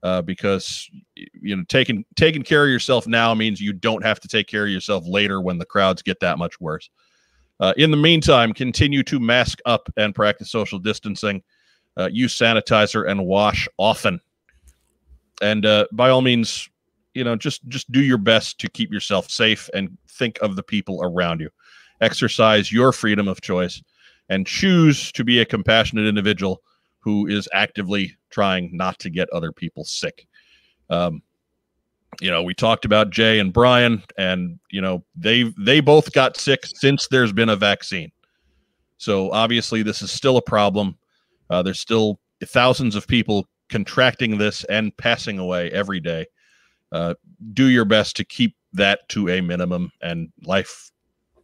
[0.02, 4.28] uh, because you know taking taking care of yourself now means you don't have to
[4.28, 6.88] take care of yourself later when the crowds get that much worse.
[7.60, 11.42] Uh, in the meantime, continue to mask up and practice social distancing.
[11.98, 14.20] Uh, use sanitizer and wash often.
[15.42, 16.70] And uh, by all means,
[17.14, 20.62] you know, just just do your best to keep yourself safe and think of the
[20.62, 21.50] people around you.
[22.00, 23.82] Exercise your freedom of choice
[24.30, 26.62] and choose to be a compassionate individual
[27.00, 30.26] who is actively trying not to get other people sick.
[30.88, 31.22] Um,
[32.20, 36.36] you know, we talked about Jay and Brian, and you know they they both got
[36.36, 38.10] sick since there's been a vaccine.
[38.98, 40.98] So obviously, this is still a problem.
[41.48, 46.26] Uh, there's still thousands of people contracting this and passing away every day.
[46.92, 47.14] Uh,
[47.54, 50.90] do your best to keep that to a minimum, and life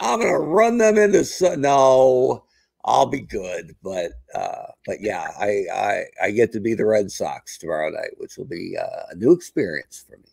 [0.00, 2.44] I'm going to run them into no.
[2.84, 3.74] I'll be good.
[3.82, 8.12] But uh, but yeah, I, I I get to be the Red Sox tomorrow night,
[8.18, 10.24] which will be uh, a new experience for me.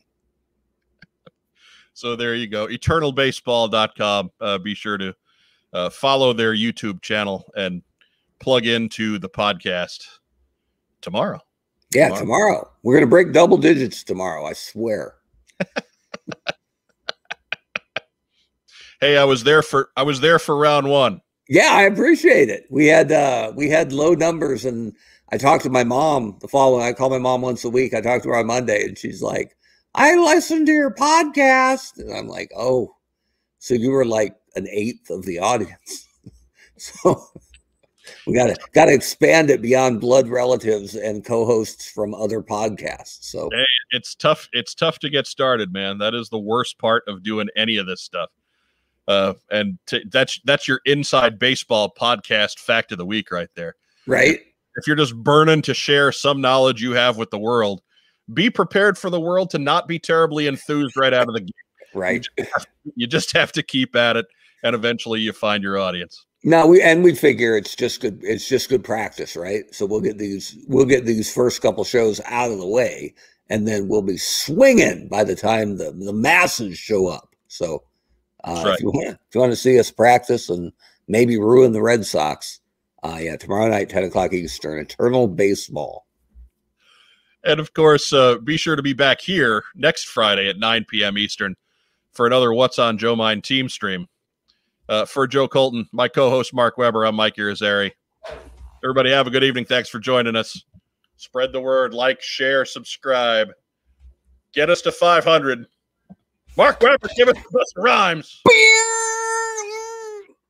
[1.94, 2.68] So there you go.
[2.68, 4.32] Eternalbaseball.com.
[4.40, 5.14] Uh, be sure to
[5.74, 7.82] uh, follow their YouTube channel and
[8.40, 10.06] plug into the podcast
[11.02, 11.42] tomorrow.
[11.94, 12.22] Yeah, tomorrow.
[12.22, 12.72] tomorrow.
[12.84, 14.46] We're going to break double digits tomorrow.
[14.46, 15.16] I swear.
[19.02, 21.22] hey, I was there for I was there for round one.
[21.50, 22.68] Yeah, I appreciate it.
[22.70, 24.94] We had uh we had low numbers and
[25.32, 27.96] I talked to my mom the following I call my mom once a week.
[27.96, 29.58] I talked to her on Monday and she's like,
[29.96, 31.98] I listened to your podcast.
[31.98, 32.96] And I'm like, oh,
[33.58, 36.08] so you were like an eighth of the audience.
[36.78, 37.20] so
[38.28, 43.24] we gotta gotta expand it beyond blood relatives and co-hosts from other podcasts.
[43.24, 45.98] So hey, it's tough, it's tough to get started, man.
[45.98, 48.30] That is the worst part of doing any of this stuff.
[49.10, 53.76] Uh, and t- that's that's your inside baseball podcast fact of the week right there.
[54.06, 54.40] Right.
[54.76, 57.82] If you're just burning to share some knowledge you have with the world,
[58.32, 61.56] be prepared for the world to not be terribly enthused right out of the gate.
[61.96, 62.28] Right.
[62.38, 64.28] You just, you just have to keep at it,
[64.64, 66.24] and eventually you find your audience.
[66.44, 68.20] No, we and we figure it's just good.
[68.22, 69.64] It's just good practice, right?
[69.74, 73.16] So we'll get these we'll get these first couple shows out of the way,
[73.50, 77.36] and then we'll be swinging by the time the the masses show up.
[77.48, 77.84] So
[78.44, 78.74] uh, right.
[78.76, 80.72] if, you want, if you want to see us practice and
[81.08, 82.60] maybe ruin the Red Sox,
[83.04, 86.06] uh, yeah, tomorrow night, 10 o'clock Eastern, Eternal Baseball.
[87.44, 91.18] And of course, uh, be sure to be back here next Friday at 9 p.m.
[91.18, 91.56] Eastern
[92.12, 94.08] for another What's on Joe Mind team stream.
[94.90, 97.92] Uh, for Joe Colton, my co host Mark Weber, I'm Mike Irizarry.
[98.84, 99.66] Everybody, have a good evening.
[99.66, 100.64] Thanks for joining us.
[101.16, 103.50] Spread the word, like, share, subscribe.
[104.54, 105.68] Get us to 500.
[106.60, 108.42] Mark Weber, give us the rhymes.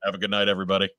[0.03, 0.89] Have a good night, everybody.